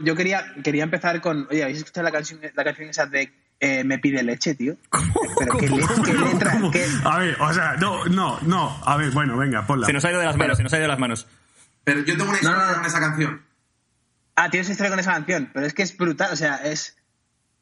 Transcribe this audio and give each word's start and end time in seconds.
yo 0.00 0.14
quería, 0.16 0.44
quería 0.62 0.84
empezar 0.84 1.20
con. 1.20 1.46
Oye, 1.50 1.62
¿habéis 1.62 1.78
escuchado 1.78 2.04
la 2.04 2.12
canción, 2.12 2.40
la 2.54 2.64
canción 2.64 2.88
esa 2.90 3.06
de 3.06 3.32
eh, 3.60 3.82
Me 3.84 3.98
pide 3.98 4.22
leche, 4.22 4.54
tío? 4.54 4.76
Pero 5.38 5.56
qué, 5.58 5.68
le- 5.68 5.82
qué 6.04 6.12
letra. 6.12 6.52
¿Cómo? 6.52 6.70
qué- 6.70 6.86
A 7.04 7.18
ver, 7.18 7.36
o 7.40 7.52
sea, 7.52 7.74
no, 7.76 8.04
no, 8.06 8.38
no. 8.42 8.80
A 8.84 8.96
ver, 8.96 9.10
bueno, 9.10 9.36
venga, 9.36 9.66
ponla. 9.66 9.86
Se 9.86 9.92
nos 9.92 10.04
ha 10.04 10.10
ido 10.10 10.20
de 10.20 10.26
las 10.26 10.36
manos, 10.36 10.56
se 10.56 10.62
nos 10.62 10.72
ha 10.72 10.76
ido 10.76 10.82
de 10.82 10.88
las 10.88 10.98
manos. 10.98 11.26
Pero 11.84 12.00
yo 12.00 12.16
tengo 12.16 12.24
una 12.30 12.34
historia 12.38 12.56
No, 12.58 12.62
no, 12.64 12.70
no. 12.70 12.76
con 12.78 12.86
esa 12.86 13.00
canción. 13.00 13.42
Ah, 14.36 14.50
tienes 14.50 14.68
historia 14.70 14.90
con 14.90 15.00
esa 15.00 15.12
canción, 15.12 15.50
pero 15.52 15.66
es 15.66 15.74
que 15.74 15.82
es 15.82 15.96
brutal, 15.96 16.32
o 16.32 16.36
sea, 16.36 16.56
es. 16.56 16.96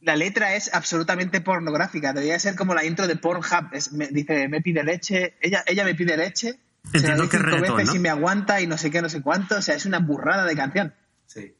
La 0.03 0.15
letra 0.15 0.55
es 0.55 0.73
absolutamente 0.75 1.41
pornográfica, 1.41 2.13
debería 2.13 2.39
ser 2.39 2.55
como 2.55 2.75
la 2.75 2.85
intro 2.85 3.07
de 3.07 3.17
Pornhub. 3.17 3.71
Es- 3.73 3.93
me- 3.93 4.09
dice, 4.09 4.47
me 4.49 4.61
pide 4.61 4.85
leche, 4.85 5.37
ella, 5.41 5.65
ella 5.67 5.85
me 5.85 5.95
pide 5.95 6.17
leche, 6.19 6.59
se 6.93 7.09
la 7.09 7.17
doy 7.17 7.29
cinco 7.31 7.61
veces 7.61 7.87
¿no? 7.89 7.95
y 7.95 7.99
me 7.99 8.11
aguanta 8.11 8.61
y 8.61 8.67
no 8.67 8.77
sé 8.77 8.91
qué, 8.91 9.01
no 9.01 9.09
sé 9.09 9.23
cuánto, 9.23 9.57
o 9.57 9.63
sea, 9.63 9.75
es 9.75 9.87
una 9.87 9.99
burrada 10.01 10.45
de 10.45 10.55
canción. 10.55 10.95
Sí. 11.25 11.55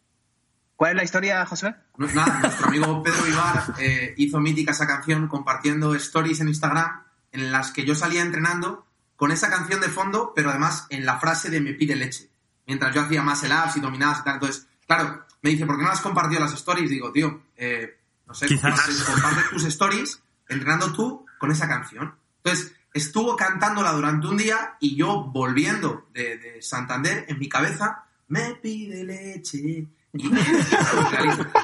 ¿Cuál 0.77 0.91
es 0.91 0.97
la 0.97 1.05
historia, 1.05 1.47
Josué? 1.47 1.75
No, 1.97 2.07
nada, 2.09 2.39
nuestro 2.41 2.69
amigo 2.69 3.03
Pedro 3.03 3.23
Vivar 3.25 3.75
eh, 3.79 4.15
hizo 4.19 4.39
mítica 4.41 4.73
esa 4.73 4.87
canción 4.87 5.27
compartiendo 5.27 5.95
stories 5.95 6.41
en 6.41 6.49
Instagram 6.49 7.03
en 7.33 7.51
las 7.51 7.73
que 7.73 7.85
yo 7.85 7.95
salía 7.95 8.21
entrenando 8.21 8.87
con 9.17 9.33
esa 9.33 9.49
canción 9.49 9.81
de 9.81 9.89
fondo, 9.89 10.33
pero 10.37 10.51
además 10.51 10.87
en 10.91 11.07
la 11.07 11.19
frase 11.19 11.49
de 11.49 11.63
me 11.63 11.73
pide 11.73 11.97
leche. 11.97 12.31
Mientras 12.67 12.95
yo 12.95 13.01
hacía 13.01 13.23
más 13.23 13.43
ups 13.43 13.77
y 13.77 13.81
dominadas 13.81 14.21
y 14.21 14.25
tal. 14.25 14.35
Entonces, 14.35 14.67
claro, 14.87 15.25
me 15.41 15.51
dice, 15.51 15.65
¿por 15.65 15.79
qué 15.79 15.85
no 15.85 15.91
has 15.91 16.01
compartido 16.01 16.41
las 16.41 16.53
stories? 16.53 16.91
Digo, 16.91 17.11
tío, 17.11 17.43
eh, 17.57 17.99
no 18.27 18.35
sé, 18.35 18.47
Quizás. 18.47 18.73
compartes, 18.73 19.03
compartes 19.05 19.51
tus 19.51 19.65
stories 19.65 20.23
entrenando 20.49 20.93
tú 20.93 21.25
con 21.39 21.51
esa 21.51 21.69
canción. 21.69 22.15
Entonces, 22.45 22.75
estuvo 22.93 23.35
cantándola 23.35 23.93
durante 23.93 24.27
un 24.27 24.37
día 24.37 24.77
y 24.81 24.95
yo 24.95 25.25
volviendo 25.25 26.09
de, 26.13 26.37
de 26.37 26.63
Santander 26.63 27.25
en 27.29 27.39
mi 27.39 27.49
cabeza, 27.49 28.05
me 28.29 28.57
pide 28.57 29.05
leche. 29.05 29.87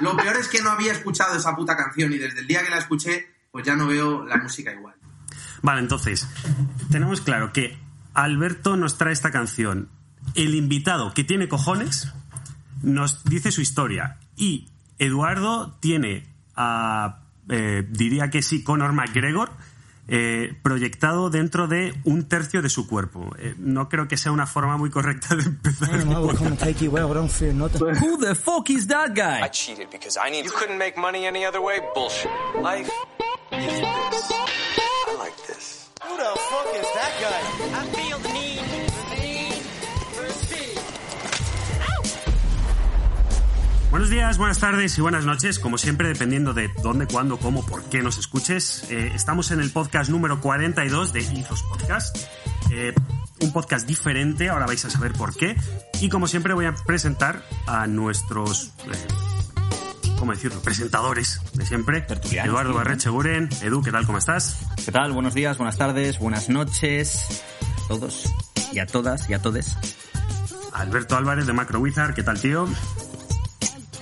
Lo 0.01 0.17
peor 0.17 0.37
es 0.37 0.49
que 0.49 0.63
no 0.63 0.71
había 0.71 0.93
escuchado 0.93 1.37
esa 1.37 1.55
puta 1.57 1.77
canción 1.77 2.13
y 2.13 2.19
desde 2.19 2.41
el 2.41 2.47
día 2.47 2.63
que 2.63 2.71
la 2.71 2.79
escuché, 2.79 3.27
pues 3.51 3.65
ya 3.65 3.77
no 3.77 3.87
veo 3.87 4.25
la 4.27 4.37
música 4.37 4.73
igual. 4.73 4.95
Vale, 5.63 5.81
entonces, 5.81 6.29
tenemos 6.91 7.21
claro 7.21 7.53
que 7.53 7.79
Alberto 8.15 8.77
nos 8.77 8.99
trae 8.99 9.13
esta 9.13 9.31
canción. 9.31 9.89
El 10.35 10.55
invitado 10.55 11.15
que 11.15 11.25
tiene 11.25 11.49
cojones 11.49 12.13
nos 12.83 13.25
dice 13.25 13.53
su 13.53 13.61
historia. 13.61 14.19
Y 14.37 14.69
Eduardo 14.99 15.77
tiene 15.81 16.27
a, 16.57 17.21
eh, 17.49 17.87
diría 17.89 18.31
que 18.31 18.43
sí, 18.43 18.63
Conor 18.63 18.93
McGregor. 18.93 19.51
Eh, 20.09 20.55
proyectado 20.63 21.31
dentro 21.31 21.69
de 21.69 21.95
un 22.05 22.29
tercio 22.29 22.63
de 22.63 22.69
su 22.69 22.87
cuerpo. 22.89 23.35
Eh, 23.39 23.55
no 23.59 23.89
creo 23.89 24.09
que 24.09 24.17
sea 24.17 24.33
una 24.33 24.47
forma 24.47 24.77
muy 24.77 24.91
correcta 24.91 25.35
de 25.37 25.43
empezar. 25.45 25.91
Damn, 25.91 26.13
I 26.13 26.15
will 26.17 26.37
come 26.37 26.49
and 26.49 26.59
take 26.59 26.85
you 26.85 26.97
out. 26.99 27.11
I 27.11 27.15
don't 27.15 27.31
fear 27.31 27.55
nothing. 27.55 27.81
Who 27.81 28.19
the 28.19 28.35
fuck 28.35 28.69
is 28.71 28.87
that 28.89 29.15
guy? 29.15 29.45
I 29.45 29.49
cheated 29.51 29.89
because 29.91 30.19
I 30.19 30.31
need. 30.31 30.45
You 30.45 30.53
couldn't 30.53 30.79
make 30.79 30.97
money 30.97 31.27
any 31.27 31.45
other 31.47 31.61
way? 31.61 31.81
Bullshit. 31.95 32.31
Life 32.61 32.91
is 33.53 33.81
this. 33.81 34.33
I 34.33 35.17
like 35.19 35.37
this. 35.47 35.89
Who 36.03 36.17
the 36.17 36.33
fuck 36.37 36.75
is 36.75 36.87
that 36.95 37.13
guy? 37.21 38.12
Buenos 43.93 44.09
días, 44.09 44.39
buenas 44.39 44.59
tardes 44.59 44.97
y 44.97 45.03
buenas 45.03 45.27
noches. 45.27 45.59
Como 45.59 45.77
siempre, 45.77 46.09
dependiendo 46.09 46.55
de 46.55 46.71
dónde, 46.83 47.07
cuándo, 47.07 47.39
cómo, 47.39 47.65
por 47.67 47.85
qué 47.85 48.01
nos 48.01 48.17
escuches. 48.17 48.87
Eh, 48.89 49.13
estamos 49.15 49.51
en 49.51 49.61
el 49.61 49.71
podcast 49.71 50.09
número 50.09 50.41
42 50.41 51.13
de 51.13 51.21
Ethos 51.21 51.63
Podcast. 51.65 52.17
Eh, 52.71 52.95
un 53.43 53.53
podcast 53.53 53.87
diferente, 53.87 54.49
ahora 54.49 54.65
vais 54.65 54.83
a 54.87 54.89
saber 54.89 55.13
por 55.13 55.37
qué. 55.37 55.57
Y 56.01 56.09
como 56.09 56.27
siempre, 56.27 56.55
voy 56.55 56.65
a 56.65 56.75
presentar 56.75 57.45
a 57.67 57.87
nuestros. 57.87 58.73
eh, 58.87 60.13
¿Cómo 60.19 60.33
decirlo? 60.33 60.59
Presentadores 60.63 61.43
de 61.53 61.67
siempre. 61.67 61.99
Eduardo 61.99 62.23
tío, 62.31 62.45
¿no? 62.47 62.75
Barrecheguren. 62.75 63.51
Edu, 63.61 63.83
¿qué 63.83 63.93
tal? 63.93 64.07
¿Cómo 64.07 64.17
estás? 64.17 64.65
¿Qué 64.83 64.91
tal? 64.91 65.13
Buenos 65.13 65.35
días, 65.35 65.59
buenas 65.59 65.77
tardes, 65.77 66.19
buenas 66.19 66.49
noches 66.49 67.43
a 67.85 67.89
todos 67.89 68.25
y 68.73 68.79
a 68.79 68.87
todas 68.87 69.29
y 69.29 69.35
a 69.35 69.43
todes. 69.43 69.77
Alberto 70.73 71.15
Álvarez 71.15 71.47
de 71.47 71.53
Macro 71.53 71.79
Wizard. 71.79 72.15
¿Qué 72.15 72.23
tal, 72.23 72.41
tío? 72.41 72.67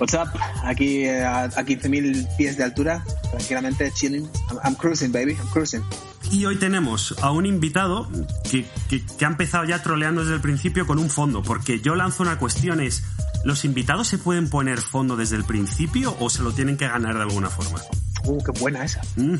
What's 0.01 0.15
up? 0.15 0.29
Aquí 0.63 1.03
eh, 1.05 1.23
a, 1.23 1.43
a 1.43 1.47
15.000 1.63 2.35
pies 2.35 2.57
de 2.57 2.63
altura, 2.63 3.03
tranquilamente 3.29 3.91
chilling. 3.93 4.27
I'm, 4.49 4.57
I'm 4.63 4.75
cruising, 4.75 5.11
baby, 5.11 5.33
I'm 5.39 5.47
cruising. 5.51 5.83
Y 6.31 6.43
hoy 6.45 6.55
tenemos 6.57 7.13
a 7.21 7.29
un 7.31 7.45
invitado 7.45 8.09
que, 8.49 8.65
que- 8.89 9.05
que 9.05 9.25
ha 9.25 9.27
empezado 9.27 9.63
ya 9.65 9.83
troleando 9.83 10.21
desde 10.21 10.33
el 10.35 10.41
principio 10.41 10.87
con 10.87 10.97
un 10.97 11.11
fondo, 11.11 11.43
porque 11.43 11.81
yo 11.81 11.93
lanzo 11.93 12.23
una 12.23 12.39
cuestión 12.39 12.81
es, 12.81 13.03
¿los 13.43 13.63
invitados 13.63 14.07
se 14.07 14.17
pueden 14.17 14.49
poner 14.49 14.79
fondo 14.81 15.15
desde 15.17 15.35
el 15.35 15.43
principio 15.43 16.15
o 16.19 16.31
se 16.31 16.41
lo 16.41 16.51
tienen 16.51 16.77
que 16.77 16.87
ganar 16.87 17.13
de 17.17 17.21
alguna 17.21 17.51
forma? 17.51 17.79
Uh, 18.25 18.41
qué 18.43 18.59
buena 18.59 18.83
esa. 18.83 19.01
Mm, 19.17 19.35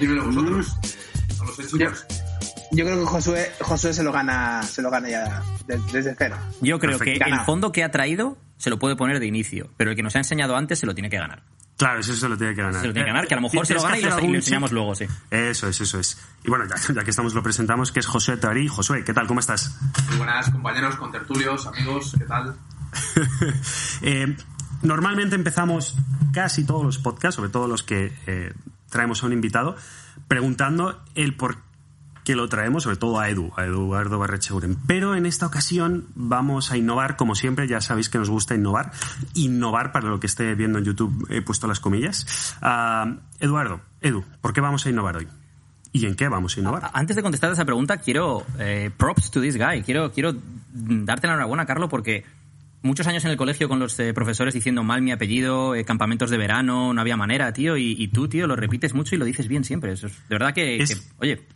Dímelo 0.00 0.24
vosotros. 0.24 0.74
No 1.38 1.44
lo 1.44 1.54
sé, 1.54 1.66
chicos. 1.66 2.06
Yo 2.72 2.84
creo 2.84 2.98
que 3.00 3.06
Josué, 3.06 3.52
Josué 3.60 3.92
se 3.94 4.02
lo 4.02 4.12
gana, 4.12 4.62
se 4.62 4.82
lo 4.82 4.90
gana 4.90 5.08
ya 5.08 5.42
de- 5.66 5.80
desde 5.92 6.14
cero. 6.18 6.36
Yo 6.60 6.78
creo 6.78 6.98
Perfecto. 6.98 7.24
que 7.24 7.30
el 7.30 7.40
fondo 7.40 7.72
que 7.72 7.84
ha 7.84 7.90
traído 7.90 8.36
se 8.58 8.70
lo 8.70 8.78
puede 8.78 8.96
poner 8.96 9.20
de 9.20 9.26
inicio, 9.26 9.70
pero 9.76 9.90
el 9.90 9.96
que 9.96 10.02
nos 10.02 10.14
ha 10.16 10.18
enseñado 10.18 10.56
antes 10.56 10.78
se 10.78 10.86
lo 10.86 10.94
tiene 10.94 11.08
que 11.10 11.18
ganar. 11.18 11.42
Claro, 11.76 12.00
eso 12.00 12.14
se 12.14 12.26
lo 12.28 12.38
tiene 12.38 12.54
que 12.54 12.62
ganar. 12.62 12.80
Se 12.80 12.86
lo 12.86 12.92
tiene 12.94 13.04
que 13.06 13.12
ganar, 13.12 13.28
que 13.28 13.34
a 13.34 13.36
lo 13.36 13.42
mejor 13.42 13.66
se 13.66 13.74
lo 13.74 13.82
gana 13.82 13.98
y 13.98 14.02
lo, 14.02 14.18
enseñamos 14.18 14.72
luego, 14.72 14.94
sí. 14.94 15.04
Eso 15.30 15.68
es, 15.68 15.78
eso 15.80 16.00
es. 16.00 16.18
Y 16.42 16.48
bueno, 16.48 16.64
ya, 16.64 16.76
ya 16.94 17.04
que 17.04 17.10
estamos 17.10 17.34
lo 17.34 17.42
presentamos, 17.42 17.92
que 17.92 18.00
es 18.00 18.06
José 18.06 18.38
Tarí. 18.38 18.66
Josué, 18.66 19.04
¿qué 19.04 19.12
tal? 19.12 19.26
¿Cómo 19.26 19.40
estás? 19.40 19.76
Muy 20.08 20.16
buenas 20.16 20.48
compañeros, 20.50 20.96
contertulios, 20.96 21.66
amigos, 21.66 22.14
¿qué 22.18 22.24
tal? 22.24 22.56
Eh, 24.02 24.36
normalmente 24.82 25.34
empezamos 25.34 25.94
casi 26.32 26.64
todos 26.64 26.82
los 26.84 26.98
podcasts, 26.98 27.36
sobre 27.36 27.50
todo 27.50 27.68
los 27.68 27.82
que 27.82 28.12
eh, 28.26 28.52
traemos 28.90 29.22
a 29.22 29.26
un 29.26 29.32
invitado, 29.34 29.76
preguntando 30.28 31.02
el 31.14 31.34
por 31.36 31.58
qué 32.26 32.34
lo 32.34 32.48
traemos, 32.48 32.82
sobre 32.82 32.96
todo 32.96 33.18
a 33.20 33.30
Edu, 33.30 33.52
a 33.56 33.64
Eduardo 33.64 34.18
Barrecheguren. 34.18 34.76
Pero 34.86 35.14
en 35.14 35.24
esta 35.24 35.46
ocasión 35.46 36.06
vamos 36.14 36.72
a 36.72 36.76
innovar, 36.76 37.16
como 37.16 37.34
siempre, 37.36 37.68
ya 37.68 37.80
sabéis 37.80 38.08
que 38.10 38.18
nos 38.18 38.28
gusta 38.28 38.54
innovar. 38.54 38.90
Innovar, 39.34 39.92
para 39.92 40.08
lo 40.08 40.18
que 40.20 40.26
esté 40.26 40.54
viendo 40.56 40.78
en 40.78 40.84
YouTube, 40.84 41.26
he 41.30 41.40
puesto 41.40 41.66
las 41.66 41.80
comillas. 41.80 42.56
Ah, 42.60 43.14
Eduardo, 43.40 43.80
Edu, 44.00 44.24
¿por 44.40 44.52
qué 44.52 44.60
vamos 44.60 44.84
a 44.84 44.90
innovar 44.90 45.16
hoy? 45.18 45.28
¿Y 45.92 46.04
en 46.04 46.14
qué 46.16 46.28
vamos 46.28 46.56
a 46.56 46.60
innovar? 46.60 46.90
Antes 46.92 47.16
de 47.16 47.22
contestar 47.22 47.50
esa 47.52 47.64
pregunta, 47.64 47.96
quiero 47.98 48.44
eh, 48.58 48.90
props 48.96 49.30
to 49.30 49.40
this 49.40 49.56
guy. 49.56 49.82
Quiero, 49.82 50.10
quiero 50.12 50.34
darte 50.74 51.26
la 51.28 51.34
enhorabuena, 51.34 51.64
Carlos, 51.64 51.88
porque 51.88 52.24
muchos 52.82 53.06
años 53.06 53.24
en 53.24 53.30
el 53.30 53.36
colegio 53.36 53.68
con 53.68 53.78
los 53.78 53.98
eh, 54.00 54.12
profesores 54.12 54.52
diciendo 54.52 54.82
mal 54.82 55.00
mi 55.00 55.12
apellido, 55.12 55.74
eh, 55.74 55.84
campamentos 55.84 56.28
de 56.30 56.36
verano, 56.38 56.92
no 56.92 57.00
había 57.00 57.16
manera, 57.16 57.52
tío. 57.52 57.76
Y, 57.76 57.92
y 57.98 58.08
tú, 58.08 58.28
tío, 58.28 58.46
lo 58.46 58.56
repites 58.56 58.94
mucho 58.94 59.14
y 59.14 59.18
lo 59.18 59.24
dices 59.24 59.48
bien 59.48 59.64
siempre. 59.64 59.92
Eso 59.92 60.08
es, 60.08 60.12
de 60.28 60.34
verdad 60.34 60.52
que, 60.52 60.76
Es- 60.82 60.94
que, 60.94 61.00
oye, 61.18 61.46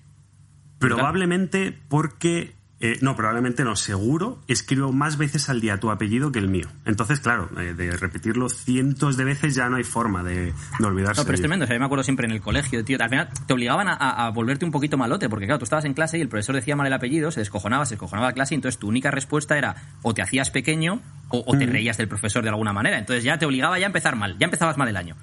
Probablemente 0.81 1.79
porque... 1.89 2.55
eh, 2.83 2.99
no, 3.03 3.15
probablemente 3.15 3.63
no, 3.63 3.77
seguro 3.77 4.39
escribo 4.49 4.91
más 4.91 5.19
veces 5.19 5.51
al 5.51 5.61
día 5.61 5.79
tu 5.79 5.91
apellido 5.91 6.33
que 6.33 6.39
el 6.39 6.49
mío. 6.49 6.67
Entonces, 6.87 7.21
claro, 7.21 7.51
eh, 7.61 7.75
de 7.75 7.91
repetirlo 7.91 8.49
cientos 8.49 9.19
de 9.19 9.25
veces 9.25 9.55
ya 9.55 9.69
no 9.69 9.77
hay 9.77 9.85
forma 9.85 10.23
de, 10.23 10.55
de 10.79 10.87
olvidarse. 10.87 11.21
No, 11.21 11.27
pero 11.27 11.35
es 11.35 11.43
tremendo. 11.43 11.65
O 11.65 11.67
sea, 11.67 11.77
yo 11.77 11.81
me 11.81 11.85
acuerdo 11.85 12.03
siempre 12.03 12.25
en 12.25 12.33
el 12.33 12.41
colegio, 12.41 12.83
tío. 12.83 12.97
Al 12.99 13.11
final 13.11 13.29
te 13.47 13.53
obligaban 13.53 13.87
a, 13.91 14.31
volverte 14.31 14.65
un 14.65 14.71
poquito 14.71 14.97
malote, 14.97 15.29
porque 15.29 15.45
claro, 15.45 15.59
tú 15.59 15.65
estabas 15.65 15.85
en 15.85 15.93
clase 15.93 16.17
y 16.17 16.23
el 16.23 16.29
profesor 16.29 16.55
decía 16.55 16.75
mal 16.75 16.87
el 16.87 16.93
apellido, 16.95 17.31
se 17.31 17.41
descojonaba, 17.41 17.85
se 17.85 17.97
descojonaba 17.97 18.29
la 18.29 18.33
clase, 18.33 18.55
y 18.55 18.57
entonces 18.57 18.79
tu 18.79 18.89
única 18.89 19.11
respuesta 19.11 19.59
era 19.59 19.77
o 20.01 20.15
te 20.15 20.23
hacías 20.23 20.51
pequeño 20.51 21.03
o, 21.29 21.45
o 21.47 21.59
te 21.59 21.67
reías 21.67 21.99
del 21.99 22.09
profesor 22.09 22.43
de 22.43 22.49
alguna 22.49 22.73
manera. 22.73 22.97
Entonces 22.97 23.25
ya 23.25 23.37
te 23.37 23.45
obligaba 23.45 23.79
ya 23.79 23.85
a 23.85 23.89
empezar 23.89 24.17
mal, 24.17 24.39
ya 24.39 24.47
empezabas 24.47 24.79
mal 24.79 24.89
el 24.89 24.97
año. 24.97 25.17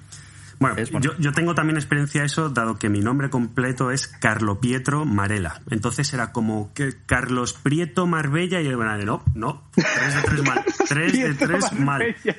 Bueno, 0.60 0.76
Es 0.76 0.90
bueno. 0.90 1.04
yo, 1.12 1.16
yo 1.18 1.32
tengo 1.32 1.54
también 1.54 1.76
experiencia 1.76 2.22
de 2.22 2.26
eso, 2.26 2.48
dado 2.50 2.78
que 2.78 2.88
mi 2.88 3.00
nombre 3.00 3.30
completo 3.30 3.90
es 3.92 4.08
Carlo 4.08 4.60
Pietro 4.60 5.04
Marela. 5.04 5.60
Entonces 5.70 6.12
era 6.12 6.32
como 6.32 6.72
que 6.74 6.94
Carlos 7.06 7.52
Prieto 7.54 8.06
Marbella 8.06 8.60
y 8.60 8.64
yo, 8.68 8.76
bueno, 8.76 8.96
no, 9.04 9.22
no, 9.34 9.70
tres 9.74 10.14
de 10.16 10.22
tres 10.22 10.42
mal. 10.44 10.64
Tres 10.88 11.12
de 11.12 11.18
Prieto 11.34 11.46
tres 11.46 11.72
mal. 11.72 11.84
Marbella. 11.84 12.36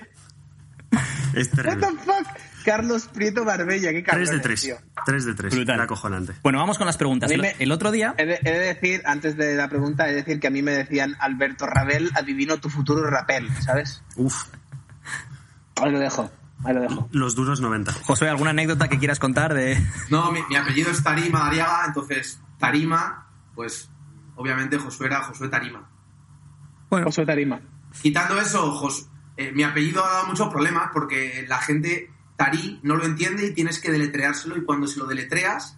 Es 1.34 1.52
What 1.56 1.78
the 1.78 1.86
fuck? 2.04 2.28
Carlos 2.66 3.08
Prieto 3.08 3.46
Barbella, 3.46 3.92
qué 3.92 4.02
Tres 4.04 4.32
de 4.32 4.38
cabrones, 4.38 4.42
tres. 4.42 4.62
tío. 4.62 4.76
Tres 5.06 5.26
de 5.26 5.34
tres. 5.34 5.56
Brutal. 5.56 5.76
Era 5.76 5.84
acojonante. 5.86 6.34
Bueno, 6.44 6.60
vamos 6.60 6.78
con 6.78 6.88
las 6.88 6.98
preguntas. 6.98 7.32
El, 7.32 7.42
me- 7.42 7.56
el 7.58 7.72
otro 7.72 7.90
día... 7.92 8.16
He 8.18 8.26
de, 8.26 8.40
he 8.44 8.52
de 8.52 8.60
decir, 8.60 9.02
antes 9.06 9.38
de 9.38 9.56
la 9.56 9.70
pregunta, 9.70 10.06
he 10.08 10.10
de 10.10 10.16
decir 10.18 10.40
que 10.40 10.48
a 10.48 10.50
mí 10.50 10.62
me 10.62 10.72
decían 10.72 11.16
Alberto 11.20 11.66
Rabel, 11.68 12.10
adivino 12.16 12.58
tu 12.60 12.70
futuro 12.70 13.10
rapel, 13.10 13.48
¿sabes? 13.62 14.04
Uf, 14.18 14.44
Ahí 15.82 15.92
lo 15.92 16.00
dejo, 16.00 16.30
ahí 16.66 16.74
lo 16.74 16.82
dejo. 16.82 17.10
los 17.12 17.36
duros 17.36 17.62
90. 17.62 17.92
Josué, 17.94 18.30
¿alguna 18.30 18.52
anécdota 18.52 18.88
que 18.88 19.00
quieras 19.00 19.20
contar 19.20 19.54
de...? 19.54 19.78
No, 20.10 20.32
mi, 20.32 20.40
mi 20.50 20.56
apellido 20.56 20.92
es 20.92 21.04
Tarima 21.04 21.48
Ariaga, 21.48 21.84
entonces 21.88 22.42
Tarima, 22.58 23.28
pues 23.56 23.90
obviamente 24.36 24.78
Josué 24.78 25.08
era 25.08 25.22
Josué 25.24 25.48
Tarima. 25.50 25.90
Josué 26.90 27.26
Tarima. 27.26 27.62
Quitando 28.02 28.40
eso, 28.40 28.72
Jos- 28.72 29.10
eh, 29.38 29.52
mi 29.54 29.64
apellido 29.64 30.04
ha 30.04 30.10
dado 30.10 30.28
muchos 30.28 30.50
problemas 30.50 30.90
porque 30.94 31.46
la 31.48 31.60
gente 31.60 32.12
Tarí 32.36 32.80
no 32.84 32.96
lo 32.96 33.06
entiende 33.06 33.46
y 33.48 33.54
tienes 33.54 33.80
que 33.80 33.92
deletreárselo 33.92 34.58
y 34.58 34.64
cuando 34.64 34.88
se 34.88 35.00
lo 35.00 35.06
deletreas 35.06 35.78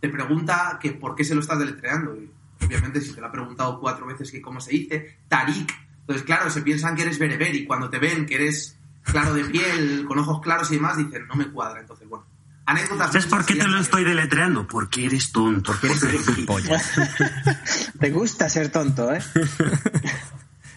te 0.00 0.08
pregunta 0.08 0.78
que 0.80 0.92
por 0.92 1.14
qué 1.14 1.24
se 1.24 1.34
lo 1.34 1.40
estás 1.42 1.58
deletreando. 1.58 2.16
Y 2.16 2.30
obviamente 2.64 3.00
si 3.02 3.12
te 3.14 3.20
lo 3.20 3.26
ha 3.26 3.32
preguntado 3.32 3.78
cuatro 3.80 4.06
veces 4.06 4.30
que 4.32 4.40
cómo 4.40 4.60
se 4.60 4.72
dice, 4.72 5.18
Tarik. 5.28 5.70
Entonces 6.00 6.24
claro, 6.24 6.48
se 6.50 6.62
piensan 6.62 6.96
que 6.96 7.02
eres 7.02 7.18
bereber 7.18 7.54
y 7.54 7.66
cuando 7.66 7.90
te 7.90 7.98
ven 7.98 8.24
que 8.26 8.36
eres 8.36 8.78
claro 9.02 9.34
de 9.34 9.44
piel, 9.44 10.04
con 10.06 10.18
ojos 10.18 10.40
claros 10.40 10.70
y 10.70 10.76
demás, 10.76 10.96
dicen, 10.96 11.26
no 11.26 11.34
me 11.34 11.50
cuadra. 11.50 11.80
Entonces, 11.80 12.08
bueno, 12.08 12.26
anécdotas. 12.66 13.08
¿Sabes 13.08 13.26
por 13.26 13.44
qué 13.44 13.54
te 13.56 13.66
lo 13.66 13.78
estoy 13.80 14.04
deletreando? 14.04 14.66
Porque 14.66 15.06
eres 15.06 15.32
tonto. 15.32 15.72
Porque 15.72 15.86
eres 15.88 16.26
gilipollas. 16.26 16.92
Te 17.98 18.10
gusta 18.10 18.48
ser 18.48 18.70
tonto, 18.70 19.12
¿eh? 19.12 19.22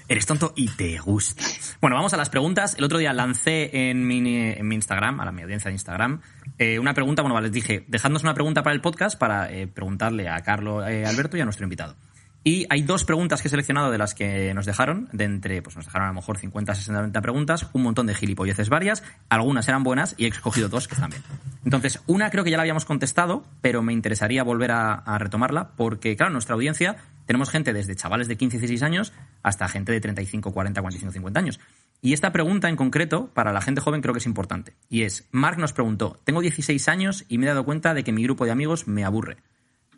Eres 0.08 0.26
tonto 0.26 0.54
y 0.56 0.68
te 0.68 0.98
gusta. 1.00 1.44
Bueno, 1.80 1.96
vamos 1.96 2.14
a 2.14 2.18
las 2.18 2.30
preguntas. 2.30 2.76
El 2.78 2.84
otro 2.84 2.98
día 2.98 3.14
lancé 3.14 3.90
en 3.90 4.06
mi, 4.06 4.18
en 4.18 4.68
mi 4.68 4.76
Instagram, 4.76 5.22
a 5.22 5.26
la 5.26 5.32
mi 5.32 5.42
audiencia 5.44 5.70
de 5.70 5.76
Instagram, 5.76 6.22
eh, 6.58 6.78
una 6.78 6.94
pregunta. 6.94 7.22
Bueno, 7.22 7.40
les 7.40 7.52
dije, 7.52 7.86
dejadnos 7.88 8.24
una 8.24 8.34
pregunta 8.34 8.64
para 8.64 8.76
el 8.76 8.82
podcast 8.82 9.18
para 9.18 9.52
eh, 9.52 9.68
preguntarle 9.68 10.28
a 10.30 10.42
Carlos 10.42 10.86
eh, 10.88 11.06
Alberto 11.06 11.38
y 11.38 11.42
a 11.42 11.46
nuestro 11.46 11.64
invitado. 11.64 11.96
Y 12.46 12.66
hay 12.70 12.82
dos 12.82 13.06
preguntas 13.06 13.42
que 13.42 13.48
he 13.48 13.52
seleccionado 13.52 13.90
de 13.90 13.98
las 13.98 14.14
que 14.14 14.54
nos 14.54 14.66
dejaron, 14.66 15.08
de 15.14 15.24
entre, 15.24 15.62
pues 15.62 15.78
nos 15.78 15.86
dejaron 15.86 16.08
a 16.08 16.12
lo 16.12 16.16
mejor 16.16 16.38
50, 16.38 16.76
60, 16.76 17.00
90 17.00 17.22
preguntas, 17.22 17.68
un 17.72 17.84
montón 17.84 18.06
de 18.06 18.16
gilipolleces 18.16 18.68
varias, 18.68 19.02
algunas 19.30 19.66
eran 19.70 19.84
buenas 19.84 20.14
y 20.18 20.26
he 20.26 20.28
escogido 20.28 20.68
dos 20.68 20.90
que 20.90 20.96
están 20.96 21.10
bien. 21.10 21.24
Entonces, 21.64 22.02
una 22.06 22.30
creo 22.30 22.44
que 22.44 22.52
ya 22.52 22.58
la 22.58 22.64
habíamos 22.64 22.84
contestado, 22.84 23.46
pero 23.62 23.82
me 23.82 23.94
interesaría 23.94 24.44
volver 24.44 24.72
a, 24.72 25.18
retomarla, 25.18 25.70
porque 25.78 26.18
claro, 26.18 26.32
en 26.32 26.34
nuestra 26.34 26.56
audiencia 26.56 26.98
tenemos 27.26 27.50
gente 27.50 27.72
desde 27.72 27.96
chavales 27.96 28.28
de 28.28 28.36
15, 28.36 28.58
16 28.58 28.84
años 28.84 29.14
hasta 29.42 29.70
gente 29.70 29.94
de 29.94 30.02
35, 30.02 30.52
40, 30.52 30.82
45, 30.82 31.14
50 31.14 31.40
años. 31.40 31.60
Y 32.02 32.12
esta 32.12 32.34
pregunta 32.34 32.68
en 32.68 32.76
concreto, 32.76 33.30
para 33.34 33.54
la 33.54 33.62
gente 33.62 33.80
joven, 33.80 34.02
creo 34.02 34.14
que 34.14 34.20
es 34.20 34.26
importante. 34.26 34.74
Y 34.90 35.04
es, 35.04 35.30
Mark 35.32 35.58
nos 35.58 35.72
preguntó, 35.72 36.20
tengo 36.26 36.42
16 36.42 36.90
años 36.90 37.24
y 37.30 37.38
me 37.38 37.46
he 37.46 37.50
dado 37.50 37.64
cuenta 37.64 37.94
de 37.94 38.04
que 38.04 38.12
mi 38.12 38.24
grupo 38.24 38.44
de 38.44 38.52
amigos 38.52 38.86
me 38.88 39.06
aburre. 39.06 39.38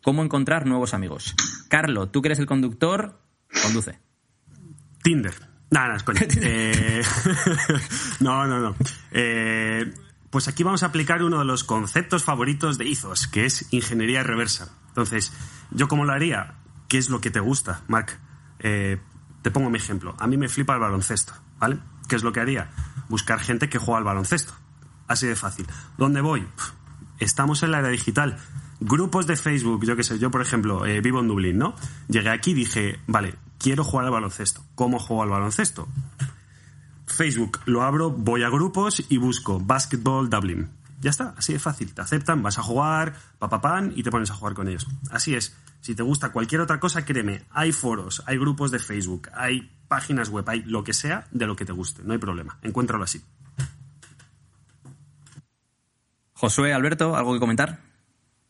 ¿Cómo 0.06 0.22
encontrar 0.22 0.66
nuevos 0.66 0.94
amigos? 0.94 1.34
Carlo, 1.68 2.08
tú 2.08 2.22
que 2.22 2.28
eres 2.28 2.38
el 2.38 2.46
conductor, 2.46 3.18
conduce. 3.60 3.98
Tinder. 5.02 5.34
Nada, 5.68 5.96
no. 5.96 6.04
Eh, 6.42 7.02
no, 8.20 8.46
no, 8.46 8.60
no. 8.60 8.76
Eh, 9.10 9.92
pues 10.30 10.46
aquí 10.46 10.62
vamos 10.62 10.84
a 10.84 10.86
aplicar 10.86 11.24
uno 11.24 11.40
de 11.40 11.44
los 11.44 11.64
conceptos 11.64 12.22
favoritos 12.22 12.78
de 12.78 12.86
Izos, 12.86 13.26
que 13.26 13.46
es 13.46 13.66
ingeniería 13.72 14.22
reversa. 14.22 14.78
Entonces, 14.90 15.32
¿yo 15.72 15.88
cómo 15.88 16.04
lo 16.04 16.12
haría? 16.12 16.54
¿Qué 16.86 16.98
es 16.98 17.10
lo 17.10 17.20
que 17.20 17.32
te 17.32 17.40
gusta, 17.40 17.82
Marc? 17.88 18.16
Eh, 18.60 19.00
te 19.42 19.50
pongo 19.50 19.70
mi 19.70 19.78
ejemplo. 19.78 20.14
A 20.20 20.28
mí 20.28 20.36
me 20.36 20.48
flipa 20.48 20.74
el 20.74 20.80
baloncesto, 20.82 21.32
¿vale? 21.58 21.80
¿Qué 22.08 22.14
es 22.14 22.22
lo 22.22 22.32
que 22.32 22.38
haría? 22.38 22.70
Buscar 23.08 23.40
gente 23.40 23.68
que 23.68 23.78
juega 23.78 23.98
al 23.98 24.04
baloncesto. 24.04 24.54
Así 25.08 25.26
de 25.26 25.34
fácil. 25.34 25.66
¿Dónde 25.98 26.20
voy? 26.20 26.46
Estamos 27.18 27.64
en 27.64 27.72
la 27.72 27.80
era 27.80 27.88
digital. 27.88 28.38
Grupos 28.80 29.26
de 29.26 29.36
Facebook, 29.36 29.84
yo 29.84 29.96
qué 29.96 30.02
sé, 30.02 30.18
yo 30.18 30.30
por 30.30 30.42
ejemplo 30.42 30.84
eh, 30.84 31.00
vivo 31.00 31.20
en 31.20 31.28
Dublín, 31.28 31.58
¿no? 31.58 31.74
Llegué 32.08 32.28
aquí 32.30 32.50
y 32.50 32.54
dije, 32.54 33.00
vale, 33.06 33.34
quiero 33.58 33.84
jugar 33.84 34.06
al 34.06 34.12
baloncesto. 34.12 34.62
¿Cómo 34.74 34.98
juego 34.98 35.22
al 35.22 35.30
baloncesto? 35.30 35.88
Facebook 37.06 37.60
lo 37.64 37.82
abro, 37.82 38.10
voy 38.10 38.42
a 38.42 38.50
grupos 38.50 39.04
y 39.08 39.16
busco 39.16 39.60
Basketball 39.60 40.28
Dublin. 40.28 40.68
Ya 41.00 41.10
está, 41.10 41.34
así 41.36 41.52
de 41.52 41.58
fácil. 41.58 41.94
Te 41.94 42.02
aceptan, 42.02 42.42
vas 42.42 42.58
a 42.58 42.62
jugar, 42.62 43.14
papapan 43.38 43.92
y 43.94 44.02
te 44.02 44.10
pones 44.10 44.30
a 44.30 44.34
jugar 44.34 44.54
con 44.54 44.68
ellos. 44.68 44.86
Así 45.10 45.34
es. 45.34 45.56
Si 45.80 45.94
te 45.94 46.02
gusta 46.02 46.32
cualquier 46.32 46.60
otra 46.60 46.80
cosa, 46.80 47.04
créeme, 47.04 47.44
hay 47.50 47.72
foros, 47.72 48.22
hay 48.26 48.38
grupos 48.38 48.70
de 48.70 48.78
Facebook, 48.78 49.28
hay 49.34 49.70
páginas 49.88 50.30
web, 50.30 50.48
hay 50.48 50.62
lo 50.62 50.82
que 50.82 50.92
sea 50.92 51.28
de 51.30 51.46
lo 51.46 51.54
que 51.54 51.64
te 51.64 51.72
guste. 51.72 52.02
No 52.02 52.12
hay 52.12 52.18
problema. 52.18 52.58
Encuéntralo 52.62 53.04
así. 53.04 53.22
Josué, 56.32 56.74
Alberto, 56.74 57.16
¿algo 57.16 57.32
que 57.32 57.40
comentar? 57.40 57.80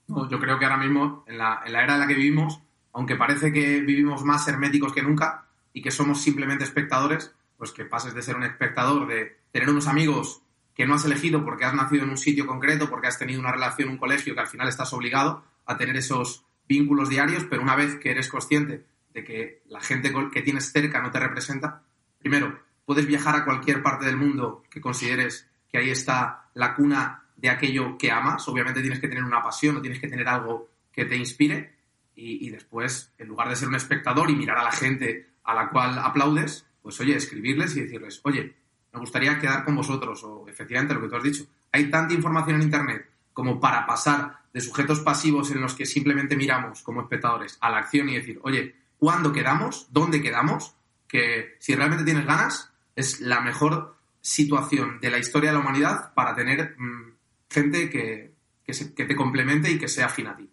No, 0.09 0.29
yo 0.29 0.39
creo 0.39 0.59
que 0.59 0.65
ahora 0.65 0.77
mismo, 0.77 1.25
en 1.27 1.39
la, 1.39 1.63
en 1.65 1.73
la 1.73 1.83
era 1.83 1.95
en 1.95 2.01
la 2.01 2.07
que 2.07 2.15
vivimos, 2.15 2.61
aunque 2.93 3.17
parece 3.17 3.53
que 3.53 3.81
vivimos 3.81 4.25
más 4.25 4.47
herméticos 4.49 4.93
que 4.93 5.03
nunca 5.03 5.47
y 5.73 5.83
que 5.83 5.91
somos 5.91 6.23
simplemente 6.23 6.65
espectadores, 6.65 7.35
pues 7.57 7.73
que 7.73 7.85
pases 7.85 8.15
de 8.15 8.23
ser 8.23 8.37
un 8.37 8.45
espectador, 8.45 9.07
de 9.07 9.39
tener 9.51 9.69
unos 9.69 9.87
amigos 9.87 10.43
que 10.75 10.87
no 10.87 10.95
has 10.95 11.05
elegido 11.05 11.45
porque 11.45 11.65
has 11.65 11.75
nacido 11.75 12.05
en 12.05 12.11
un 12.11 12.19
sitio 12.19 12.47
concreto, 12.47 12.89
porque 12.89 13.07
has 13.07 13.19
tenido 13.19 13.41
una 13.41 13.53
relación, 13.53 13.89
un 13.89 13.97
colegio, 13.97 14.35
que 14.35 14.41
al 14.41 14.47
final 14.47 14.69
estás 14.69 14.93
obligado 14.93 15.43
a 15.65 15.77
tener 15.77 15.97
esos 15.97 16.45
vínculos 16.69 17.09
diarios, 17.09 17.45
pero 17.49 17.63
una 17.63 17.77
vez 17.77 17.97
que 17.97 18.11
eres 18.11 18.29
consciente 18.29 18.87
de 19.13 19.25
que 19.25 19.63
la 19.67 19.81
gente 19.81 20.13
que 20.33 20.43
tienes 20.43 20.71
cerca 20.71 21.01
no 21.01 21.11
te 21.11 21.19
representa, 21.19 21.83
primero, 22.19 22.59
puedes 22.85 23.07
viajar 23.07 23.37
a 23.37 23.45
cualquier 23.45 23.83
parte 23.83 24.05
del 24.05 24.17
mundo 24.17 24.63
que 24.71 24.81
consideres 24.81 25.49
que 25.69 25.79
ahí 25.79 25.91
está 25.91 26.51
la 26.55 26.75
cuna 26.75 27.25
de 27.37 27.51
aquello 27.51 27.97
que 27.99 28.11
amas. 28.11 28.49
Obviamente 28.49 28.81
tienes 28.81 29.01
que 29.01 29.09
tener 29.09 29.25
una 29.25 29.43
pasión 29.43 29.77
o 29.77 29.81
tienes 29.81 30.01
que 30.01 30.09
tener 30.09 30.27
algo 30.27 30.69
que 30.93 31.05
te 31.05 31.17
inspire. 31.17 31.77
Y, 32.19 32.49
después, 32.49 33.13
en 33.19 33.29
lugar 33.29 33.51
de 33.51 33.57
ser 33.57 33.69
un 33.69 33.75
espectador 33.75 34.31
y 34.31 34.37
mirar 34.37 34.57
a 34.57 34.65
la 34.65 34.73
gente 34.73 35.29
a 35.45 35.55
la 35.55 35.69
cual 35.69 35.99
aplaudes, 35.99 36.67
pues 36.81 36.99
oye, 37.01 37.15
escribirles 37.15 37.77
y 37.77 37.83
decirles, 37.83 38.23
oye, 38.25 38.57
me 38.95 39.01
gustaría 39.01 39.39
quedar 39.39 39.65
con 39.65 39.77
vosotros. 39.77 40.25
O 40.25 40.49
efectivamente 40.49 40.95
lo 40.95 41.03
que 41.03 41.09
tú 41.09 41.17
has 41.17 41.23
dicho. 41.23 41.47
Hay 41.73 41.91
tanta 41.91 42.15
información 42.15 42.57
en 42.57 42.63
Internet 42.63 43.11
como 43.35 43.61
para 43.61 43.85
pasar 43.85 44.39
de 44.55 44.63
sujetos 44.63 45.01
pasivos 45.01 45.51
en 45.51 45.61
los 45.61 45.75
que 45.75 45.85
simplemente 45.85 46.37
miramos 46.37 46.81
como 46.81 47.03
espectadores 47.03 47.59
a 47.61 47.69
la 47.69 47.77
acción 47.77 48.09
y 48.09 48.15
decir, 48.15 48.41
oye, 48.43 48.75
¿cuándo 48.97 49.31
quedamos? 49.31 49.89
¿Dónde 49.91 50.23
quedamos? 50.23 50.75
Que 51.07 51.57
si 51.59 51.75
realmente 51.75 52.05
tienes 52.05 52.25
ganas, 52.25 52.73
es 52.95 53.21
la 53.21 53.43
mejor 53.43 53.97
situación 54.23 54.99
de 55.01 55.11
la 55.11 55.19
historia 55.19 55.51
de 55.51 55.57
la 55.57 55.61
humanidad 55.61 56.15
para 56.15 56.35
tener 56.35 56.75
mm, 56.79 57.16
gente 57.51 57.91
que, 57.91 58.35
que, 58.65 58.73
se- 58.75 58.95
que 58.95 59.05
te 59.05 59.17
complemente 59.17 59.71
y 59.71 59.79
que 59.79 59.89
sea 59.89 60.07
afín 60.07 60.27
a 60.27 60.37
ti. 60.37 60.51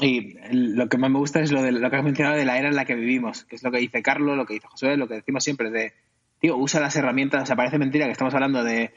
Y 0.00 0.36
lo 0.52 0.88
que 0.88 0.98
más 0.98 1.10
me 1.10 1.18
gusta 1.18 1.40
es 1.40 1.50
lo, 1.52 1.62
de, 1.62 1.72
lo 1.72 1.88
que 1.90 1.96
has 1.96 2.04
mencionado 2.04 2.36
de 2.36 2.44
la 2.44 2.58
era 2.58 2.68
en 2.68 2.76
la 2.76 2.84
que 2.84 2.94
vivimos, 2.94 3.44
que 3.44 3.56
es 3.56 3.62
lo 3.62 3.70
que 3.70 3.78
dice 3.78 4.02
Carlos, 4.02 4.36
lo 4.36 4.44
que 4.44 4.54
dice 4.54 4.66
José, 4.68 4.96
lo 4.98 5.08
que 5.08 5.14
decimos 5.14 5.42
siempre 5.42 5.70
de, 5.70 5.94
tío, 6.38 6.56
usa 6.58 6.80
las 6.80 6.96
herramientas, 6.96 7.42
o 7.44 7.46
sea, 7.46 7.56
parece 7.56 7.78
mentira 7.78 8.04
que 8.04 8.12
estamos 8.12 8.34
hablando 8.34 8.62
de 8.62 8.92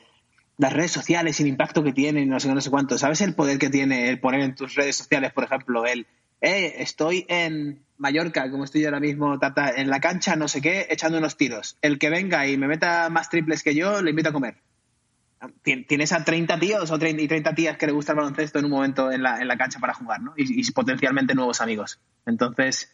las 0.57 0.73
redes 0.73 0.91
sociales 0.91 1.39
y 1.39 1.43
el 1.43 1.49
impacto 1.49 1.83
que 1.85 1.93
tienen, 1.93 2.27
no 2.27 2.37
sé, 2.41 2.53
no 2.53 2.59
sé 2.59 2.69
cuánto. 2.69 2.97
¿Sabes 2.97 3.21
el 3.21 3.33
poder 3.33 3.59
que 3.59 3.69
tiene 3.69 4.09
el 4.09 4.19
poner 4.19 4.41
en 4.41 4.55
tus 4.55 4.75
redes 4.75 4.97
sociales, 4.97 5.31
por 5.31 5.45
ejemplo, 5.45 5.85
el, 5.85 6.05
eh, 6.41 6.75
estoy 6.79 7.25
en 7.29 7.85
Mallorca, 7.97 8.51
como 8.51 8.65
estoy 8.65 8.83
ahora 8.83 8.99
mismo, 8.99 9.39
tata, 9.39 9.71
en 9.77 9.89
la 9.89 10.01
cancha, 10.01 10.35
no 10.35 10.49
sé 10.49 10.61
qué, 10.61 10.87
echando 10.89 11.17
unos 11.17 11.37
tiros. 11.37 11.77
El 11.81 11.97
que 11.97 12.09
venga 12.09 12.45
y 12.45 12.57
me 12.57 12.67
meta 12.67 13.09
más 13.09 13.29
triples 13.29 13.63
que 13.63 13.73
yo, 13.73 14.01
le 14.01 14.09
invito 14.09 14.29
a 14.29 14.33
comer. 14.33 14.57
Tien- 15.63 15.85
Tienes 15.87 16.11
a 16.11 16.23
30 16.23 16.59
tíos 16.59 16.91
o 16.91 16.99
30 16.99 17.21
y 17.21 17.27
30 17.27 17.55
tías 17.55 17.77
que 17.77 17.85
le 17.85 17.93
gusta 17.93 18.11
el 18.11 18.17
baloncesto 18.17 18.59
en 18.59 18.65
un 18.65 18.71
momento 18.71 19.11
en 19.11 19.23
la, 19.23 19.39
en 19.39 19.47
la 19.47 19.57
cancha 19.57 19.79
para 19.79 19.93
jugar, 19.93 20.21
¿no? 20.21 20.33
Y, 20.35 20.69
potencialmente 20.71 21.33
nuevos 21.33 21.61
amigos. 21.61 21.99
Entonces, 22.25 22.93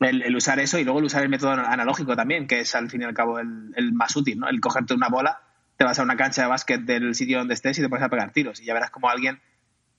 el, 0.00 0.34
usar 0.36 0.60
eso 0.60 0.78
y 0.78 0.84
luego 0.84 1.00
el 1.00 1.06
usar 1.06 1.22
el 1.22 1.28
método 1.28 1.50
analógico 1.52 2.14
también, 2.14 2.46
que 2.46 2.60
es 2.60 2.74
al 2.74 2.88
fin 2.90 3.02
y 3.02 3.04
al 3.04 3.14
cabo 3.14 3.40
el, 3.40 3.92
más 3.92 4.14
útil, 4.14 4.38
¿no? 4.38 4.48
El 4.48 4.60
cogerte 4.60 4.94
una 4.94 5.08
bola, 5.08 5.40
te 5.76 5.84
vas 5.84 5.98
a 5.98 6.02
una 6.02 6.16
cancha 6.16 6.42
de 6.42 6.48
básquet 6.48 6.82
del 6.82 7.14
sitio 7.14 7.38
donde 7.38 7.54
estés 7.54 7.78
y 7.78 7.82
te 7.82 7.88
pones 7.88 8.04
a 8.04 8.08
pegar 8.08 8.32
tiros. 8.32 8.60
Y 8.60 8.64
ya 8.66 8.74
verás 8.74 8.90
como 8.90 9.08
alguien 9.08 9.40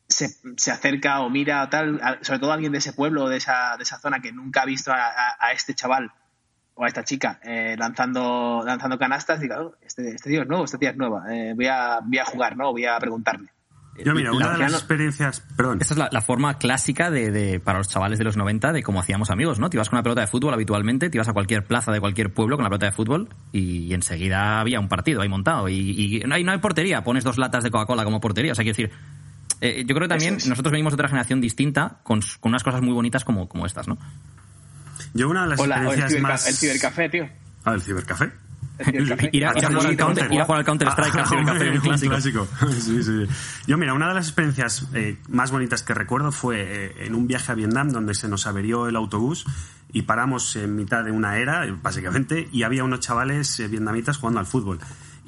se, 0.08 0.30
se 0.56 0.72
acerca 0.72 1.20
o 1.20 1.30
mira 1.30 1.64
o 1.64 1.70
tal, 1.70 2.00
sobre 2.22 2.40
todo 2.40 2.54
alguien 2.54 2.72
de 2.72 2.78
ese 2.78 2.94
pueblo 2.94 3.26
o 3.26 3.30
de 3.30 3.38
esa, 3.38 3.76
de 3.78 3.84
esa 3.84 4.00
zona 4.00 4.22
que 4.22 4.32
nunca 4.32 4.62
ha 4.62 4.66
visto 4.66 4.92
a 4.94 5.52
este 5.52 5.74
chaval 5.74 6.12
o 6.78 6.86
a 6.86 6.88
esta 6.88 7.04
chica 7.04 7.40
eh, 7.44 7.76
lanzando, 7.78 8.62
lanzando 8.66 8.98
canastas, 8.98 9.40
diga, 9.42 9.62
"Oh, 9.62 9.74
este, 9.86 10.10
este 10.16 10.30
tío 10.30 10.44
es 10.44 10.48
nuevo, 10.48 10.64
esta 10.66 10.78
tía 10.78 10.92
es 10.92 10.98
nueva, 10.98 11.24
eh, 11.34 11.54
voy, 11.56 11.68
a, 11.68 12.00
voy 12.04 12.18
a 12.20 12.26
jugar, 12.26 12.56
¿no? 12.56 12.72
Voy 12.72 12.86
a 12.86 12.98
preguntarle. 13.00 13.50
Yo, 14.06 14.14
mira, 14.14 14.32
una 14.32 14.52
de 14.52 14.60
las 14.60 14.72
la- 14.74 14.78
experiencias. 14.78 15.40
Perdón. 15.58 15.80
Esta 15.82 15.96
es 15.96 15.98
la, 15.98 16.10
la 16.12 16.22
forma 16.22 16.60
clásica 16.60 17.10
de, 17.10 17.32
de- 17.32 17.60
para 17.60 17.80
los 17.80 17.88
chavales 17.88 18.20
de 18.20 18.26
los 18.26 18.38
90 18.38 18.72
de 18.72 18.84
cómo 18.84 19.00
hacíamos 19.00 19.32
amigos, 19.32 19.58
¿no? 19.60 19.72
Te 19.72 19.78
ibas 19.78 19.90
con 19.90 19.98
una 19.98 20.04
pelota 20.04 20.22
de 20.22 20.28
fútbol 20.28 20.54
habitualmente, 20.54 21.10
te 21.10 21.18
ibas 21.18 21.28
a 21.30 21.34
cualquier 21.34 21.66
plaza 21.66 21.92
de 21.92 22.00
cualquier 22.00 22.32
pueblo 22.32 22.58
con 22.58 22.64
la 22.64 22.70
pelota 22.70 22.86
de 22.86 22.92
fútbol 22.92 23.28
y, 23.52 23.92
enseguida 23.96 24.60
había 24.60 24.80
un 24.80 24.88
partido 24.88 25.22
ahí 25.22 25.30
montado. 25.30 25.68
Y, 25.68 26.20
y 26.20 26.20
no, 26.28 26.36
hay, 26.36 26.44
no 26.44 26.52
hay 26.52 26.60
portería, 26.60 27.04
pones 27.04 27.24
dos 27.24 27.40
latas 27.40 27.64
de 27.64 27.72
Coca-Cola 27.72 28.04
como 28.04 28.22
portería. 28.22 28.52
O 28.52 28.56
sea, 28.56 28.62
quiero 28.64 28.78
decir, 28.78 28.92
eh, 29.62 29.80
yo 29.84 29.96
creo 29.96 30.02
que 30.08 30.10
también 30.10 30.36
es. 30.36 30.48
nosotros 30.48 30.72
venimos 30.72 30.94
de 30.94 30.96
otra 30.98 31.08
generación 31.08 31.42
distinta 31.42 31.98
con, 32.04 32.20
con 32.40 32.52
unas 32.52 32.64
cosas 32.64 32.84
muy 32.84 32.94
bonitas 32.94 33.26
como, 33.26 33.50
como 33.50 33.66
estas, 33.66 33.88
¿no? 33.88 33.98
Yo, 35.14 35.30
una 35.30 35.44
de 35.44 35.50
las 35.50 35.60
O, 35.60 35.66
la- 35.68 35.76
o 35.76 35.80
el, 35.80 35.86
experiencias 36.00 36.12
ciberca- 36.22 36.28
más. 36.34 36.48
el 36.48 36.56
cibercafé, 36.56 37.10
tío. 37.10 37.30
Ah, 37.66 37.74
el 37.74 37.82
cibercafé. 37.82 38.32
El. 38.80 38.96
Ir 38.96 39.14
a- 39.14 39.28
ir 39.32 39.46
a 39.66 39.70
jugar 39.70 39.88
al 39.88 39.98
counter- 39.98 40.32
ir 40.32 40.40
a 40.42 40.46
jugar 40.46 40.60
al 40.60 40.66
Counter 40.66 40.88
Strike, 40.90 41.16
Ah, 41.16 41.30
hombre, 41.32 41.80
un 41.80 41.98
clásico. 42.00 42.48
Sí, 42.80 43.02
sí. 43.04 43.26
Yo, 43.66 43.78
mira, 43.78 43.94
una 43.94 44.08
de 44.10 44.14
las 44.14 44.28
experiencias 44.28 44.86
eh, 44.94 45.18
más 45.30 45.50
bonitas 45.52 45.82
que 45.82 45.94
recuerdo 45.96 46.32
fue 46.32 46.62
eh, 46.86 47.06
en 47.06 47.16
un 47.16 47.26
viaje 47.28 47.52
a 47.52 47.56
Vietnam 47.56 47.90
donde 47.90 48.14
se 48.14 48.28
nos 48.28 48.46
averió 48.46 48.88
el 48.88 48.96
autobús 48.96 49.46
y 49.92 50.04
paramos 50.04 50.56
en 50.58 50.76
mitad 50.76 51.04
de 51.04 51.12
una 51.12 51.38
era, 51.38 51.66
básicamente, 51.82 52.50
y 52.52 52.64
había 52.64 52.84
unos 52.84 53.00
chavales 53.00 53.60
eh, 53.60 53.68
vietnamitas 53.68 54.18
jugando 54.18 54.40
al 54.42 54.46
fútbol. 54.46 54.80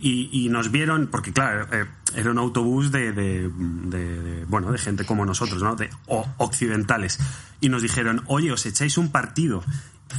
Y, 0.01 0.29
y 0.31 0.49
nos 0.49 0.71
vieron, 0.71 1.07
porque 1.07 1.33
claro, 1.33 1.67
eh, 1.73 1.85
era 2.15 2.31
un 2.31 2.37
autobús 2.37 2.91
de, 2.91 3.11
de- 3.11 3.49
de- 3.49 4.21
de, 4.21 4.45
bueno, 4.45 4.71
de 4.71 4.77
gente 4.77 5.05
como 5.05 5.25
nosotros, 5.25 5.61
¿no? 5.61 5.75
De 5.75 5.89
o- 6.07 6.25
occidentales. 6.37 7.19
Y 7.59 7.69
nos 7.69 7.81
dijeron, 7.81 8.23
oye, 8.27 8.51
os 8.51 8.65
echáis 8.65 8.97
un 8.97 9.11
partido. 9.11 9.63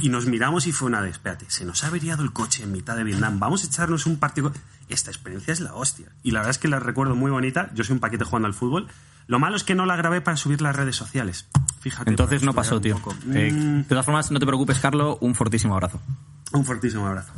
Y 0.01 0.07
nos 0.09 0.25
miramos 0.25 0.67
y 0.67 0.71
fue 0.71 0.87
una 0.87 1.01
de, 1.01 1.09
espérate, 1.09 1.45
se 1.49 1.65
nos 1.65 1.83
ha 1.83 1.87
averiado 1.87 2.23
el 2.23 2.31
coche 2.31 2.63
en 2.63 2.71
mitad 2.71 2.95
de 2.95 3.03
Vietnam, 3.03 3.39
vamos 3.39 3.63
a 3.63 3.67
echarnos 3.67 4.05
un 4.05 4.17
partido. 4.19 4.53
Esta 4.87 5.09
experiencia 5.11 5.51
es 5.51 5.59
la 5.59 5.73
hostia. 5.73 6.07
Y 6.23 6.31
la 6.31 6.39
verdad 6.39 6.51
es 6.51 6.57
que 6.59 6.67
la 6.69 6.79
recuerdo 6.79 7.15
muy 7.15 7.29
bonita. 7.31 7.69
Yo 7.73 7.83
soy 7.83 7.95
un 7.95 7.99
paquete 7.99 8.23
jugando 8.23 8.47
al 8.47 8.53
fútbol. 8.53 8.87
Lo 9.27 9.39
malo 9.39 9.55
es 9.55 9.63
que 9.63 9.75
no 9.75 9.85
la 9.85 9.95
grabé 9.95 10.21
para 10.21 10.37
subir 10.37 10.61
las 10.61 10.75
redes 10.75 10.95
sociales. 10.95 11.47
Fíjate. 11.81 12.09
Entonces 12.09 12.43
no 12.43 12.53
pasó, 12.53 12.79
tío. 12.79 12.99
Eh, 13.33 13.51
Mm, 13.51 13.77
de 13.79 13.83
todas 13.83 14.05
formas, 14.05 14.31
no 14.31 14.39
te 14.39 14.45
preocupes, 14.45 14.79
Carlo, 14.79 15.17
un 15.21 15.33
fortísimo 15.35 15.73
abrazo. 15.73 15.99
un 16.53 16.65
fortísimo 16.65 17.07
abrazo. 17.07 17.31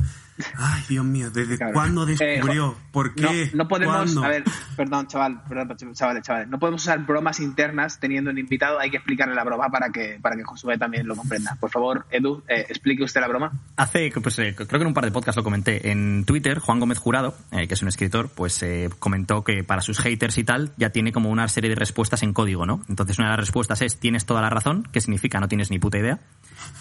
Ay, 0.56 0.82
Dios 0.88 1.04
mío, 1.04 1.30
¿desde 1.30 1.58
Cabrón. 1.58 1.74
cuándo 1.74 2.08
Eh, 2.08 2.16
descubrió? 2.16 2.76
¿Por 2.90 3.14
qué? 3.14 3.50
No, 3.52 3.64
no 3.64 3.68
podemos, 3.68 3.94
¿Cuándo? 3.96 4.24
a 4.24 4.28
ver, 4.28 4.44
perdón, 4.74 5.06
chaval, 5.06 5.42
perdón, 5.48 5.94
chavales, 5.94 6.22
chavales, 6.22 6.48
no 6.48 6.58
podemos 6.58 6.82
usar 6.82 6.98
bromas 7.00 7.40
internas 7.40 7.98
teniendo 7.98 8.30
un 8.30 8.38
invitado, 8.38 8.78
hay 8.78 8.90
que 8.90 8.96
explicarle 8.96 9.34
la 9.34 9.44
broma 9.44 9.68
para 9.68 9.90
que, 9.90 10.18
para 10.20 10.36
que 10.36 10.44
Josué 10.44 10.78
también 10.78 11.06
lo 11.06 11.16
comprenda. 11.16 11.56
Por 11.60 11.70
favor, 11.70 12.06
Edu, 12.10 12.42
eh, 12.48 12.66
explique 12.68 13.02
usted 13.02 13.20
la 13.20 13.28
broma. 13.28 13.52
Hace, 13.76 14.10
pues 14.22 14.38
eh, 14.38 14.54
creo 14.54 14.68
que 14.68 14.76
en 14.76 14.86
un 14.86 14.94
par 14.94 15.04
de 15.04 15.10
podcasts 15.10 15.36
lo 15.36 15.44
comenté. 15.44 15.90
En 15.90 16.24
Twitter, 16.24 16.58
Juan 16.58 16.80
Gómez 16.80 16.98
Jurado, 16.98 17.34
eh, 17.52 17.66
que 17.66 17.74
es 17.74 17.82
un 17.82 17.88
escritor, 17.88 18.30
pues 18.34 18.62
eh, 18.62 18.90
comentó 18.98 19.44
que 19.44 19.64
para 19.64 19.82
sus 19.82 19.98
haters 20.00 20.38
y 20.38 20.44
tal 20.44 20.72
ya 20.76 20.90
tiene 20.90 21.12
como 21.12 21.30
una 21.30 21.48
serie 21.48 21.70
de 21.70 21.76
respuestas 21.76 22.22
en 22.22 22.32
código, 22.32 22.66
¿no? 22.66 22.82
Entonces 22.88 23.18
una 23.18 23.28
de 23.28 23.32
las 23.32 23.40
respuestas 23.40 23.82
es 23.82 23.98
tienes 23.98 24.26
toda 24.26 24.42
la 24.42 24.50
razón, 24.50 24.84
que 24.92 25.00
significa 25.00 25.40
no 25.40 25.48
tienes 25.48 25.70
ni 25.70 25.78
puta 25.78 25.98
idea. 25.98 26.18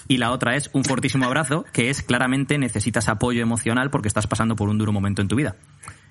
Y 0.07 0.17
la 0.17 0.31
otra 0.31 0.55
es 0.55 0.69
un 0.73 0.83
fortísimo 0.83 1.25
abrazo, 1.25 1.65
que 1.73 1.89
es 1.89 2.01
claramente 2.01 2.57
necesitas 2.57 3.09
apoyo 3.09 3.41
emocional 3.41 3.89
porque 3.89 4.07
estás 4.07 4.27
pasando 4.27 4.55
por 4.55 4.69
un 4.69 4.77
duro 4.77 4.91
momento 4.91 5.21
en 5.21 5.27
tu 5.27 5.35
vida. 5.35 5.55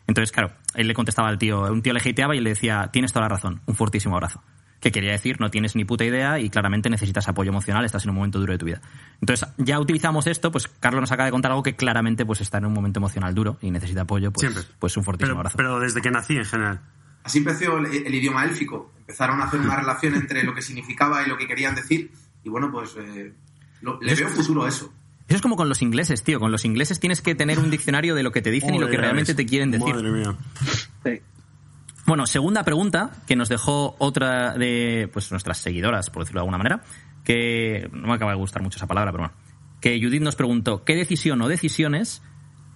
Entonces, 0.07 0.33
claro, 0.33 0.53
él 0.75 0.89
le 0.89 0.95
contestaba 0.95 1.29
al 1.29 1.39
tío, 1.39 1.63
un 1.63 1.83
tío 1.83 1.93
le 1.93 2.01
hateaba 2.01 2.35
y 2.37 2.41
le 2.41 2.51
decía, 2.51 2.91
tienes 2.93 3.13
toda 3.13 3.25
la 3.25 3.29
razón, 3.29 3.61
un 3.67 3.75
fortísimo 3.75 4.15
abrazo. 4.17 4.43
Que 4.81 4.91
quería 4.91 5.13
decir, 5.13 5.41
no 5.41 5.49
tienes 5.49 5.77
ni 5.77 5.85
puta 5.85 6.05
idea 6.05 6.41
y 6.41 6.51
claramente 6.51 6.91
necesitas 6.91 7.29
apoyo 7.29 7.51
emocional, 7.51 7.85
estás 7.85 8.03
en 8.03 8.11
un 8.11 8.17
momento 8.17 8.41
duro 8.41 8.53
de 8.53 8.59
tu 8.59 8.67
vida. 8.67 8.81
Entonces, 9.21 9.49
ya 9.59 9.79
utilizamos 9.79 10.27
esto, 10.27 10.51
pues 10.51 10.67
Carlos 10.67 11.01
nos 11.03 11.13
acaba 11.13 11.27
de 11.27 11.31
contar 11.31 11.53
algo 11.53 11.63
que 11.63 11.77
claramente 11.77 12.27
pues 12.27 12.41
está 12.41 12.59
en 12.59 12.67
un 12.67 12.73
momento 12.73 12.99
emocional 12.99 13.33
duro 13.33 13.59
y 13.63 13.71
necesita 13.71 14.01
apoyo, 14.03 14.33
pues, 14.33 14.41
Siempre. 14.53 14.65
pues 14.81 14.97
un 14.97 15.05
fortísimo 15.05 15.31
Pero, 15.35 15.39
abrazo. 15.41 15.57
pero 15.57 15.79
desde 15.79 16.01
que 16.03 16.11
nací, 16.11 16.35
en 16.37 16.45
general. 16.45 16.81
Así 17.23 17.39
empezó 17.39 17.79
el, 17.79 17.87
el 17.87 18.13
idioma 18.15 18.45
élfico. 18.45 18.93
Empezaron 18.99 19.41
a 19.41 19.45
hacer 19.45 19.61
una 19.61 19.77
relación 19.77 20.17
entre 20.17 20.43
lo 20.43 20.53
que 20.53 20.63
significaba 20.63 21.25
y 21.25 21.29
lo 21.29 21.37
que 21.39 21.47
querían 21.47 21.77
decir. 21.77 22.11
Y 22.43 22.49
bueno, 22.49 22.73
pues 22.73 22.97
eh, 22.99 23.33
lo- 23.83 24.01
le 24.01 24.15
veo 24.17 24.27
futuro 24.31 24.65
a 24.65 24.69
eso. 24.69 24.93
Eso 25.33 25.37
es 25.39 25.43
como 25.43 25.57
con 25.57 25.71
los 25.71 25.81
ingleses, 25.81 26.23
tío. 26.23 26.39
Con 26.39 26.53
los 26.53 26.67
ingleses 26.67 27.01
tienes 27.01 27.23
que 27.23 27.35
tener 27.35 27.59
un 27.59 27.71
diccionario 27.71 28.15
de 28.15 28.23
lo 28.23 28.33
que 28.33 28.43
te 28.43 28.51
dicen 28.51 28.75
y 28.75 28.79
lo 28.79 28.91
que 28.91 28.99
realmente 28.99 29.35
te 29.35 29.47
quieren 29.47 29.71
decir. 29.71 29.95
Madre 29.95 30.11
mía. 30.11 30.37
Sí. 31.07 31.23
Bueno, 32.05 32.27
segunda 32.27 32.65
pregunta 32.65 33.13
que 33.27 33.35
nos 33.35 33.49
dejó 33.49 33.97
otra 33.99 34.53
de 34.59 35.09
pues 35.11 35.31
nuestras 35.31 35.57
seguidoras, 35.57 36.11
por 36.11 36.25
decirlo 36.25 36.41
de 36.41 36.43
alguna 36.43 36.59
manera, 36.59 36.83
que 37.25 37.89
no 37.95 38.09
me 38.09 38.13
acaba 38.13 38.33
de 38.33 38.37
gustar 38.37 38.63
mucho 38.63 38.77
esa 38.77 38.87
palabra, 38.87 39.11
pero 39.11 39.23
bueno. 39.23 39.35
Que 39.81 39.99
Judith 39.99 40.21
nos 40.21 40.37
preguntó, 40.37 40.85
¿qué 40.85 40.97
decisión 40.97 41.41
o 41.41 41.49
decisiones 41.49 42.21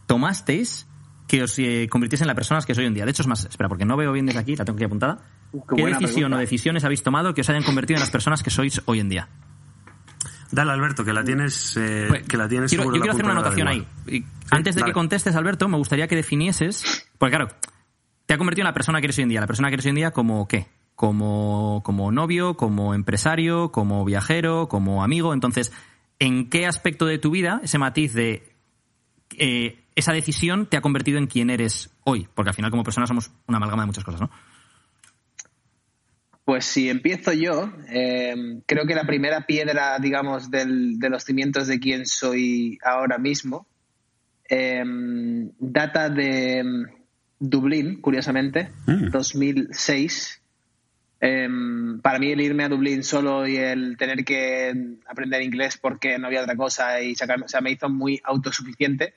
tomasteis 0.06 0.86
que 1.28 1.42
os 1.42 1.58
eh, 1.58 1.88
convirtiese 1.90 2.25
en 2.25 2.28
la 2.28 2.34
persona 2.34 2.62
que 2.62 2.75
soy 2.75 2.84
hoy 2.84 2.88
en 2.88 2.94
día? 2.94 3.04
De 3.04 3.10
hecho, 3.10 3.20
es 3.20 3.28
más, 3.28 3.44
espera, 3.44 3.68
porque 3.68 3.84
no 3.84 3.98
veo 3.98 4.12
bien 4.12 4.25
desde 4.25 4.40
aquí, 4.40 4.56
la 4.56 4.64
tengo 4.64 4.78
aquí 4.78 4.84
apuntada. 4.86 5.18
Uh, 5.52 5.60
qué 5.60 5.76
¿Qué 5.76 5.82
buena 5.82 5.98
decisión 5.98 6.30
pregunta. 6.30 6.36
o 6.36 6.40
decisiones 6.40 6.84
habéis 6.84 7.02
tomado 7.02 7.34
que 7.34 7.42
os 7.42 7.50
hayan 7.50 7.64
convertido 7.64 7.96
en 7.96 8.00
las 8.00 8.10
personas 8.10 8.42
que 8.42 8.48
sois 8.48 8.80
hoy 8.86 9.00
en 9.00 9.10
día? 9.10 9.28
Dale, 10.50 10.72
Alberto, 10.72 11.04
que 11.04 11.12
la 11.12 11.24
tienes, 11.24 11.76
eh, 11.76 12.06
Pues, 12.08 12.22
que 12.24 12.36
la 12.36 12.48
tienes 12.48 12.70
quiero, 12.70 12.84
seguro 12.84 12.96
yo 12.96 13.02
quiero 13.02 13.12
hacer 13.14 13.24
una 13.24 13.32
anotación 13.34 13.68
ahí. 13.68 13.86
antes 14.50 14.74
de 14.74 14.80
dale. 14.80 14.90
que 14.90 14.94
contestes, 14.94 15.34
Alberto, 15.34 15.68
me 15.68 15.76
gustaría 15.76 16.06
que 16.08 16.16
definieses, 16.16 17.06
porque 17.18 17.36
claro, 17.36 17.52
te 18.26 18.34
ha 18.34 18.38
convertido 18.38 18.62
en 18.62 18.68
la 18.68 18.74
persona 18.74 19.00
que 19.00 19.06
eres 19.06 19.18
hoy 19.18 19.22
en 19.22 19.28
día. 19.30 19.40
La 19.40 19.46
persona 19.46 19.68
que 19.68 19.74
eres 19.74 19.86
hoy 19.86 19.90
en 19.90 19.96
día 19.96 20.10
como 20.12 20.46
qué? 20.48 20.66
Como, 20.94 21.82
como 21.84 22.10
novio, 22.10 22.54
como 22.56 22.94
empresario, 22.94 23.70
como 23.70 24.04
viajero, 24.04 24.68
como 24.68 25.04
amigo. 25.04 25.34
Entonces, 25.34 25.72
¿en 26.18 26.48
qué 26.48 26.66
aspecto 26.66 27.06
de 27.06 27.18
tu 27.18 27.30
vida 27.30 27.60
ese 27.62 27.78
matiz 27.78 28.14
de 28.14 28.52
eh, 29.36 29.84
esa 29.94 30.12
decisión 30.12 30.66
te 30.66 30.76
ha 30.76 30.80
convertido 30.80 31.18
en 31.18 31.26
quien 31.26 31.50
eres 31.50 31.90
hoy? 32.04 32.28
Porque 32.34 32.50
al 32.50 32.54
final 32.54 32.70
como 32.70 32.82
persona 32.82 33.06
somos 33.06 33.30
una 33.46 33.58
amalgama 33.58 33.82
de 33.82 33.86
muchas 33.86 34.04
cosas, 34.04 34.20
¿no? 34.20 34.30
Pues 36.46 36.64
si 36.64 36.88
empiezo 36.88 37.32
yo, 37.32 37.72
eh, 37.88 38.60
creo 38.66 38.86
que 38.86 38.94
la 38.94 39.04
primera 39.04 39.44
piedra, 39.46 39.98
digamos, 39.98 40.48
del- 40.50 40.96
de 40.98 41.10
los 41.10 41.24
cimientos 41.24 41.66
de 41.66 41.78
quién 41.80 42.06
soy 42.06 42.78
ahora 42.84 43.18
mismo, 43.18 43.66
eh, 44.48 44.82
data 45.58 46.08
de 46.08 46.62
mm, 46.62 46.84
Dublín, 47.40 48.00
curiosamente, 48.00 48.70
Mm. 48.86 49.10
2006. 49.10 50.40
Eh, 51.20 51.48
para 52.00 52.18
mí 52.20 52.30
el 52.30 52.40
irme 52.40 52.62
a 52.64 52.68
Dublín 52.68 53.02
solo 53.02 53.46
y 53.48 53.56
el 53.56 53.96
tener 53.96 54.24
que 54.24 54.72
aprender 55.08 55.42
inglés 55.42 55.76
porque 55.76 56.16
no 56.18 56.28
había 56.28 56.42
otra 56.42 56.54
cosa 56.56 57.00
y 57.02 57.16
sacarme, 57.16 57.46
o 57.46 57.48
sea, 57.48 57.60
me 57.60 57.72
hizo 57.72 57.88
muy 57.88 58.20
autosuficiente. 58.24 59.14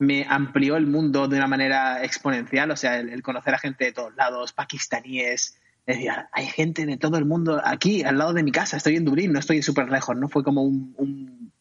Me 0.00 0.26
amplió 0.28 0.74
el 0.76 0.88
mundo 0.88 1.28
de 1.28 1.36
una 1.36 1.46
manera 1.46 2.02
exponencial, 2.02 2.70
o 2.72 2.76
sea, 2.76 2.98
el, 2.98 3.10
el 3.10 3.22
conocer 3.22 3.54
a 3.54 3.58
gente 3.58 3.84
de 3.84 3.92
todos 3.92 4.12
lados, 4.16 4.52
pakistaníes, 4.52 5.56
decía, 5.86 6.28
hay 6.32 6.46
gente 6.46 6.86
de 6.86 6.96
todo 6.96 7.18
el 7.18 7.24
mundo 7.24 7.60
aquí, 7.64 8.02
al 8.02 8.18
lado 8.18 8.32
de 8.32 8.42
mi 8.42 8.52
casa, 8.52 8.76
estoy 8.76 8.96
en 8.96 9.04
Dublín, 9.04 9.32
no 9.32 9.38
estoy 9.38 9.62
súper 9.62 9.90
lejos, 9.90 10.16
¿no? 10.16 10.28
Fue 10.28 10.42
como 10.44 10.62
un, 10.62 10.94
un- 10.96 11.52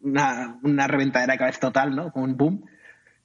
una, 0.00 0.86
reventadera 0.86 1.34
de 1.34 1.38
cabeza 1.38 1.60
total, 1.60 1.94
¿no? 1.94 2.12
Como 2.12 2.24
un 2.24 2.36
boom. 2.36 2.64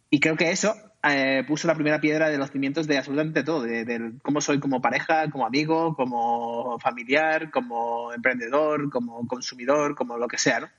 Y 0.09 0.19
creo 0.19 0.35
que 0.37 0.51
eso 0.51 0.75
eh, 1.03 1.43
puso 1.47 1.67
la 1.67 1.75
primera 1.75 1.99
piedra 1.99 2.29
de 2.29 2.37
los 2.37 2.51
cimientos 2.51 2.87
de 2.87 2.97
absolutamente 2.97 3.43
todo, 3.43 3.63
de, 3.63 3.85
de 3.85 4.13
cómo 4.21 4.41
soy 4.41 4.59
como 4.59 4.81
pareja, 4.81 5.29
como 5.29 5.45
amigo, 5.45 5.95
como 5.95 6.79
familiar, 6.79 7.51
como 7.51 8.13
emprendedor, 8.13 8.89
como 8.89 9.27
consumidor, 9.27 9.95
como 9.95 10.17
lo 10.17 10.27
que 10.27 10.37
sea, 10.37 10.61
¿no? 10.61 10.69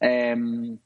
Em, 0.00 0.78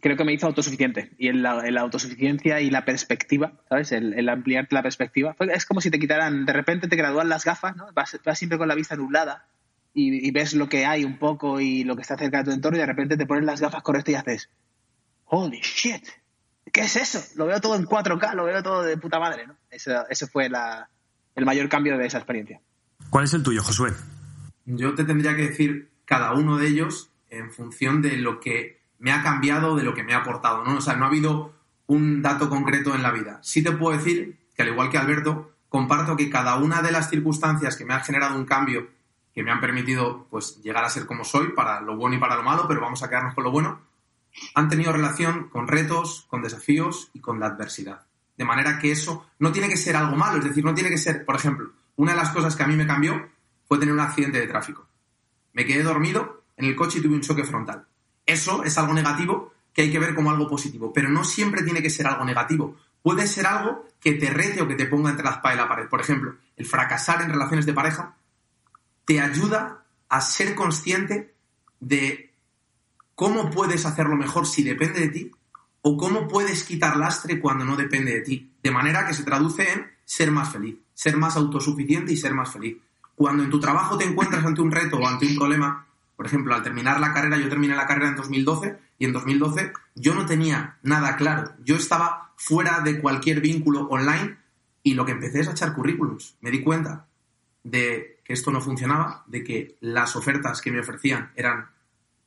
creo 0.00 0.16
que 0.16 0.24
me 0.24 0.32
hizo 0.32 0.46
autosuficiente. 0.46 1.12
Y 1.18 1.28
en 1.28 1.42
la, 1.42 1.66
en 1.66 1.74
la 1.74 1.82
autosuficiencia 1.82 2.60
y 2.60 2.70
la 2.70 2.84
perspectiva, 2.84 3.52
¿sabes? 3.68 3.92
El, 3.92 4.14
el 4.14 4.28
ampliarte 4.28 4.74
la 4.74 4.82
perspectiva. 4.82 5.34
Fue- 5.34 5.52
Es 5.52 5.66
como 5.66 5.80
si 5.80 5.90
te 5.90 5.98
quitaran, 5.98 6.46
de 6.46 6.52
repente 6.52 6.88
te 6.88 6.96
gradúan 6.96 7.28
las 7.28 7.44
gafas, 7.44 7.76
¿no? 7.76 7.92
Vas, 7.94 8.18
vas 8.24 8.38
siempre 8.38 8.58
con 8.58 8.68
la 8.68 8.74
vista 8.74 8.96
nublada 8.96 9.46
y, 9.94 10.26
y 10.26 10.30
ves 10.30 10.54
lo 10.54 10.68
que 10.68 10.86
hay 10.86 11.04
un 11.04 11.18
poco 11.18 11.60
y 11.60 11.84
lo 11.84 11.96
que 11.96 12.02
está 12.02 12.16
cerca 12.16 12.38
de 12.38 12.44
tu 12.44 12.50
entorno 12.52 12.78
y 12.78 12.80
de 12.80 12.86
repente 12.86 13.16
te 13.16 13.26
pones 13.26 13.44
las 13.44 13.60
gafas 13.60 13.82
correctas 13.82 14.12
y 14.12 14.16
haces, 14.16 14.50
holy 15.26 15.60
shit, 15.60 16.04
¿qué 16.72 16.82
es 16.82 16.96
eso? 16.96 17.20
Lo 17.36 17.46
veo 17.46 17.60
todo 17.60 17.74
en 17.76 17.84
4K, 17.86 18.34
lo 18.34 18.44
veo 18.44 18.62
todo 18.62 18.82
de 18.82 18.96
puta 18.96 19.18
madre, 19.18 19.46
¿no? 19.46 19.56
Eso, 19.70 20.06
ese 20.08 20.26
fue 20.26 20.48
la- 20.48 20.88
el 21.36 21.44
mayor 21.44 21.68
cambio 21.68 21.96
de 21.98 22.06
esa 22.06 22.18
experiencia. 22.18 22.60
¿Cuál 23.10 23.24
es 23.24 23.34
el 23.34 23.42
tuyo, 23.42 23.62
Josué? 23.62 23.92
Yo 24.66 24.94
te 24.94 25.04
tendría 25.04 25.34
que 25.36 25.48
decir 25.48 25.90
cada 26.04 26.32
uno 26.34 26.56
de 26.58 26.68
ellos 26.68 27.10
en 27.30 27.50
función 27.50 28.02
de 28.02 28.16
lo 28.16 28.40
que 28.40 28.79
me 29.00 29.12
ha 29.12 29.22
cambiado, 29.22 29.74
de 29.74 29.82
lo 29.82 29.94
que 29.94 30.04
me 30.04 30.14
ha 30.14 30.18
aportado, 30.18 30.62
¿no? 30.62 30.76
O 30.76 30.80
sea, 30.80 30.94
no 30.94 31.04
ha 31.04 31.08
habido 31.08 31.52
un 31.86 32.22
dato 32.22 32.48
concreto 32.48 32.94
en 32.94 33.02
la 33.02 33.10
vida. 33.10 33.40
Sí 33.42 33.64
te 33.64 33.72
puedo 33.72 33.96
decir 33.96 34.38
que, 34.54 34.62
al 34.62 34.68
igual 34.68 34.90
que 34.90 34.98
Alberto, 34.98 35.54
comparto 35.68 36.16
que 36.16 36.30
cada 36.30 36.56
una 36.56 36.82
de 36.82 36.92
las 36.92 37.10
circunstancias 37.10 37.76
que 37.76 37.84
me 37.84 37.94
han 37.94 38.02
generado 38.02 38.36
un 38.36 38.44
cambio, 38.44 38.88
que 39.34 39.42
me 39.42 39.50
han 39.50 39.60
permitido 39.60 40.26
pues 40.30 40.60
llegar 40.62 40.84
a 40.84 40.90
ser 40.90 41.06
como 41.06 41.24
soy, 41.24 41.48
para 41.48 41.80
lo 41.80 41.96
bueno 41.96 42.16
y 42.16 42.20
para 42.20 42.36
lo 42.36 42.42
malo, 42.42 42.66
pero 42.68 42.80
vamos 42.80 43.02
a 43.02 43.08
quedarnos 43.08 43.34
con 43.34 43.44
lo 43.44 43.50
bueno, 43.50 43.80
han 44.54 44.68
tenido 44.68 44.92
relación 44.92 45.48
con 45.48 45.66
retos, 45.66 46.26
con 46.28 46.42
desafíos 46.42 47.10
y 47.14 47.20
con 47.20 47.40
la 47.40 47.46
adversidad. 47.46 48.02
De 48.36 48.44
manera 48.44 48.78
que 48.78 48.92
eso 48.92 49.26
no 49.38 49.52
tiene 49.52 49.68
que 49.68 49.76
ser 49.76 49.96
algo 49.96 50.16
malo, 50.16 50.38
es 50.38 50.44
decir, 50.44 50.64
no 50.64 50.74
tiene 50.74 50.90
que 50.90 50.98
ser, 50.98 51.24
por 51.24 51.36
ejemplo, 51.36 51.70
una 51.96 52.12
de 52.12 52.18
las 52.18 52.30
cosas 52.30 52.56
que 52.56 52.62
a 52.62 52.66
mí 52.66 52.76
me 52.76 52.86
cambió 52.86 53.28
fue 53.66 53.78
tener 53.78 53.94
un 53.94 54.00
accidente 54.00 54.40
de 54.40 54.46
tráfico. 54.46 54.86
Me 55.52 55.64
quedé 55.64 55.82
dormido 55.82 56.44
en 56.56 56.66
el 56.66 56.76
coche 56.76 56.98
y 56.98 57.02
tuve 57.02 57.14
un 57.14 57.20
choque 57.20 57.44
frontal. 57.44 57.86
Eso 58.30 58.62
es 58.62 58.78
algo 58.78 58.94
negativo 58.94 59.52
que 59.72 59.82
hay 59.82 59.90
que 59.90 59.98
ver 59.98 60.14
como 60.14 60.30
algo 60.30 60.48
positivo, 60.48 60.92
pero 60.92 61.08
no 61.08 61.24
siempre 61.24 61.62
tiene 61.62 61.82
que 61.82 61.90
ser 61.90 62.06
algo 62.06 62.24
negativo. 62.24 62.76
Puede 63.02 63.26
ser 63.26 63.46
algo 63.46 63.88
que 64.00 64.12
te 64.12 64.30
rete 64.30 64.62
o 64.62 64.68
que 64.68 64.76
te 64.76 64.86
ponga 64.86 65.10
entre 65.10 65.24
la 65.24 65.32
espada 65.32 65.54
y 65.54 65.58
la 65.58 65.68
pared. 65.68 65.88
Por 65.88 66.00
ejemplo, 66.00 66.36
el 66.56 66.64
fracasar 66.64 67.22
en 67.22 67.30
relaciones 67.30 67.66
de 67.66 67.72
pareja 67.72 68.14
te 69.04 69.20
ayuda 69.20 69.82
a 70.08 70.20
ser 70.20 70.54
consciente 70.54 71.34
de 71.80 72.32
cómo 73.16 73.50
puedes 73.50 73.84
hacerlo 73.84 74.14
mejor 74.16 74.46
si 74.46 74.62
depende 74.62 75.00
de 75.00 75.08
ti 75.08 75.32
o 75.82 75.96
cómo 75.96 76.28
puedes 76.28 76.62
quitar 76.62 76.96
lastre 76.96 77.40
cuando 77.40 77.64
no 77.64 77.74
depende 77.74 78.12
de 78.12 78.20
ti. 78.20 78.52
De 78.62 78.70
manera 78.70 79.08
que 79.08 79.14
se 79.14 79.24
traduce 79.24 79.72
en 79.72 79.90
ser 80.04 80.30
más 80.30 80.52
feliz, 80.52 80.76
ser 80.94 81.16
más 81.16 81.36
autosuficiente 81.36 82.12
y 82.12 82.16
ser 82.16 82.34
más 82.34 82.52
feliz. 82.52 82.76
Cuando 83.16 83.42
en 83.42 83.50
tu 83.50 83.58
trabajo 83.58 83.98
te 83.98 84.04
encuentras 84.04 84.44
ante 84.44 84.62
un 84.62 84.70
reto 84.70 84.98
o 84.98 85.06
ante 85.06 85.26
un 85.26 85.36
problema, 85.36 85.86
por 86.20 86.26
ejemplo, 86.26 86.54
al 86.54 86.62
terminar 86.62 87.00
la 87.00 87.14
carrera, 87.14 87.38
yo 87.38 87.48
terminé 87.48 87.74
la 87.74 87.86
carrera 87.86 88.10
en 88.10 88.16
2012 88.16 88.78
y 88.98 89.06
en 89.06 89.12
2012 89.14 89.72
yo 89.94 90.14
no 90.14 90.26
tenía 90.26 90.76
nada 90.82 91.16
claro. 91.16 91.54
Yo 91.64 91.76
estaba 91.76 92.34
fuera 92.36 92.80
de 92.80 93.00
cualquier 93.00 93.40
vínculo 93.40 93.88
online 93.88 94.36
y 94.82 94.92
lo 94.92 95.06
que 95.06 95.12
empecé 95.12 95.40
es 95.40 95.48
a 95.48 95.52
echar 95.52 95.72
currículums. 95.72 96.36
Me 96.42 96.50
di 96.50 96.62
cuenta 96.62 97.06
de 97.64 98.20
que 98.22 98.34
esto 98.34 98.50
no 98.50 98.60
funcionaba, 98.60 99.24
de 99.28 99.42
que 99.42 99.78
las 99.80 100.14
ofertas 100.14 100.60
que 100.60 100.70
me 100.70 100.80
ofrecían 100.80 101.30
eran 101.36 101.70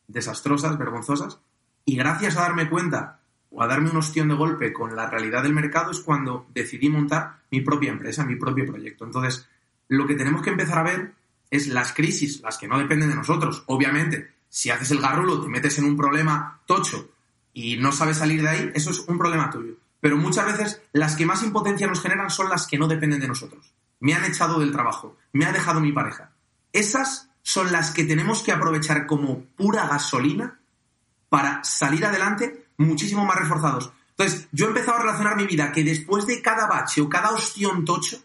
desastrosas, 0.07 0.75
vergonzosas, 0.79 1.37
y 1.85 1.95
gracias 1.95 2.35
a 2.35 2.41
darme 2.41 2.71
cuenta 2.71 3.19
o 3.51 3.61
a 3.61 3.67
darme 3.67 3.91
un 3.91 3.97
ostión 3.97 4.27
de 4.27 4.33
golpe 4.33 4.73
con 4.73 4.95
la 4.95 5.07
realidad 5.07 5.43
del 5.43 5.53
mercado 5.53 5.91
es 5.91 5.99
cuando 5.99 6.47
decidí 6.51 6.89
montar 6.89 7.43
mi 7.51 7.61
propia 7.61 7.91
empresa, 7.91 8.25
mi 8.25 8.37
propio 8.37 8.65
proyecto. 8.65 9.05
Entonces, 9.05 9.47
lo 9.87 10.07
que 10.07 10.15
tenemos 10.15 10.41
que 10.41 10.49
empezar 10.49 10.79
a 10.79 10.83
ver 10.83 11.13
es 11.53 11.67
las 11.67 11.93
crisis, 11.93 12.41
las 12.41 12.57
que 12.57 12.67
no 12.67 12.79
dependen 12.79 13.09
de 13.09 13.15
nosotros. 13.15 13.63
Obviamente, 13.67 14.33
si 14.49 14.71
haces 14.71 14.89
el 14.89 14.99
garrulo, 14.99 15.39
te 15.39 15.47
metes 15.47 15.77
en 15.77 15.85
un 15.85 15.95
problema 15.95 16.59
tocho 16.65 17.11
y 17.53 17.77
no 17.77 17.91
sabes 17.91 18.17
salir 18.17 18.41
de 18.41 18.49
ahí, 18.49 18.71
eso 18.73 18.89
es 18.89 19.01
un 19.01 19.19
problema 19.19 19.51
tuyo. 19.51 19.75
Pero 20.01 20.17
muchas 20.17 20.47
veces 20.47 20.81
las 20.93 21.15
que 21.15 21.27
más 21.27 21.43
impotencia 21.43 21.85
nos 21.85 22.01
generan 22.01 22.31
son 22.31 22.49
las 22.49 22.65
que 22.65 22.79
no 22.79 22.87
dependen 22.87 23.19
de 23.19 23.27
nosotros. 23.27 23.71
Me 23.99 24.15
han 24.15 24.25
echado 24.25 24.59
del 24.59 24.71
trabajo, 24.71 25.15
me 25.31 25.45
ha 25.45 25.51
dejado 25.51 25.79
mi 25.79 25.91
pareja. 25.91 26.31
Esas 26.71 27.29
son 27.43 27.71
las 27.71 27.91
que 27.91 28.03
tenemos 28.03 28.41
que 28.41 28.51
aprovechar 28.51 29.05
como 29.05 29.43
pura 29.55 29.87
gasolina 29.87 30.59
para 31.29 31.63
salir 31.63 32.03
adelante 32.03 32.65
muchísimo 32.77 33.25
más 33.25 33.37
reforzados. 33.37 33.91
Entonces, 34.17 34.47
yo 34.51 34.65
he 34.65 34.69
empezado 34.69 34.97
a 34.97 35.01
relacionar 35.01 35.35
mi 35.35 35.45
vida 35.45 35.71
que 35.71 35.83
después 35.83 36.25
de 36.25 36.41
cada 36.41 36.65
bache 36.65 36.99
o 36.99 37.09
cada 37.09 37.29
ostión 37.29 37.85
tocho, 37.85 38.17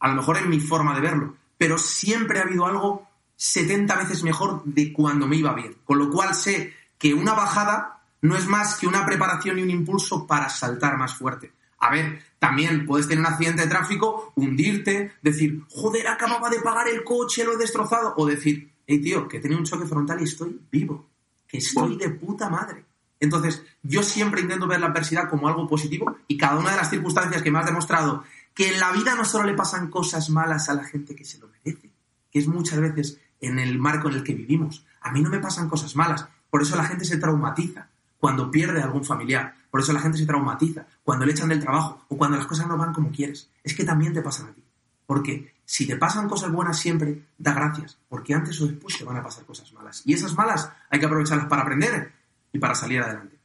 a 0.00 0.08
lo 0.08 0.14
mejor 0.14 0.38
en 0.38 0.48
mi 0.48 0.58
forma 0.58 0.94
de 0.94 1.02
verlo, 1.02 1.36
pero 1.58 1.78
siempre 1.78 2.38
ha 2.38 2.42
habido 2.42 2.66
algo 2.66 3.08
70 3.36 3.94
veces 3.96 4.22
mejor 4.22 4.64
de 4.64 4.92
cuando 4.92 5.26
me 5.26 5.36
iba 5.36 5.54
bien. 5.54 5.76
Con 5.84 5.98
lo 5.98 6.10
cual 6.10 6.34
sé 6.34 6.74
que 6.98 7.14
una 7.14 7.34
bajada 7.34 8.02
no 8.22 8.36
es 8.36 8.46
más 8.46 8.76
que 8.76 8.86
una 8.86 9.04
preparación 9.04 9.58
y 9.58 9.62
un 9.62 9.70
impulso 9.70 10.26
para 10.26 10.48
saltar 10.48 10.96
más 10.96 11.14
fuerte. 11.14 11.52
A 11.78 11.90
ver, 11.90 12.22
también 12.38 12.86
puedes 12.86 13.06
tener 13.06 13.20
un 13.20 13.32
accidente 13.32 13.62
de 13.62 13.68
tráfico, 13.68 14.32
hundirte, 14.34 15.12
decir, 15.22 15.62
joder, 15.68 16.08
acababa 16.08 16.48
de 16.48 16.60
pagar 16.60 16.88
el 16.88 17.04
coche, 17.04 17.44
lo 17.44 17.52
he 17.52 17.56
destrozado, 17.58 18.14
o 18.16 18.26
decir, 18.26 18.72
hey 18.86 19.00
tío, 19.00 19.28
que 19.28 19.36
he 19.36 19.40
tenido 19.40 19.60
un 19.60 19.66
choque 19.66 19.86
frontal 19.86 20.20
y 20.20 20.24
estoy 20.24 20.58
vivo, 20.70 21.06
que 21.46 21.58
estoy 21.58 21.96
de 21.96 22.08
puta 22.08 22.48
madre. 22.48 22.84
Entonces, 23.20 23.62
yo 23.82 24.02
siempre 24.02 24.42
intento 24.42 24.66
ver 24.66 24.80
la 24.80 24.88
adversidad 24.88 25.28
como 25.28 25.48
algo 25.48 25.66
positivo 25.68 26.16
y 26.28 26.36
cada 26.36 26.58
una 26.58 26.70
de 26.70 26.76
las 26.76 26.90
circunstancias 26.90 27.42
que 27.42 27.50
me 27.50 27.58
has 27.58 27.66
demostrado 27.66 28.24
que 28.56 28.72
en 28.72 28.80
la 28.80 28.90
vida 28.90 29.14
no 29.14 29.26
solo 29.26 29.44
le 29.44 29.54
pasan 29.54 29.90
cosas 29.90 30.30
malas 30.30 30.70
a 30.70 30.74
la 30.74 30.82
gente 30.82 31.14
que 31.14 31.26
se 31.26 31.38
lo 31.38 31.48
merece, 31.48 31.90
que 32.30 32.38
es 32.38 32.48
muchas 32.48 32.80
veces 32.80 33.20
en 33.38 33.58
el 33.58 33.78
marco 33.78 34.08
en 34.08 34.14
el 34.14 34.24
que 34.24 34.34
vivimos. 34.34 34.86
A 35.02 35.12
mí 35.12 35.20
no 35.20 35.28
me 35.28 35.40
pasan 35.40 35.68
cosas 35.68 35.94
malas, 35.94 36.26
por 36.48 36.62
eso 36.62 36.74
la 36.74 36.86
gente 36.86 37.04
se 37.04 37.18
traumatiza 37.18 37.90
cuando 38.18 38.50
pierde 38.50 38.80
a 38.80 38.84
algún 38.84 39.04
familiar, 39.04 39.54
por 39.70 39.80
eso 39.82 39.92
la 39.92 40.00
gente 40.00 40.16
se 40.16 40.24
traumatiza 40.24 40.86
cuando 41.04 41.26
le 41.26 41.32
echan 41.32 41.50
del 41.50 41.60
trabajo 41.60 42.06
o 42.08 42.16
cuando 42.16 42.38
las 42.38 42.46
cosas 42.46 42.66
no 42.66 42.78
van 42.78 42.94
como 42.94 43.12
quieres. 43.12 43.50
Es 43.62 43.74
que 43.74 43.84
también 43.84 44.14
te 44.14 44.22
pasan 44.22 44.48
a 44.48 44.52
ti. 44.54 44.64
Porque 45.04 45.54
si 45.66 45.86
te 45.86 45.96
pasan 45.96 46.26
cosas 46.26 46.50
buenas 46.50 46.78
siempre, 46.78 47.26
da 47.36 47.52
gracias, 47.52 47.98
porque 48.08 48.32
antes 48.32 48.58
o 48.62 48.66
después 48.66 48.96
te 48.96 49.04
van 49.04 49.18
a 49.18 49.22
pasar 49.22 49.44
cosas 49.44 49.70
malas. 49.74 50.00
Y 50.06 50.14
esas 50.14 50.34
malas 50.34 50.72
hay 50.88 50.98
que 50.98 51.04
aprovecharlas 51.04 51.46
para 51.46 51.60
aprender 51.60 52.10
y 52.52 52.58
para 52.58 52.74
salir 52.74 53.02
adelante. 53.02 53.38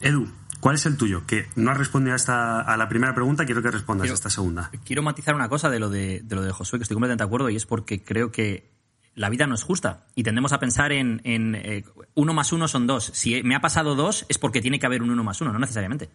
Edu, 0.00 0.28
¿cuál 0.60 0.74
es 0.76 0.86
el 0.86 0.96
tuyo? 0.96 1.26
Que 1.26 1.46
no 1.56 1.70
has 1.70 1.78
respondido 1.78 2.12
a, 2.12 2.16
esta, 2.16 2.60
a 2.60 2.76
la 2.76 2.88
primera 2.88 3.14
pregunta, 3.14 3.44
quiero 3.46 3.62
que 3.62 3.70
respondas 3.70 4.04
Quiero- 4.04 4.14
a 4.14 4.16
esta 4.16 4.30
segunda. 4.30 4.70
Quiero 4.84 5.02
matizar 5.02 5.34
una 5.34 5.48
cosa 5.48 5.70
de 5.70 5.78
lo 5.78 5.88
de, 5.90 6.20
de 6.22 6.36
lo 6.36 6.42
de 6.42 6.52
Josué, 6.52 6.78
que 6.78 6.82
estoy 6.84 6.94
completamente 6.94 7.22
de 7.24 7.26
acuerdo, 7.26 7.50
y 7.50 7.56
es 7.56 7.66
porque 7.66 8.02
creo 8.02 8.30
que 8.32 8.70
la 9.14 9.28
vida 9.30 9.46
no 9.46 9.54
es 9.54 9.62
justa. 9.64 10.06
Y 10.14 10.22
tendemos 10.22 10.52
a 10.52 10.60
pensar 10.60 10.92
en, 10.92 11.20
en, 11.24 11.54
eh, 11.56 11.84
uno 12.14 12.34
más 12.34 12.52
uno 12.52 12.68
son 12.68 12.86
dos. 12.86 13.10
Si 13.14 13.42
me 13.42 13.54
ha 13.56 13.60
pasado 13.60 13.94
dos, 13.96 14.24
es 14.28 14.38
porque 14.38 14.60
tiene 14.60 14.78
que 14.78 14.86
haber 14.86 15.02
un 15.02 15.10
uno 15.10 15.24
más 15.24 15.40
uno, 15.40 15.52
no 15.52 15.58
necesariamente. 15.58 16.08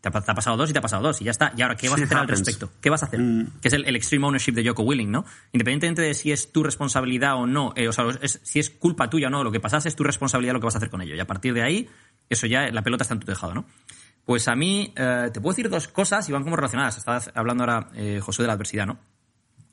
Te 0.00 0.08
ha, 0.08 0.12
te 0.12 0.30
ha 0.30 0.34
pasado 0.34 0.56
dos 0.56 0.70
y 0.70 0.72
te 0.72 0.78
ha 0.78 0.82
pasado 0.82 1.02
dos, 1.02 1.20
y 1.20 1.24
ya 1.24 1.32
está. 1.32 1.52
Y 1.56 1.62
ahora, 1.62 1.76
¿qué 1.76 1.88
vas 1.88 2.00
a 2.00 2.04
hacer 2.04 2.16
al 2.16 2.28
respecto? 2.28 2.70
¿Qué 2.80 2.88
vas 2.88 3.02
a 3.02 3.06
hacer? 3.06 3.18
Mm. 3.20 3.58
Que 3.60 3.66
es 3.68 3.74
el, 3.74 3.84
el 3.84 3.96
extreme 3.96 4.24
ownership 4.26 4.52
de 4.52 4.66
Joko 4.66 4.84
Willing, 4.84 5.10
¿no? 5.10 5.24
Independientemente 5.52 6.02
de 6.02 6.14
si 6.14 6.30
es 6.30 6.52
tu 6.52 6.62
responsabilidad 6.62 7.34
o 7.34 7.46
no, 7.48 7.72
eh, 7.74 7.88
o 7.88 7.92
sea, 7.92 8.04
es- 8.22 8.38
si 8.44 8.60
es 8.60 8.70
culpa 8.70 9.10
tuya 9.10 9.26
o 9.26 9.30
no, 9.30 9.42
lo 9.42 9.50
que 9.50 9.58
pasas 9.58 9.84
es 9.86 9.96
tu 9.96 10.04
responsabilidad 10.04 10.54
lo 10.54 10.60
que 10.60 10.66
vas 10.66 10.76
a 10.76 10.78
hacer 10.78 10.88
con 10.90 11.02
ello. 11.02 11.16
Y 11.16 11.20
a 11.20 11.26
partir 11.26 11.52
de 11.52 11.62
ahí, 11.62 11.88
eso 12.28 12.46
ya, 12.46 12.68
la 12.70 12.82
pelota 12.82 13.02
está 13.02 13.14
en 13.14 13.20
tu 13.20 13.26
tejado, 13.26 13.54
¿no? 13.54 13.64
Pues 14.24 14.46
a 14.46 14.54
mí, 14.54 14.92
eh, 14.94 15.30
te 15.32 15.40
puedo 15.40 15.54
decir 15.54 15.70
dos 15.70 15.88
cosas 15.88 16.28
y 16.28 16.32
van 16.32 16.42
como 16.42 16.54
relacionadas. 16.54 16.98
Estaba 16.98 17.18
hablando 17.34 17.64
ahora, 17.64 17.88
eh, 17.94 18.20
José, 18.22 18.42
de 18.42 18.48
la 18.48 18.52
adversidad, 18.52 18.86
¿no? 18.86 18.98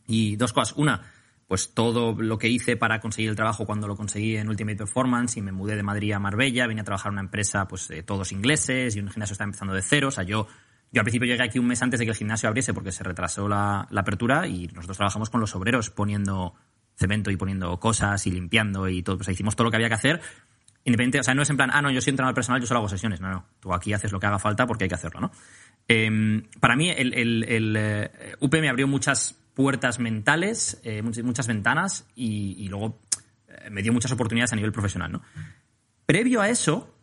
Y 0.07 0.37
dos 0.37 0.53
cosas. 0.53 0.77
Una, 0.77 1.01
pues 1.47 1.73
todo 1.73 2.15
lo 2.17 2.37
que 2.37 2.47
hice 2.47 2.77
para 2.77 3.01
conseguir 3.01 3.29
el 3.29 3.35
trabajo 3.35 3.65
cuando 3.65 3.87
lo 3.87 3.95
conseguí 3.95 4.37
en 4.37 4.47
Ultimate 4.47 4.77
Performance 4.77 5.37
y 5.37 5.41
me 5.41 5.51
mudé 5.51 5.75
de 5.75 5.83
Madrid 5.83 6.13
a 6.13 6.19
Marbella, 6.19 6.67
vine 6.67 6.81
a 6.81 6.83
trabajar 6.85 7.09
en 7.09 7.15
una 7.15 7.21
empresa, 7.21 7.67
pues 7.67 7.89
eh, 7.91 8.03
todos 8.03 8.31
ingleses 8.31 8.95
y 8.95 8.99
un 8.99 9.09
gimnasio 9.09 9.33
estaba 9.33 9.47
empezando 9.47 9.73
de 9.73 9.81
cero. 9.81 10.07
O 10.07 10.11
sea, 10.11 10.23
yo, 10.23 10.47
yo 10.91 11.01
al 11.01 11.03
principio 11.03 11.27
llegué 11.27 11.43
aquí 11.43 11.59
un 11.59 11.67
mes 11.67 11.81
antes 11.81 11.99
de 11.99 12.05
que 12.05 12.11
el 12.11 12.17
gimnasio 12.17 12.47
abriese 12.47 12.73
porque 12.73 12.93
se 12.93 13.03
retrasó 13.03 13.49
la, 13.49 13.87
la 13.91 14.01
apertura 14.01 14.47
y 14.47 14.67
nosotros 14.67 14.97
trabajamos 14.97 15.29
con 15.29 15.41
los 15.41 15.53
obreros 15.55 15.89
poniendo 15.89 16.55
cemento 16.95 17.29
y 17.29 17.35
poniendo 17.35 17.77
cosas 17.77 18.25
y 18.25 18.31
limpiando 18.31 18.87
y 18.87 19.03
todo. 19.03 19.17
O 19.17 19.23
sea, 19.23 19.33
hicimos 19.33 19.57
todo 19.57 19.65
lo 19.65 19.71
que 19.71 19.77
había 19.77 19.89
que 19.89 19.95
hacer. 19.95 20.21
Independiente, 20.87 21.19
o 21.19 21.23
sea, 21.23 21.33
no 21.33 21.41
es 21.41 21.49
en 21.49 21.57
plan, 21.57 21.71
ah, 21.73 21.81
no, 21.81 21.89
yo 21.89 21.99
soy 21.99 22.11
entrenador 22.11 22.35
personal, 22.35 22.61
yo 22.61 22.67
solo 22.67 22.77
hago 22.77 22.89
sesiones. 22.89 23.19
No, 23.19 23.31
no. 23.31 23.45
Tú 23.59 23.73
aquí 23.73 23.91
haces 23.91 24.11
lo 24.11 24.19
que 24.19 24.27
haga 24.27 24.37
falta 24.37 24.67
porque 24.67 24.83
hay 24.83 24.87
que 24.87 24.93
hacerlo, 24.93 25.19
¿no? 25.19 25.31
Eh, 25.87 26.43
para 26.59 26.75
mí, 26.75 26.91
el, 26.91 27.75
eh, 27.75 28.11
UP 28.39 28.53
me 28.53 28.69
abrió 28.69 28.87
muchas 28.87 29.35
puertas 29.55 29.99
mentales, 29.99 30.79
eh, 30.83 31.01
muchas, 31.01 31.47
ventanas 31.47 32.05
y, 32.15 32.55
y 32.59 32.67
luego 32.67 32.99
eh, 33.47 33.71
me 33.71 33.81
dio 33.81 33.93
muchas 33.93 34.11
oportunidades 34.11 34.53
a 34.53 34.55
nivel 34.57 34.71
profesional, 34.71 35.11
¿no? 35.11 35.23
Previo 36.05 36.41
a 36.41 36.49
eso, 36.49 36.95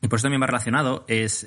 y 0.00 0.06
por 0.06 0.18
eso 0.18 0.26
también 0.26 0.42
va 0.42 0.46
relacionado, 0.46 1.04
es. 1.08 1.44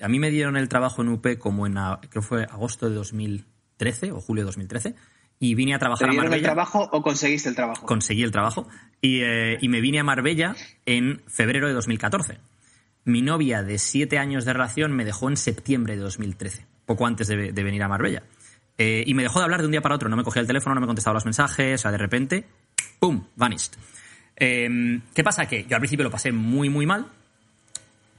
a 0.00 0.06
mí 0.06 0.20
me 0.20 0.30
dieron 0.30 0.56
el 0.56 0.68
trabajo 0.68 1.02
en 1.02 1.08
UP 1.08 1.36
como 1.38 1.66
en. 1.66 1.74
creo 2.10 2.22
fue 2.22 2.44
agosto 2.44 2.88
de 2.88 2.94
2013 2.94 4.12
o 4.12 4.20
julio 4.20 4.42
de 4.42 4.46
2013. 4.46 4.94
Y 5.40 5.54
vine 5.54 5.74
a 5.74 5.78
¿Te 5.78 5.80
trabajar 5.80 6.08
a 6.08 6.10
dieron 6.10 6.26
el 6.26 6.30
Marbella 6.30 6.48
trabajo 6.48 6.88
o 6.92 7.02
conseguiste 7.02 7.48
el 7.48 7.54
trabajo? 7.54 7.86
conseguí 7.86 8.22
el 8.22 8.32
trabajo 8.32 8.68
y, 9.00 9.20
eh, 9.22 9.56
y 9.60 9.68
me 9.68 9.80
vine 9.80 10.00
a 10.00 10.04
Marbella 10.04 10.56
en 10.84 11.22
febrero 11.28 11.68
de 11.68 11.74
2014. 11.74 12.38
Mi 13.04 13.22
novia 13.22 13.62
de 13.62 13.78
siete 13.78 14.18
años 14.18 14.44
de 14.44 14.52
relación 14.52 14.92
me 14.92 15.04
dejó 15.04 15.28
en 15.28 15.36
septiembre 15.36 15.96
de 15.96 16.02
2013, 16.02 16.66
poco 16.86 17.06
antes 17.06 17.28
de, 17.28 17.52
de 17.52 17.62
venir 17.62 17.82
a 17.82 17.88
Marbella. 17.88 18.22
Eh, 18.76 19.02
y 19.06 19.14
me 19.14 19.22
dejó 19.22 19.38
de 19.38 19.44
hablar 19.44 19.60
de 19.60 19.66
un 19.66 19.72
día 19.72 19.80
para 19.80 19.94
otro, 19.94 20.08
no 20.08 20.16
me 20.16 20.24
cogía 20.24 20.40
el 20.40 20.46
teléfono, 20.46 20.74
no 20.74 20.80
me 20.80 20.86
contestaba 20.86 21.14
los 21.14 21.24
mensajes, 21.24 21.80
o 21.80 21.82
sea, 21.82 21.90
de 21.90 21.98
repente, 21.98 22.44
¡pum!, 22.98 23.24
vanished. 23.36 23.72
Eh, 24.36 25.00
¿Qué 25.14 25.24
pasa? 25.24 25.46
Que 25.46 25.64
yo 25.64 25.74
al 25.74 25.80
principio 25.80 26.04
lo 26.04 26.10
pasé 26.10 26.30
muy, 26.32 26.68
muy 26.68 26.86
mal, 26.86 27.06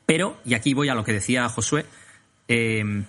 pero, 0.05 0.38
y 0.43 0.53
aquí 0.55 0.73
voy 0.73 0.89
a 0.89 0.95
lo 0.95 1.03
que 1.03 1.13
decía 1.13 1.47
Josué, 1.49 1.86
eh, 2.47 3.03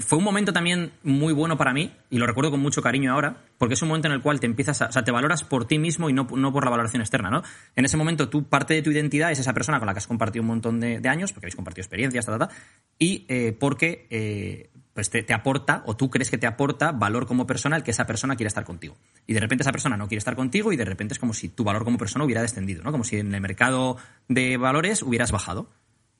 fue 0.00 0.18
un 0.18 0.24
momento 0.24 0.52
también 0.52 0.92
muy 1.02 1.32
bueno 1.32 1.56
para 1.56 1.72
mí, 1.72 1.92
y 2.10 2.18
lo 2.18 2.26
recuerdo 2.26 2.50
con 2.50 2.60
mucho 2.60 2.82
cariño 2.82 3.12
ahora, 3.12 3.42
porque 3.58 3.74
es 3.74 3.82
un 3.82 3.88
momento 3.88 4.08
en 4.08 4.14
el 4.14 4.22
cual 4.22 4.40
te 4.40 4.46
empiezas 4.46 4.82
a, 4.82 4.86
o 4.86 4.92
sea, 4.92 5.04
te 5.04 5.10
valoras 5.10 5.44
por 5.44 5.66
ti 5.66 5.78
mismo 5.78 6.10
y 6.10 6.12
no, 6.12 6.26
no 6.36 6.52
por 6.52 6.64
la 6.64 6.70
valoración 6.70 7.02
externa, 7.02 7.30
¿no? 7.30 7.42
En 7.74 7.84
ese 7.84 7.96
momento, 7.96 8.28
tú, 8.28 8.44
parte 8.44 8.74
de 8.74 8.82
tu 8.82 8.90
identidad 8.90 9.30
es 9.30 9.38
esa 9.38 9.52
persona 9.54 9.78
con 9.78 9.86
la 9.86 9.94
que 9.94 9.98
has 9.98 10.06
compartido 10.06 10.42
un 10.42 10.48
montón 10.48 10.80
de, 10.80 11.00
años, 11.08 11.32
porque 11.32 11.46
habéis 11.46 11.56
compartido 11.56 11.82
experiencias, 11.82 12.26
ta, 12.26 12.38
ta, 12.38 12.50
y 12.98 13.24
eh, 13.28 13.56
porque 13.58 14.06
eh, 14.10 14.70
pues 14.96 15.10
te, 15.10 15.34
aporta, 15.34 15.82
o 15.84 15.94
tú 15.94 16.08
crees 16.08 16.30
que 16.30 16.38
te 16.38 16.46
aporta 16.46 16.90
valor 16.90 17.26
como 17.26 17.46
persona 17.46 17.76
el 17.76 17.82
que 17.82 17.90
esa 17.90 18.06
persona 18.06 18.34
quiera 18.34 18.48
estar 18.48 18.64
contigo. 18.64 18.96
Y 19.26 19.34
de 19.34 19.40
repente 19.40 19.62
esa 19.62 19.70
persona 19.70 19.98
no 19.98 20.08
quiere 20.08 20.20
estar 20.20 20.34
contigo 20.34 20.72
y 20.72 20.76
de 20.76 20.86
repente 20.86 21.12
es 21.12 21.18
como 21.18 21.34
si 21.34 21.50
tu 21.50 21.64
valor 21.64 21.84
como 21.84 21.98
persona 21.98 22.24
hubiera 22.24 22.40
descendido, 22.40 22.82
¿no? 22.82 22.92
Como 22.92 23.04
si 23.04 23.18
en 23.18 23.34
el 23.34 23.40
mercado 23.42 23.98
de 24.28 24.56
valores 24.56 25.02
hubieras 25.02 25.32
bajado. 25.32 25.68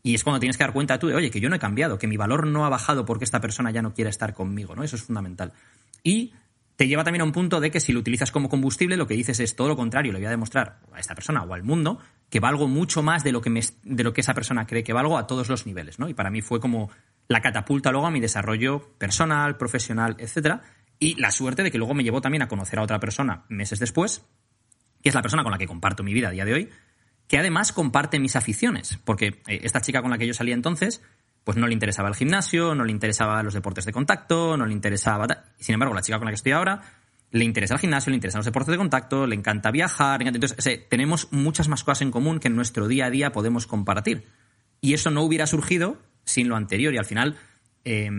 Y 0.07 0.15
es 0.15 0.23
cuando 0.23 0.39
tienes 0.39 0.57
que 0.57 0.63
dar 0.63 0.73
cuenta 0.73 1.01
tú 1.01 1.09
de, 1.09 1.17
oye, 1.17 1.33
que 1.33 1.41
yo 1.41 1.49
no 1.49 1.57
he 1.57 1.59
cambiado, 1.59 1.99
que 1.99 2.07
mi 2.07 2.17
valor 2.17 2.47
no 2.47 2.65
ha 2.65 2.69
bajado 2.69 3.05
porque 3.05 3.25
esta 3.25 3.41
persona 3.41 3.73
ya 3.73 3.83
no 3.83 3.93
quiere 3.93 4.09
estar 4.09 4.35
conmigo, 4.35 4.77
¿no? 4.77 4.85
Eso 4.85 4.95
es 4.95 5.03
fundamental. 5.03 5.53
Y 6.05 6.33
te 6.77 6.87
lleva 6.87 7.03
también 7.03 7.23
a 7.23 7.25
un 7.25 7.33
punto 7.33 7.59
de 7.59 7.73
que 7.73 7.81
si 7.81 7.93
lo 7.93 7.99
utilizas 7.99 8.31
como 8.31 8.49
combustible, 8.49 8.97
lo 8.97 9.09
que 9.09 9.15
dices 9.15 9.41
es 9.41 9.57
todo 9.57 9.67
lo 9.67 9.75
contrario, 9.75 10.13
le 10.13 10.21
voy 10.21 10.27
a 10.27 10.31
demostrar 10.31 10.79
a 10.93 11.01
esta 11.01 11.17
persona 11.17 11.43
o 11.43 11.53
al 11.53 11.65
mundo 11.65 11.99
que 12.31 12.39
valgo 12.39 12.69
mucho 12.69 13.03
más 13.03 13.25
de 13.25 13.33
lo 13.33 13.41
que, 13.41 13.51
de 13.83 14.05
lo 14.05 14.13
que 14.13 14.21
esa 14.21 14.33
persona 14.33 14.65
cree 14.65 14.85
que 14.85 14.93
valgo 14.93 15.19
a 15.19 15.27
todos 15.27 15.49
los 15.49 15.67
niveles, 15.67 15.99
¿no? 15.99 16.09
Y 16.09 16.15
para 16.15 16.31
mí 16.31 16.41
fue 16.41 16.61
como 16.61 16.89
la 17.27 17.41
catapulta 17.41 17.91
luego 17.91 18.07
a 18.07 18.13
mi 18.13 18.21
desarrollo 18.21 18.93
personal, 18.99 19.57
profesional, 19.57 20.15
etcétera. 20.21 20.63
Y 21.01 21.21
la 21.21 21.33
suerte 21.33 21.65
de 21.65 21.73
que 21.73 21.79
luego 21.79 21.95
me 21.95 22.05
llevó 22.05 22.21
también 22.21 22.43
a 22.43 22.49
conocer 22.49 22.79
a 22.79 22.83
otra 22.83 23.01
persona 23.01 23.45
meses 23.49 23.81
después, 23.81 24.25
que 25.03 25.09
es 25.09 25.17
la 25.17 25.23
persona 25.23 25.43
con 25.43 25.51
la 25.51 25.59
que 25.59 25.67
comparto 25.67 26.05
mi 26.05 26.15
vida 26.15 26.29
a 26.29 26.31
día 26.31 26.45
de 26.45 26.53
hoy, 26.53 26.71
que 27.29 27.39
además 27.39 27.73
comparte 27.73 28.19
mis 28.21 28.37
aficiones, 28.37 28.99
porque 29.05 29.43
eh, 29.47 29.61
esta 29.63 29.81
chica 29.81 30.03
con 30.03 30.11
la 30.11 30.19
que 30.19 30.27
yo 30.27 30.35
salía 30.35 30.55
entonces, 30.55 31.03
pues 31.45 31.57
no 31.57 31.67
le 31.67 31.73
interesaba 31.73 32.09
el 32.09 32.15
gimnasio, 32.15 32.75
no 32.75 32.85
le 32.85 32.93
interesaba 32.93 33.43
los 33.43 33.55
deportes 33.55 33.85
de 33.85 33.93
contacto, 33.93 34.57
no 34.57 34.67
le 34.67 34.73
interesaba... 34.73 35.27
Sin 35.59 35.75
embargo, 35.75 35.95
la 35.95 36.03
chica 36.03 36.19
con 36.19 36.27
la 36.27 36.33
que 36.33 36.37
estoy 36.37 36.53
ahora 36.53 36.83
le 37.31 37.45
interesa 37.45 37.75
el 37.75 37.81
gimnasio, 37.81 38.11
le 38.11 38.17
interesan 38.17 38.41
los 38.41 38.47
deportes 38.47 38.73
de 38.73 38.79
contacto, 38.79 39.27
le 39.27 39.35
encanta 39.35 39.71
viajar, 39.71 40.23
entonces 40.23 40.89
tenemos 40.89 41.29
muchas 41.33 41.69
más 41.69 41.85
cosas 41.85 42.03
en 42.03 42.11
común 42.11 42.41
que 42.41 42.49
en 42.49 42.57
nuestro 42.57 42.89
día 42.89 43.07
a 43.07 43.11
día 43.11 43.33
podemos 43.33 43.67
compartir. 43.67 44.27
Y 44.81 44.95
eso 44.95 45.11
no 45.11 45.23
hubiera 45.23 45.47
surgido 45.47 46.03
sin 46.25 46.49
lo 46.49 46.57
anterior. 46.57 46.95
Y 46.95 46.99
al 46.99 47.05
final, 47.05 47.37
eh, 47.85 48.11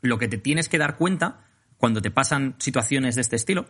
lo 0.00 0.18
que 0.18 0.28
te 0.28 0.38
tienes 0.38 0.68
que 0.68 0.78
dar 0.78 0.96
cuenta 0.96 1.46
cuando 1.76 2.00
te 2.02 2.10
pasan 2.10 2.56
situaciones 2.58 3.14
de 3.14 3.20
este 3.22 3.36
estilo 3.36 3.66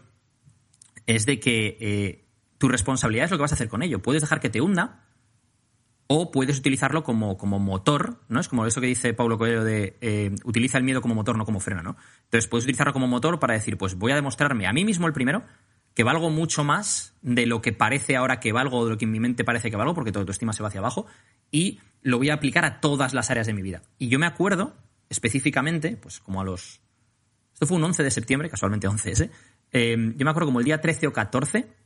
es 1.06 1.26
de 1.26 1.40
que 1.40 1.76
eh, 1.80 2.23
tu 2.64 2.68
responsabilidad 2.68 3.26
es 3.26 3.30
lo 3.30 3.36
que 3.36 3.42
vas 3.42 3.52
a 3.52 3.56
hacer 3.56 3.68
con 3.68 3.82
ello. 3.82 4.00
Puedes 4.00 4.22
dejar 4.22 4.40
que 4.40 4.48
te 4.48 4.62
hunda 4.62 5.04
o 6.06 6.30
puedes 6.30 6.58
utilizarlo 6.58 7.04
como, 7.04 7.36
como 7.36 7.58
motor, 7.58 8.22
¿no? 8.30 8.40
Es 8.40 8.48
como 8.48 8.64
eso 8.64 8.80
que 8.80 8.86
dice 8.86 9.12
Pablo 9.12 9.36
Coelho 9.36 9.64
de 9.64 9.98
eh, 10.00 10.34
utiliza 10.44 10.78
el 10.78 10.84
miedo 10.84 11.02
como 11.02 11.14
motor, 11.14 11.36
no 11.36 11.44
como 11.44 11.60
freno, 11.60 11.82
¿no? 11.82 11.98
Entonces 12.22 12.48
puedes 12.48 12.64
utilizarlo 12.64 12.94
como 12.94 13.06
motor 13.06 13.38
para 13.38 13.52
decir, 13.52 13.76
pues 13.76 13.96
voy 13.96 14.12
a 14.12 14.14
demostrarme 14.14 14.66
a 14.66 14.72
mí 14.72 14.82
mismo 14.82 15.06
el 15.06 15.12
primero 15.12 15.44
que 15.92 16.04
valgo 16.04 16.30
mucho 16.30 16.64
más 16.64 17.12
de 17.20 17.44
lo 17.44 17.60
que 17.60 17.74
parece 17.74 18.16
ahora 18.16 18.40
que 18.40 18.50
valgo 18.52 18.78
o 18.78 18.84
de 18.86 18.92
lo 18.92 18.96
que 18.96 19.04
en 19.04 19.10
mi 19.10 19.20
mente 19.20 19.44
parece 19.44 19.70
que 19.70 19.76
valgo, 19.76 19.92
porque 19.92 20.10
toda 20.10 20.24
tu 20.24 20.32
estima 20.32 20.54
se 20.54 20.62
va 20.62 20.70
hacia 20.70 20.80
abajo, 20.80 21.04
y 21.50 21.80
lo 22.00 22.16
voy 22.16 22.30
a 22.30 22.34
aplicar 22.34 22.64
a 22.64 22.80
todas 22.80 23.12
las 23.12 23.30
áreas 23.30 23.46
de 23.46 23.52
mi 23.52 23.60
vida. 23.60 23.82
Y 23.98 24.08
yo 24.08 24.18
me 24.18 24.24
acuerdo 24.24 24.74
específicamente, 25.10 25.98
pues 25.98 26.18
como 26.18 26.40
a 26.40 26.44
los... 26.44 26.80
Esto 27.52 27.66
fue 27.66 27.76
un 27.76 27.84
11 27.84 28.02
de 28.02 28.10
septiembre, 28.10 28.48
casualmente 28.48 28.88
11 28.88 29.10
ese. 29.10 29.30
eh, 29.70 30.14
yo 30.16 30.24
me 30.24 30.30
acuerdo 30.30 30.46
como 30.46 30.60
el 30.60 30.64
día 30.64 30.80
13 30.80 31.08
o 31.08 31.12
14, 31.12 31.83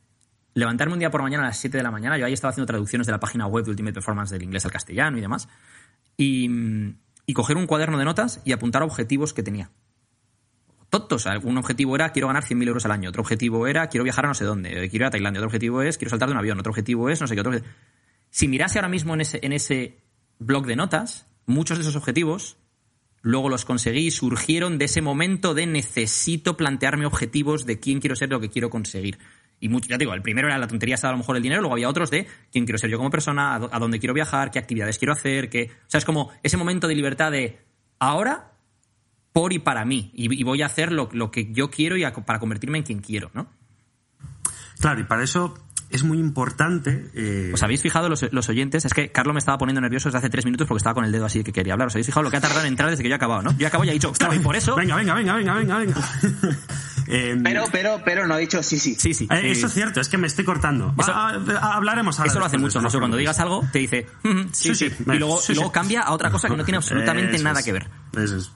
levantarme 0.59 0.93
un 0.93 0.99
día 0.99 1.09
por 1.09 1.21
mañana 1.21 1.43
a 1.43 1.47
las 1.47 1.57
7 1.57 1.77
de 1.77 1.83
la 1.83 1.91
mañana, 1.91 2.17
yo 2.17 2.25
ahí 2.25 2.33
estaba 2.33 2.51
haciendo 2.51 2.67
traducciones 2.67 3.07
de 3.07 3.11
la 3.11 3.19
página 3.19 3.47
web 3.47 3.65
de 3.65 3.71
Ultimate 3.71 3.93
Performance 3.93 4.31
del 4.31 4.43
inglés 4.43 4.65
al 4.65 4.71
castellano 4.71 5.17
y 5.17 5.21
demás, 5.21 5.47
y, 6.17 6.95
coger 7.33 7.57
un 7.57 7.67
cuaderno 7.67 7.97
de 7.97 8.05
notas 8.05 8.41
y 8.43 8.51
apuntar 8.51 8.83
objetivos 8.83 9.33
que 9.33 9.43
tenía. 9.43 9.71
Tontos, 10.89 11.27
un 11.43 11.57
objetivo 11.57 11.95
era 11.95 12.09
quiero 12.11 12.27
ganar 12.27 12.43
100.000 12.43 12.67
euros 12.67 12.85
al 12.85 12.91
año, 12.91 13.09
otro 13.09 13.21
objetivo 13.21 13.67
era 13.67 13.87
quiero 13.87 14.03
viajar 14.03 14.25
a 14.25 14.29
no 14.29 14.33
sé 14.33 14.45
dónde, 14.45 14.71
quiero 14.89 15.03
ir 15.03 15.05
a 15.05 15.11
Tailandia, 15.11 15.39
otro 15.39 15.47
objetivo 15.47 15.83
es 15.83 15.97
quiero 15.97 16.09
saltar 16.09 16.29
de 16.29 16.33
un 16.33 16.39
avión, 16.39 16.59
otro 16.59 16.71
objetivo 16.71 17.09
es 17.09 17.21
no 17.21 17.27
sé 17.27 17.35
qué, 17.35 17.41
otro 17.41 17.53
si 18.31 18.47
mirase 18.47 18.79
ahora 18.79 18.89
mismo 18.89 19.13
en 19.13 19.21
ese, 19.21 19.39
en 19.43 19.53
ese 19.53 19.99
blog 20.39 20.65
de 20.65 20.75
notas, 20.75 21.27
muchos 21.45 21.77
de 21.77 21.83
esos 21.83 21.95
objetivos 21.95 22.57
luego 23.21 23.49
los 23.49 23.65
conseguí 23.65 24.07
y 24.07 24.11
surgieron 24.11 24.77
de 24.77 24.85
ese 24.85 25.01
momento 25.01 25.53
de 25.53 25.65
necesito 25.65 26.57
plantearme 26.57 27.05
objetivos 27.05 27.65
de 27.65 27.79
quién 27.79 27.99
quiero 27.99 28.15
ser, 28.15 28.29
lo 28.29 28.39
que 28.39 28.49
quiero 28.49 28.69
conseguir. 28.69 29.19
Y 29.61 29.69
mucho, 29.69 29.89
ya 29.89 29.97
te 29.97 30.03
digo, 30.05 30.13
el 30.13 30.21
primero 30.21 30.47
era 30.47 30.57
la 30.57 30.67
tontería, 30.67 30.95
estaba 30.95 31.09
a 31.09 31.13
lo 31.13 31.17
mejor 31.19 31.35
el 31.35 31.43
dinero, 31.43 31.61
luego 31.61 31.73
había 31.75 31.89
otros 31.89 32.09
de 32.09 32.27
quién 32.51 32.65
quiero 32.65 32.77
ser 32.77 32.89
yo 32.89 32.97
como 32.97 33.09
persona, 33.09 33.55
a, 33.55 33.59
dó- 33.59 33.69
a 33.71 33.79
dónde 33.79 33.99
quiero 33.99 34.13
viajar, 34.13 34.51
qué 34.51 34.59
actividades 34.59 34.97
quiero 34.97 35.13
hacer, 35.13 35.49
qué... 35.49 35.69
O 35.71 35.89
sea, 35.89 35.97
es 35.97 36.05
como 36.05 36.31
ese 36.43 36.55
momento 36.57 36.87
de 36.87 36.95
libertad 36.95 37.31
de 37.31 37.59
ahora, 37.99 38.51
por 39.33 39.51
y 39.53 39.59
para 39.59 39.83
mí, 39.85 40.11
y, 40.13 40.33
y 40.39 40.43
voy 40.43 40.61
a 40.61 40.67
hacer 40.67 40.91
lo, 40.93 41.09
lo 41.11 41.29
que 41.31 41.51
yo 41.51 41.69
quiero 41.69 41.97
y 41.97 42.03
a- 42.05 42.13
para 42.13 42.39
convertirme 42.39 42.77
en 42.77 42.83
quien 42.85 42.99
quiero, 42.99 43.31
¿no? 43.33 43.47
Claro, 44.79 45.01
y 45.01 45.03
para 45.03 45.23
eso 45.23 45.57
es 45.89 46.03
muy 46.03 46.19
importante. 46.19 47.09
eh, 47.15 47.51
¿Os 47.53 47.61
habéis 47.63 47.81
fijado 47.81 48.07
los, 48.07 48.31
los 48.31 48.47
oyentes? 48.47 48.85
Es 48.85 48.93
que 48.93 49.11
Carlos 49.11 49.33
me 49.33 49.39
estaba 49.39 49.57
poniendo 49.57 49.81
nervioso 49.81 50.07
desde 50.07 50.19
hace 50.19 50.29
tres 50.29 50.45
minutos 50.45 50.67
porque 50.67 50.77
estaba 50.77 50.93
con 50.93 51.03
el 51.03 51.11
dedo 51.11 51.25
así 51.25 51.43
que 51.43 51.51
quería 51.51 51.73
hablar. 51.73 51.87
¿Os 51.87 51.95
habéis 51.95 52.05
fijado 52.05 52.23
lo 52.23 52.31
que 52.31 52.37
ha 52.37 52.41
tardado 52.41 52.61
en 52.61 52.67
entrar 52.67 52.89
desde 52.89 53.03
que 53.03 53.09
yo 53.09 53.15
he 53.15 53.17
acabado, 53.17 53.41
no? 53.41 53.51
Yo 53.57 53.65
he 53.65 53.67
acabado 53.67 53.87
y 53.87 53.89
he 53.89 53.93
dicho, 53.93 54.13
claro, 54.13 54.35
y 54.35 54.39
por 54.39 54.55
eso... 54.55 54.75
Venga, 54.75 54.95
venga, 54.95 55.13
venga, 55.15 55.33
venga, 55.35 55.53
venga, 55.55 55.77
venga. 55.79 55.95
Em, 57.11 57.41
Pero, 57.41 57.63
pero, 57.71 58.01
pero 58.05 58.27
no 58.27 58.35
ha 58.35 58.37
dicho 58.37 58.61
sí, 58.61 58.77
sí. 58.77 58.95
Sí, 58.99 59.13
sí. 59.15 59.25
eh, 59.31 59.35
eh, 59.41 59.51
eso 59.51 59.65
es 59.67 59.73
cierto, 59.73 59.99
es 59.99 60.07
que 60.09 60.17
me 60.19 60.27
estoy 60.27 60.45
cortando. 60.45 60.93
Eso- 60.99 61.11
ah, 61.13 61.33
hablaremos 61.73 62.19
ahora. 62.19 62.31
Eso 62.31 62.39
lo 62.39 62.45
hace 62.45 62.57
mucho, 62.59 62.79
¿no? 62.81 62.89
cuando 62.91 63.17
digas 63.17 63.39
algo, 63.39 63.67
te 63.71 63.79
dice, 63.79 64.07
"Mm, 64.23 64.41
sí, 64.51 64.75
Sí, 64.75 64.75
sí. 64.75 64.89
sí, 64.95 65.03
Y 65.07 65.17
luego, 65.17 65.39
sí, 65.41 65.53
y 65.53 65.55
luego 65.55 65.69
sí. 65.71 65.73
cambia 65.73 66.01
a 66.03 66.11
otra 66.13 66.29
cosa 66.29 66.47
que 66.49 66.55
no 66.55 66.63
tiene 66.63 66.77
absolutamente 66.77 67.35
Eso 67.35 67.43
nada 67.43 67.59
es. 67.59 67.65
que 67.65 67.71
ver. 67.73 67.87
Eso 68.15 68.37
es. 68.37 68.51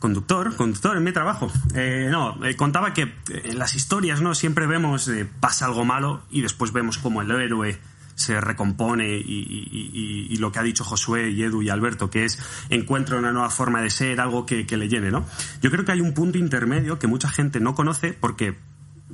Conductor, 0.00 0.56
conductor 0.56 0.96
en 0.96 1.04
mi 1.04 1.12
trabajo. 1.12 1.52
Eh, 1.74 2.08
no, 2.10 2.42
eh, 2.46 2.56
contaba 2.56 2.94
que 2.94 3.02
eh, 3.02 3.12
en 3.44 3.58
las 3.58 3.74
historias, 3.74 4.20
¿no? 4.22 4.34
Siempre 4.34 4.66
vemos, 4.66 5.06
eh, 5.08 5.28
pasa 5.40 5.66
algo 5.66 5.84
malo 5.84 6.22
y 6.30 6.40
después 6.40 6.72
vemos 6.72 6.96
como 6.98 7.20
el 7.22 7.30
héroe 7.30 7.78
se 8.20 8.40
recompone 8.40 9.08
y, 9.08 10.36
lo 10.38 10.52
que 10.52 10.58
ha 10.58 10.62
dicho 10.62 10.84
Josué 10.84 11.30
y 11.30 11.42
Edu 11.42 11.62
y 11.62 11.70
Alberto, 11.70 12.10
que 12.10 12.24
es 12.24 12.38
encuentra 12.68 13.18
una 13.18 13.32
nueva 13.32 13.50
forma 13.50 13.82
de 13.82 13.90
ser, 13.90 14.20
algo 14.20 14.46
que, 14.46 14.66
que 14.66 14.76
le 14.76 14.88
llene, 14.88 15.10
¿no? 15.10 15.26
Yo 15.60 15.70
creo 15.70 15.84
que 15.84 15.92
hay 15.92 16.00
un 16.00 16.14
punto 16.14 16.38
intermedio 16.38 16.98
que 16.98 17.06
mucha 17.06 17.28
gente 17.28 17.60
no 17.60 17.74
conoce 17.74 18.12
porque 18.12 18.58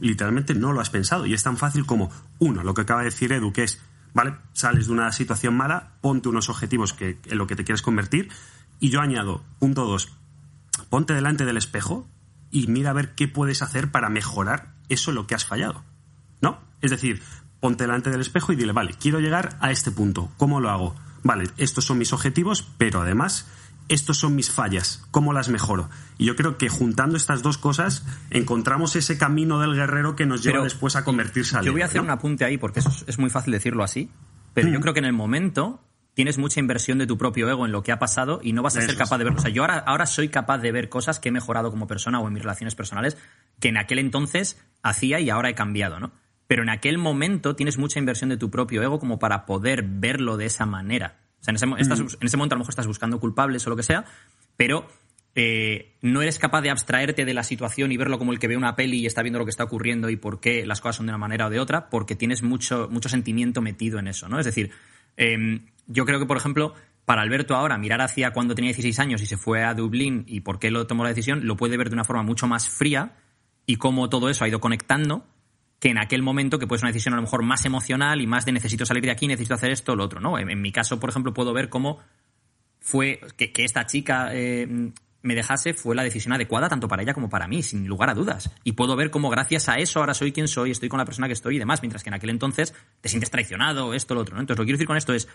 literalmente 0.01 0.55
no 0.55 0.73
lo 0.73 0.81
has 0.81 0.91
pensado 0.91 1.27
y 1.27 1.35
es 1.35 1.43
tan 1.43 1.57
fácil 1.57 1.87
como, 1.87 2.11
uno, 2.39 2.63
lo 2.63 2.75
que 2.75 2.83
acaba 2.83 3.01
de 3.01 3.07
decir 3.07 3.33
Edu, 3.33 3.53
que 3.53 3.65
es, 3.65 3.81
¿vale? 4.13 4.35
Sales 4.53 4.87
de 4.87 4.93
una 4.93 5.13
situación 5.13 5.57
mala, 5.57 5.95
ponte 6.01 6.29
unos 6.29 6.49
objetivos 6.49 6.93
que, 6.93 7.19
en 7.25 7.39
lo 7.39 7.47
que 7.47 7.57
te 7.57 7.65
quieres 7.65 7.83
convertir 7.83 8.29
y 8.81 8.91
yo 8.91 9.01
añado, 9.01 9.45
punto 9.59 9.85
dos, 9.85 10.13
ponte 10.91 11.15
delante 11.15 11.45
del 11.45 11.57
espejo 11.57 12.09
y 12.51 12.67
mira 12.67 12.91
a 12.91 12.95
ver 12.95 13.15
qué 13.15 13.29
puedes 13.29 13.63
hacer 13.63 13.91
para 13.91 14.09
mejorar 14.09 14.75
eso 14.89 15.11
en 15.11 15.17
lo 15.17 15.27
que 15.27 15.35
has 15.35 15.45
fallado. 15.45 15.85
¿No? 16.41 16.61
Es 16.83 16.91
decir, 16.91 17.23
ponte 17.67 17.83
delante 17.83 18.11
del 18.11 18.21
espejo 18.21 18.53
y 18.53 18.57
dile, 18.57 18.71
vale, 18.73 18.95
quiero 18.95 19.19
llegar 19.19 19.57
a 19.61 19.73
este 19.73 19.91
punto. 19.91 20.31
¿Cómo 20.37 20.61
lo 20.61 20.71
hago? 20.71 20.95
Vale, 21.25 21.49
estos 21.57 21.85
son 21.85 21.99
mis 21.99 22.13
objetivos, 22.13 22.65
pero 22.79 23.01
además, 23.01 23.49
estos 23.89 24.19
son 24.19 24.37
mis 24.37 24.53
fallas. 24.53 25.05
¿Cómo 25.11 25.33
las 25.33 25.49
mejoro? 25.49 25.89
Y 26.17 26.27
yo 26.27 26.37
creo 26.37 26.59
que 26.59 26.69
juntando 26.69 27.17
estas 27.17 27.43
dos 27.43 27.59
cosas, 27.59 28.05
encontramos 28.31 28.95
ese 28.95 29.19
camino 29.19 29.59
del 29.59 29.75
guerrero 29.75 30.15
que 30.15 30.27
nos 30.27 30.45
lleva 30.45 30.59
Pero 30.59 30.65
después 30.65 30.95
a 30.95 31.03
convertirse 31.03 31.57
al 31.57 31.65
Yo 31.65 31.73
voy 31.73 31.83
a 31.83 31.87
hacer 31.87 31.97
¿no? 31.97 32.05
un 32.05 32.11
apunte 32.11 32.45
ahí 32.45 32.57
porque 32.57 32.79
eso 32.79 32.89
es, 32.91 33.05
es 33.09 33.19
muy 33.19 33.31
fácil 33.31 33.53
decirlo 33.53 33.83
así, 33.83 34.11
pero 34.55 34.69
Mm. 34.69 34.73
yo 34.73 34.81
creo 34.81 34.95
que 34.95 35.01
en 35.01 35.07
el 35.07 35.13
momento 35.13 35.83
tienes 36.15 36.39
mucha 36.39 36.61
inversión 36.61 36.99
de 36.99 37.09
tu 37.09 37.19
propio 37.19 37.51
ego 37.51 37.67
en 37.67 37.73
lo 37.73 37.83
que 37.83 37.91
ha 37.91 37.99
pasado 37.99 38.39
y 38.45 38.53
no 38.53 38.63
vas 38.63 38.77
a 38.77 38.79
Eso 38.79 38.91
ser 38.91 38.97
capaz 38.97 39.19
de 39.19 39.25
verlo. 39.25 39.41
O 39.41 39.43
sea, 39.43 39.51
yo 39.51 39.63
ahora, 39.63 39.79
ahora 39.79 40.07
soy 40.07 40.29
capaz 40.29 40.59
de 40.59 40.71
ver 40.71 40.89
cosas 40.89 41.19
que 41.19 41.31
he 41.31 41.33
mejorado 41.33 41.73
como 41.73 41.89
persona 41.89 42.21
o 42.21 42.29
en 42.29 42.33
mis 42.33 42.43
relaciones 42.43 42.77
personales 42.77 43.19
que 43.59 43.69
en 43.71 43.77
aquel 43.77 43.99
entonces 43.99 44.63
hacía 44.85 45.19
y 45.19 45.31
ahora 45.31 45.51
he 45.51 45.55
cambiado, 45.57 45.99
¿no? 45.99 46.13
Pero 46.47 46.63
en 46.63 46.69
aquel 46.69 46.99
momento 46.99 47.57
tienes 47.57 47.79
mucha 47.79 47.99
inversión 47.99 48.31
de 48.31 48.37
tu 48.37 48.51
propio 48.51 48.83
ego 48.83 48.99
como 48.99 49.19
para 49.19 49.47
poder 49.47 49.83
verlo 49.83 50.37
de 50.37 50.47
esa 50.47 50.67
manera. 50.67 51.19
O 51.41 51.45
sea, 51.45 51.53
en 51.53 51.57
ese, 51.57 51.67
estás 51.79 52.01
en 52.01 52.27
ese 52.27 52.37
momento 52.37 52.55
a 52.55 52.57
lo 52.57 52.61
mejor 52.61 52.71
estás 52.71 52.87
buscando 52.87 53.19
culpables 53.21 53.67
o 53.67 53.71
lo 53.71 53.77
que 53.77 53.83
sea, 53.83 54.05
pero 54.57 54.89
eh, 55.35 55.97
no 56.01 56.23
eres 56.23 56.39
capaz 56.39 56.63
de 56.63 56.71
abstraerte 56.71 57.25
de 57.25 57.35
la 57.35 57.43
situación 57.43 57.93
y 57.93 57.97
verlo 57.97 58.19
como 58.19 58.33
el 58.33 58.39
que 58.39 58.49
ve 58.49 58.57
una 58.57 58.75
peli 58.75 59.01
y 59.01 59.07
está 59.07 59.23
viendo 59.23 59.39
lo 59.39 59.45
que 59.45 59.51
está 59.51 59.65
ocurriendo 59.65 60.09
y 60.09 60.17
por 60.17 60.41
qué 60.41 60.65
las 60.65 60.81
cosas 60.81 60.97
son 60.97 61.07
de 61.07 61.11
una 61.11 61.19
manera 61.19 61.47
o 61.47 61.51
de 61.51 61.61
otra, 61.61 61.91
porque 61.91 62.17
tienes 62.17 62.43
mucho, 62.43 62.89
mucho 62.91 63.09
sentimiento 63.09 63.61
metido 63.61 63.99
en 63.99 64.09
eso, 64.09 64.29
¿no? 64.29 64.39
Es 64.39 64.47
decir, 64.47 64.71
eh, 65.17 65.61
yo 65.87 66.07
creo 66.07 66.19
que, 66.19 66.27
por 66.27 66.37
ejemplo, 66.37 66.75
para 67.05 67.23
Alberto 67.23 67.55
ahora, 67.55 67.79
mirar 67.79 68.01
hacia 68.01 68.33
cuando 68.33 68.55
tenía 68.55 68.69
16 68.69 68.99
años 68.99 69.23
y 69.23 69.27
se 69.27 69.37
fue 69.37 69.63
a 69.63 69.75
Dublín 69.75 70.25
y 70.27 70.41
por 70.41 70.59
qué 70.59 70.71
lo 70.71 70.87
tomó 70.87 71.05
la 71.05 71.11
decisión, 71.11 71.47
lo 71.47 71.57
puede 71.57 71.77
ver 71.77 71.91
de 71.91 71.95
una 71.95 72.05
forma 72.05 72.23
mucho 72.23 72.47
más 72.47 72.69
fría 72.69 73.17
y 73.67 73.77
cómo 73.77 74.09
todo 74.09 74.29
eso 74.29 74.45
ha 74.45 74.49
ido 74.49 74.61
conectando 74.61 75.27
que 75.79 75.91
en 75.91 75.99
aquel 75.99 76.23
momento 76.23 76.59
que 76.59 76.67
puede 76.67 76.81
ser 76.81 76.87
una 76.87 76.93
decisión 76.93 77.15
a 77.15 77.17
lo 77.17 77.23
mejor 77.23 77.43
más 77.43 77.65
emocional 77.65 78.21
y 78.21 78.27
más 78.27 78.45
de 78.45 78.53
necesito 78.53 78.87
salir 78.87 79.05
de 79.05 79.11
aquí, 79.11 79.27
necesito 79.27 79.55
hacer 79.55 79.71
esto 79.71 79.93
o 79.93 79.97
lo 79.97 80.05
otro, 80.05 80.21
¿no? 80.21 80.39
En, 80.39 80.61
mi 80.61 80.73
caso, 80.73 80.99
por 80.99 81.11
ejemplo, 81.11 81.35
puedo 81.35 81.53
ver 81.53 81.69
cómo 81.69 82.01
fue 82.81 83.21
que, 83.37 83.53
que 83.53 83.65
esta 83.65 83.85
chica 83.85 84.31
eh, 84.33 84.93
me 85.27 85.35
dejase 85.35 85.75
fue 85.75 85.95
la 85.95 86.03
decisión 86.03 86.33
adecuada 86.33 86.69
tanto 86.69 86.89
para 86.89 87.03
ella 87.03 87.13
como 87.13 87.29
para 87.29 87.49
mí, 87.49 87.63
sin 87.63 87.87
lugar 87.87 88.09
a 88.09 88.15
dudas. 88.15 88.51
Y 88.65 88.73
puedo 88.73 88.97
ver 88.97 89.11
cómo 89.11 89.29
gracias 89.29 89.69
a 89.69 89.77
eso 89.77 90.01
ahora 90.01 90.15
soy 90.15 90.33
quien 90.33 90.49
soy, 90.49 90.71
estoy 90.71 90.89
con 90.89 90.99
la 90.99 91.05
persona 91.05 91.27
que 91.27 91.33
estoy 91.35 91.57
y 91.57 91.59
demás, 91.59 91.83
mientras 91.83 92.03
que 92.03 92.11
en 92.11 92.15
aquel 92.15 92.31
entonces 92.31 92.75
te 93.01 93.09
sientes 93.09 93.31
traicionado, 93.31 93.93
esto, 93.93 94.15
lo 94.15 94.21
otro, 94.21 94.37
¿no? 94.37 94.41
Entonces 94.41 94.59
lo 94.59 94.63
que 94.63 94.69
quiero 94.69 94.77
decir 94.79 94.87
con 94.87 94.97
esto 94.97 95.13
es, 95.13 95.29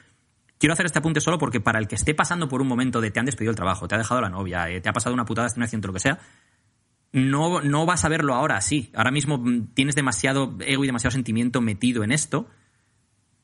quiero 0.58 0.73
hacer 0.73 0.86
este 0.86 0.99
apunte 0.99 1.19
solo 1.19 1.38
porque 1.38 1.60
para 1.60 1.77
el 1.77 1.88
que 1.88 1.95
esté 1.95 2.15
pasando 2.15 2.47
por 2.47 2.62
un 2.62 2.67
momento 2.67 3.01
de 3.01 3.12
te 3.12 3.19
han 3.19 3.25
despedido 3.25 3.51
el 3.51 3.58
trabajo, 3.58 3.88
te 3.88 3.95
ha 3.95 3.97
dejado 3.97 4.21
la 4.21 4.30
novia, 4.30 4.69
eh, 4.69 4.80
te 4.80 4.89
ha 4.89 4.93
pasado 4.93 5.13
una 5.13 5.25
putada, 5.25 5.47
este 5.47 5.60
un 5.60 5.63
accidente, 5.63 5.88
lo 5.88 5.93
que 5.93 5.99
sea, 5.99 6.19
no, 7.13 7.62
no 7.62 7.86
vas 7.86 8.06
a 8.06 8.10
verlo 8.10 8.34
ahora 8.34 8.58
así. 8.58 8.91
Ahora 8.95 9.12
mismo 9.12 9.38
mm, 9.38 9.74
tienes 9.74 9.95
demasiado 9.95 10.58
ego 10.65 10.84
y 10.84 10.88
demasiado 10.88 11.12
sentimiento 11.12 11.62
metido 11.62 12.04
en 12.04 12.12
esto, 12.12 12.47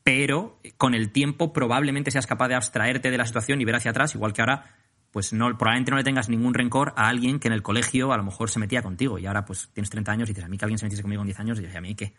pero 0.02 0.60
con 0.76 0.94
el 0.94 1.12
tiempo 1.12 1.52
probablemente 1.52 2.10
seas 2.10 2.26
capaz 2.26 2.48
de 2.48 2.54
abstraerte 2.54 3.10
de 3.10 3.18
la 3.18 3.26
situación 3.26 3.60
y 3.60 3.64
ver 3.64 3.76
hacia 3.76 3.90
atrás, 3.90 4.14
igual 4.14 4.32
que 4.32 4.40
ahora, 4.40 4.64
pues 5.10 5.32
no, 5.32 5.46
probablemente 5.58 5.90
no 5.90 5.98
le 5.98 6.04
tengas 6.04 6.28
ningún 6.28 6.54
rencor 6.54 6.94
a 6.96 7.08
alguien 7.08 7.38
que 7.38 7.48
en 7.48 7.54
el 7.54 7.62
colegio 7.62 8.12
a 8.12 8.16
lo 8.16 8.24
mejor 8.24 8.48
se 8.48 8.58
metía 8.58 8.82
contigo 8.82 9.18
y 9.18 9.26
ahora 9.26 9.44
pues 9.44 9.68
tienes 9.74 9.90
30 9.90 10.12
años 10.12 10.28
y 10.28 10.32
dices, 10.32 10.44
a 10.44 10.48
mí 10.48 10.56
que 10.56 10.64
alguien 10.64 10.78
se 10.78 10.86
metiese 10.86 11.02
conmigo 11.02 11.20
con 11.20 11.26
10 11.26 11.40
años, 11.40 11.58
y 11.58 11.62
dices, 11.62 11.76
¿a 11.76 11.80
mí 11.80 11.94
qué? 11.94 12.14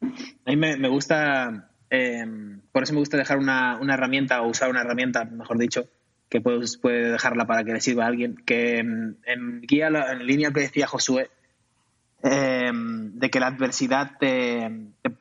A 0.00 0.50
mí 0.50 0.56
me, 0.56 0.76
me 0.78 0.88
gusta, 0.88 1.72
eh, 1.90 2.24
por 2.72 2.84
eso 2.84 2.94
me 2.94 3.00
gusta 3.00 3.18
dejar 3.18 3.36
una, 3.36 3.78
una 3.78 3.94
herramienta 3.94 4.40
o 4.40 4.48
usar 4.48 4.70
una 4.70 4.80
herramienta, 4.80 5.26
mejor 5.26 5.58
dicho, 5.58 5.90
que 6.28 6.40
puedes, 6.40 6.76
puede 6.76 7.12
dejarla 7.12 7.46
para 7.46 7.64
que 7.64 7.72
le 7.72 7.80
sirva 7.80 8.04
a 8.04 8.08
alguien, 8.08 8.36
que 8.44 8.78
en, 8.78 9.16
guía 9.62 9.88
en 9.88 10.26
línea 10.26 10.50
que 10.52 10.60
decía 10.60 10.86
Josué, 10.86 11.30
eh, 12.22 12.70
de 12.74 13.30
que 13.30 13.40
la 13.40 13.46
adversidad 13.46 14.12
te, 14.18 14.70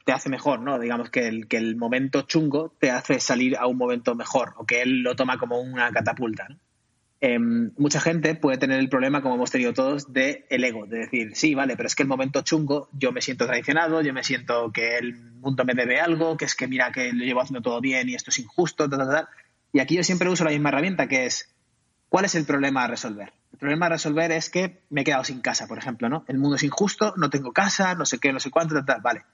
te- 0.03 0.11
hace 0.11 0.29
mejor, 0.29 0.61
¿no? 0.61 0.79
Digamos 0.79 1.09
que 1.09 1.27
el, 1.27 1.47
que 1.47 1.57
el 1.57 1.75
momento 1.75 2.23
chungo 2.23 2.73
te 2.79 2.89
hace 2.91 3.19
salir 3.19 3.55
a 3.57 3.67
un 3.67 3.77
momento 3.77 4.15
mejor, 4.15 4.53
o 4.57 4.65
que 4.65 4.81
él 4.81 5.01
lo 5.03 5.15
toma 5.15 5.37
como 5.37 5.59
una 5.59 5.91
catapulta, 5.91 6.47
¿no? 6.49 6.57
Eh, 7.19 7.39
mucha 7.39 7.99
gente 7.99 8.35
puede 8.35 8.59
tener 8.59 8.79
el 8.79 8.89
problema, 8.89 9.23
como 9.23 9.35
hemos 9.35 9.49
tenido 9.49 9.73
todos, 9.73 10.13
de 10.13 10.45
el 10.51 10.63
ego, 10.63 10.85
de 10.85 10.99
decir, 10.99 11.35
sí, 11.35 11.55
vale, 11.55 11.75
pero 11.75 11.87
es 11.87 11.95
que 11.95 12.03
el 12.03 12.09
momento 12.09 12.41
chungo 12.43 12.89
yo 12.93 13.11
me 13.11 13.21
siento 13.21 13.47
traicionado, 13.47 14.01
yo 14.01 14.13
me 14.13 14.23
siento 14.23 14.71
que 14.71 14.97
el 14.97 15.15
mundo 15.15 15.65
me 15.65 15.73
debe 15.73 15.99
algo, 15.99 16.37
que 16.37 16.45
es 16.45 16.53
que 16.53 16.67
mira 16.67 16.91
que 16.91 17.11
lo 17.13 17.25
llevo 17.25 17.41
haciendo 17.41 17.63
todo 17.63 17.81
bien 17.81 18.07
y 18.07 18.13
esto 18.13 18.29
es 18.29 18.37
injusto, 18.37 18.87
tal, 18.87 18.99
tal, 18.99 19.09
tal. 19.09 19.27
Y 19.77 19.79
aquí 19.79 19.95
yo 19.95 20.03
siempre 20.03 20.27
uso 20.27 20.43
la 20.43 20.49
misma 20.49 20.69
herramienta, 20.69 21.07
que 21.07 21.27
es, 21.27 21.53
¿cuál 22.09 22.25
es 22.25 22.33
el 22.33 22.45
problema 22.45 22.85
a 22.85 22.87
resolver? 22.87 23.31
El 23.51 23.59
problema 23.59 23.85
a 23.85 23.89
resolver 23.89 24.31
es 24.31 24.49
que 24.49 24.81
me 24.89 25.01
he 25.01 25.03
quedado 25.03 25.23
sin 25.23 25.39
casa, 25.39 25.67
por 25.67 25.77
ejemplo, 25.77 26.09
¿no? 26.09 26.25
El 26.27 26.39
mundo 26.39 26.55
es 26.55 26.63
injusto, 26.63 27.13
no 27.15 27.29
tengo 27.29 27.53
casa, 27.53 27.93
no 27.93 28.03
sé 28.03 28.17
qué, 28.17 28.33
no 28.33 28.39
sé 28.39 28.49
cuánto, 28.49 28.73
tal, 28.73 28.85
tal. 28.85 29.01
Vale, 29.01 29.25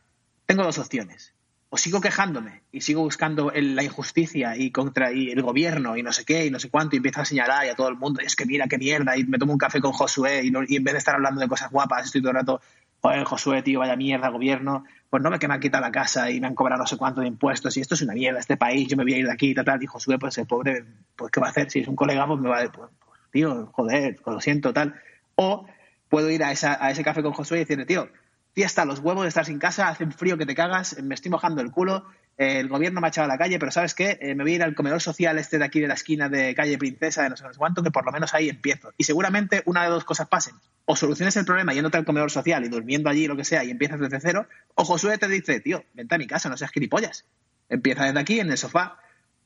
tengo 0.45 0.63
dos 0.63 0.79
opciones. 0.79 1.33
O 1.69 1.77
sigo 1.77 2.01
quejándome 2.01 2.63
y 2.73 2.81
sigo 2.81 3.03
buscando 3.03 3.53
la 3.55 3.83
injusticia 3.83 4.57
y 4.57 4.69
contra 4.71 5.13
y 5.13 5.29
el 5.29 5.41
gobierno 5.41 5.95
y 5.95 6.03
no 6.03 6.11
sé 6.11 6.25
qué 6.25 6.45
y 6.45 6.51
no 6.51 6.59
sé 6.59 6.69
cuánto 6.69 6.97
y 6.97 6.97
empiezo 6.97 7.21
a 7.21 7.25
señalar 7.25 7.65
y 7.65 7.69
a 7.69 7.75
todo 7.75 7.87
el 7.87 7.95
mundo, 7.95 8.19
es 8.19 8.35
que 8.35 8.45
mira 8.45 8.67
qué 8.67 8.77
mierda 8.77 9.15
y 9.15 9.23
me 9.23 9.37
tomo 9.37 9.53
un 9.53 9.57
café 9.57 9.79
con 9.79 9.93
Josué 9.93 10.41
y, 10.43 10.51
y 10.67 10.75
en 10.75 10.83
vez 10.83 10.93
de 10.93 10.97
estar 10.97 11.15
hablando 11.15 11.39
de 11.39 11.47
cosas 11.47 11.71
guapas 11.71 12.07
estoy 12.07 12.19
todo 12.19 12.31
el 12.31 12.35
rato, 12.35 12.61
joder, 13.03 13.25
Josué, 13.25 13.61
tío, 13.61 13.79
vaya 13.79 13.97
mierda, 13.97 14.29
gobierno, 14.29 14.85
pues 15.09 15.21
no 15.21 15.29
me 15.29 15.37
que 15.37 15.49
me 15.49 15.55
han 15.55 15.59
quitado 15.59 15.81
la 15.83 15.91
casa 15.91 16.31
y 16.31 16.39
me 16.39 16.47
han 16.47 16.55
cobrado 16.55 16.79
no 16.79 16.87
sé 16.87 16.95
cuánto 16.95 17.19
de 17.19 17.27
impuestos 17.27 17.75
y 17.75 17.81
esto 17.81 17.95
es 17.95 18.01
una 18.01 18.13
mierda, 18.13 18.39
este 18.39 18.55
país, 18.55 18.87
yo 18.87 18.95
me 18.95 19.03
voy 19.03 19.13
a 19.13 19.17
ir 19.17 19.25
de 19.25 19.33
aquí 19.33 19.49
y 19.49 19.53
tal, 19.53 19.65
tal. 19.65 19.83
Y 19.83 19.87
Josué, 19.87 20.17
pues 20.17 20.37
el 20.37 20.47
pobre, 20.47 20.85
pues 21.17 21.29
¿qué 21.29 21.41
va 21.41 21.47
a 21.47 21.49
hacer? 21.49 21.69
Si 21.69 21.79
es 21.79 21.87
un 21.89 21.97
colega, 21.97 22.25
pues 22.25 22.39
me 22.39 22.47
va 22.47 22.61
a 22.61 22.71
pues, 22.71 22.89
pues, 23.05 23.19
tío, 23.29 23.67
joder, 23.73 24.19
lo 24.25 24.39
siento, 24.39 24.73
tal. 24.73 24.95
O 25.35 25.67
puedo 26.07 26.29
ir 26.29 26.45
a, 26.45 26.53
esa, 26.53 26.77
a 26.83 26.91
ese 26.91 27.03
café 27.03 27.21
con 27.21 27.33
Josué 27.33 27.57
y 27.57 27.59
decirle, 27.61 27.85
tío, 27.85 28.07
tía, 28.53 28.67
hasta 28.67 28.85
los 28.85 28.99
huevos 28.99 29.23
de 29.23 29.29
estar 29.29 29.45
sin 29.45 29.59
casa, 29.59 29.89
hace 29.89 30.05
un 30.05 30.13
frío 30.13 30.37
que 30.37 30.45
te 30.45 30.55
cagas, 30.55 30.97
me 31.03 31.13
estoy 31.13 31.29
mojando 31.29 31.61
el 31.61 31.71
culo, 31.71 32.05
el 32.37 32.67
gobierno 32.67 32.99
me 32.99 33.07
ha 33.07 33.09
echado 33.09 33.25
a 33.25 33.27
la 33.27 33.37
calle, 33.37 33.59
pero 33.59 33.71
¿sabes 33.71 33.93
qué? 33.93 34.17
Eh, 34.19 34.33
me 34.33 34.43
voy 34.43 34.53
a 34.53 34.55
ir 34.55 34.63
al 34.63 34.73
comedor 34.73 35.01
social 35.01 35.37
este 35.37 35.59
de 35.59 35.65
aquí 35.65 35.79
de 35.79 35.87
la 35.87 35.93
esquina 35.93 36.29
de 36.29 36.55
calle 36.55 36.77
Princesa, 36.77 37.23
de 37.23 37.29
no 37.29 37.37
sé 37.37 37.45
cuánto, 37.57 37.83
que 37.83 37.91
por 37.91 38.05
lo 38.05 38.11
menos 38.11 38.33
ahí 38.33 38.49
empiezo. 38.49 38.91
Y 38.97 39.03
seguramente 39.03 39.61
una 39.65 39.83
de 39.83 39.89
dos 39.89 40.03
cosas 40.03 40.27
pasen. 40.27 40.55
O 40.85 40.95
soluciones 40.95 41.37
el 41.37 41.45
problema 41.45 41.73
yéndote 41.73 41.97
al 41.97 42.05
comedor 42.05 42.31
social 42.31 42.65
y 42.65 42.69
durmiendo 42.69 43.09
allí, 43.09 43.27
lo 43.27 43.37
que 43.37 43.45
sea, 43.45 43.63
y 43.63 43.69
empiezas 43.69 43.99
desde 43.99 44.19
cero, 44.19 44.47
o 44.75 44.83
Josué 44.83 45.17
te 45.17 45.27
dice, 45.27 45.59
tío, 45.59 45.85
vente 45.93 46.15
a 46.15 46.17
mi 46.17 46.25
casa, 46.25 46.49
no 46.49 46.57
seas 46.57 46.71
gilipollas. 46.71 47.25
Empieza 47.69 48.05
desde 48.05 48.19
aquí, 48.19 48.39
en 48.39 48.49
el 48.49 48.57
sofá, 48.57 48.97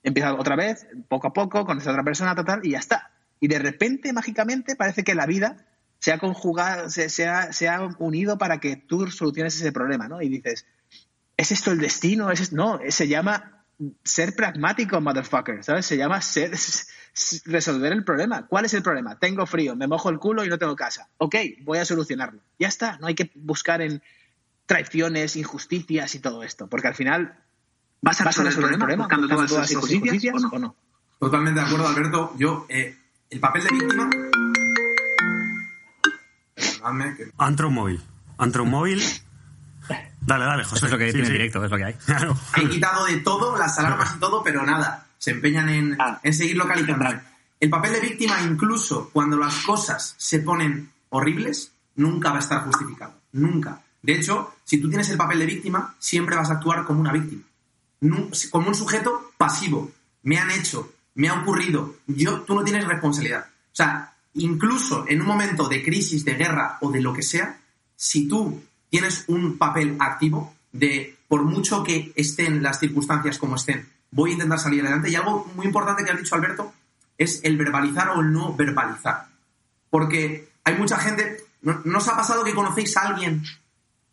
empieza 0.04 0.34
otra 0.34 0.56
vez, 0.56 0.88
poco 1.10 1.28
a 1.28 1.34
poco, 1.34 1.66
con 1.66 1.78
esa 1.80 1.92
otra 1.92 2.04
persona, 2.04 2.36
total, 2.36 2.62
y 2.64 2.72
ya 2.72 2.80
está. 2.80 3.12
Y 3.40 3.50
de 3.50 3.60
repente, 3.60 4.14
mágicamente, 4.14 4.76
parece 4.76 5.04
que 5.04 5.14
la 5.14 5.26
vida 5.26 5.58
se 6.00 6.14
ha 6.14 6.20
conjugado, 6.20 6.90
se 6.90 7.28
ha, 7.28 7.52
se 7.52 7.68
ha 7.68 7.82
unido 8.00 8.38
para 8.38 8.60
que 8.60 8.76
tú 8.78 9.08
soluciones 9.08 9.56
ese 9.56 9.72
problema, 9.72 10.08
¿no? 10.08 10.22
Y 10.22 10.30
dices, 10.30 10.66
¿es 11.38 11.52
esto 11.52 11.72
el 11.72 11.80
destino? 11.80 12.32
¿Es, 12.32 12.52
no, 12.52 12.80
se 12.90 13.08
llama 13.08 13.64
ser 14.04 14.36
pragmático, 14.36 15.00
motherfucker, 15.00 15.64
¿sabes? 15.64 15.86
Se 15.86 15.98
llama 15.98 16.20
ser, 16.22 16.52
resolver 17.46 17.92
el 17.94 18.04
problema. 18.04 18.48
¿Cuál 18.48 18.66
es 18.66 18.74
el 18.74 18.82
problema? 18.84 19.18
Tengo 19.20 19.46
frío, 19.46 19.76
me 19.76 19.88
mojo 19.88 20.10
el 20.10 20.18
culo 20.20 20.44
y 20.44 20.50
no 20.50 20.58
tengo 20.58 20.76
casa. 20.76 21.08
Ok, 21.18 21.36
voy 21.62 21.78
a 21.78 21.86
solucionarlo. 21.86 22.42
Ya 22.60 22.68
está, 22.68 22.98
no 22.98 23.08
hay 23.08 23.16
que 23.16 23.32
buscar 23.36 23.82
en 23.82 24.02
traiciones, 24.66 25.36
injusticias 25.36 26.16
y 26.16 26.20
todo 26.20 26.44
esto, 26.44 26.68
porque 26.68 26.88
al 26.88 26.96
final 26.96 27.38
¿Vas 28.02 28.20
a 28.22 28.26
resolver 28.26 28.52
el 28.72 28.78
problema 28.78 29.04
buscando 29.04 29.28
buscando 29.28 29.48
todas 29.48 29.72
esas 29.72 29.92
injusticias 29.92 30.36
o 30.36 30.40
no? 30.40 30.50
o 30.50 30.60
no. 30.60 30.76
Totalmente 31.20 31.60
de 31.60 31.66
acuerdo, 31.66 31.88
Alberto. 31.88 32.34
Yo, 32.38 32.66
eh, 32.70 32.96
el 33.30 33.40
papel 33.40 33.64
de 33.64 33.70
víctima. 33.72 34.10
Perdonadme, 36.54 37.16
que- 37.16 37.32
Antromóvil. 37.38 38.02
Antromóvil. 38.38 39.02
Dale, 40.28 40.46
dale, 40.46 40.64
José. 40.66 40.76
Eso 40.76 40.86
es 40.88 40.92
lo 40.92 40.98
que 40.98 41.06
Sí, 41.08 41.12
tiene 41.14 41.28
sí. 41.28 41.32
directo, 41.34 41.64
es 41.64 41.72
lo 41.72 41.78
que 41.78 41.86
hay. 41.86 41.94
Claro. 41.94 42.38
He 42.58 42.68
quitado 42.70 43.06
de 43.06 43.18
todo, 43.22 43.58
las 43.58 43.80
alarmas 43.80 44.14
y 44.16 44.20
todo, 44.20 44.44
pero 44.44 44.64
nada. 44.66 45.08
Se 45.18 45.32
empeñan 45.32 45.70
en, 45.70 45.96
Ah. 46.00 46.20
en 46.22 46.34
seguir 46.34 46.58
localizando. 46.58 47.06
El 47.60 47.70
papel 47.70 47.94
de 47.94 48.02
víctima, 48.02 48.40
incluso 48.42 49.10
cuando 49.12 49.38
las 49.38 49.56
cosas 49.66 50.14
se 50.18 50.40
ponen 50.40 50.92
horribles, 51.10 51.72
nunca 51.96 52.30
va 52.32 52.36
a 52.36 52.40
estar 52.40 52.62
justificado. 52.66 53.14
Nunca. 53.32 53.82
De 54.04 54.14
hecho, 54.14 54.56
si 54.64 54.80
tú 54.80 54.90
tienes 54.90 55.10
el 55.10 55.18
papel 55.18 55.40
de 55.40 55.46
víctima, 55.48 55.96
siempre 55.98 56.36
vas 56.36 56.50
a 56.52 56.54
actuar 56.56 56.84
como 56.86 57.00
una 57.00 57.12
víctima. 57.14 57.42
Como 58.52 58.68
un 58.68 58.76
sujeto 58.76 59.32
pasivo. 59.38 59.92
Me 60.24 60.38
han 60.38 60.52
hecho, 60.52 60.92
me 61.16 61.30
ha 61.30 61.42
ocurrido. 61.42 61.96
Yo, 62.06 62.42
tú 62.42 62.54
no 62.54 62.64
tienes 62.64 62.86
responsabilidad. 62.86 63.46
O 63.48 63.76
sea, 63.76 64.14
incluso 64.36 65.06
en 65.08 65.22
un 65.22 65.28
momento 65.28 65.68
de 65.68 65.84
crisis, 65.84 66.24
de 66.26 66.36
guerra 66.36 66.78
o 66.82 66.92
de 66.92 67.02
lo 67.02 67.14
que 67.14 67.24
sea, 67.24 67.58
si 67.96 68.28
tú 68.28 68.62
tienes 68.98 69.26
un 69.28 69.60
papel 69.60 69.96
activo 70.00 70.56
de, 70.72 71.16
por 71.28 71.44
mucho 71.44 71.84
que 71.84 72.12
estén 72.16 72.64
las 72.64 72.80
circunstancias 72.80 73.38
como 73.38 73.56
estén, 73.56 73.88
voy 74.10 74.32
a 74.32 74.34
intentar 74.34 74.58
salir 74.58 74.82
adelante. 74.82 75.12
Y 75.12 75.16
algo 75.16 75.46
muy 75.54 75.68
importante 75.68 76.04
que 76.04 76.10
has 76.10 76.18
dicho, 76.18 76.34
Alberto, 76.34 76.74
es 77.16 77.42
el 77.44 77.58
verbalizar 77.58 78.10
o 78.10 78.22
el 78.22 78.34
no 78.34 78.56
verbalizar. 78.56 79.28
Porque 79.92 80.50
hay 80.64 80.76
mucha 80.80 80.98
gente, 80.98 81.44
¿no, 81.62 81.80
¿no 81.86 82.00
os 82.00 82.08
ha 82.08 82.16
pasado 82.16 82.44
que 82.44 82.56
conocéis 82.56 82.98
a 82.98 83.02
alguien, 83.02 83.44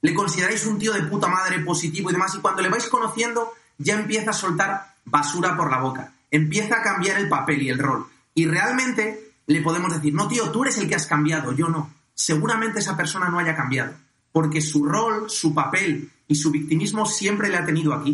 le 0.02 0.12
consideráis 0.12 0.66
un 0.66 0.78
tío 0.78 0.92
de 0.92 1.04
puta 1.04 1.28
madre 1.28 1.60
positivo 1.60 2.10
y 2.10 2.12
demás, 2.12 2.34
y 2.34 2.40
cuando 2.40 2.60
le 2.60 2.68
vais 2.68 2.86
conociendo 2.88 3.54
ya 3.78 3.94
empieza 3.94 4.32
a 4.32 4.34
soltar 4.34 4.96
basura 5.06 5.56
por 5.56 5.70
la 5.70 5.78
boca, 5.78 6.12
empieza 6.30 6.76
a 6.76 6.82
cambiar 6.82 7.18
el 7.18 7.30
papel 7.30 7.62
y 7.62 7.70
el 7.70 7.78
rol. 7.78 8.06
Y 8.34 8.44
realmente 8.44 9.32
le 9.46 9.62
podemos 9.62 9.94
decir, 9.94 10.12
no 10.12 10.28
tío, 10.28 10.50
tú 10.50 10.62
eres 10.62 10.76
el 10.76 10.90
que 10.90 10.94
has 10.94 11.06
cambiado, 11.06 11.52
yo 11.52 11.68
no. 11.68 11.90
Seguramente 12.12 12.80
esa 12.80 12.98
persona 12.98 13.30
no 13.30 13.38
haya 13.38 13.56
cambiado, 13.56 13.94
porque 14.34 14.60
su 14.60 14.84
rol, 14.84 15.30
su 15.30 15.54
papel 15.54 16.10
y 16.26 16.34
su 16.34 16.50
victimismo 16.50 17.06
siempre 17.06 17.48
le 17.48 17.56
ha 17.56 17.64
tenido 17.64 17.94
aquí. 17.94 18.12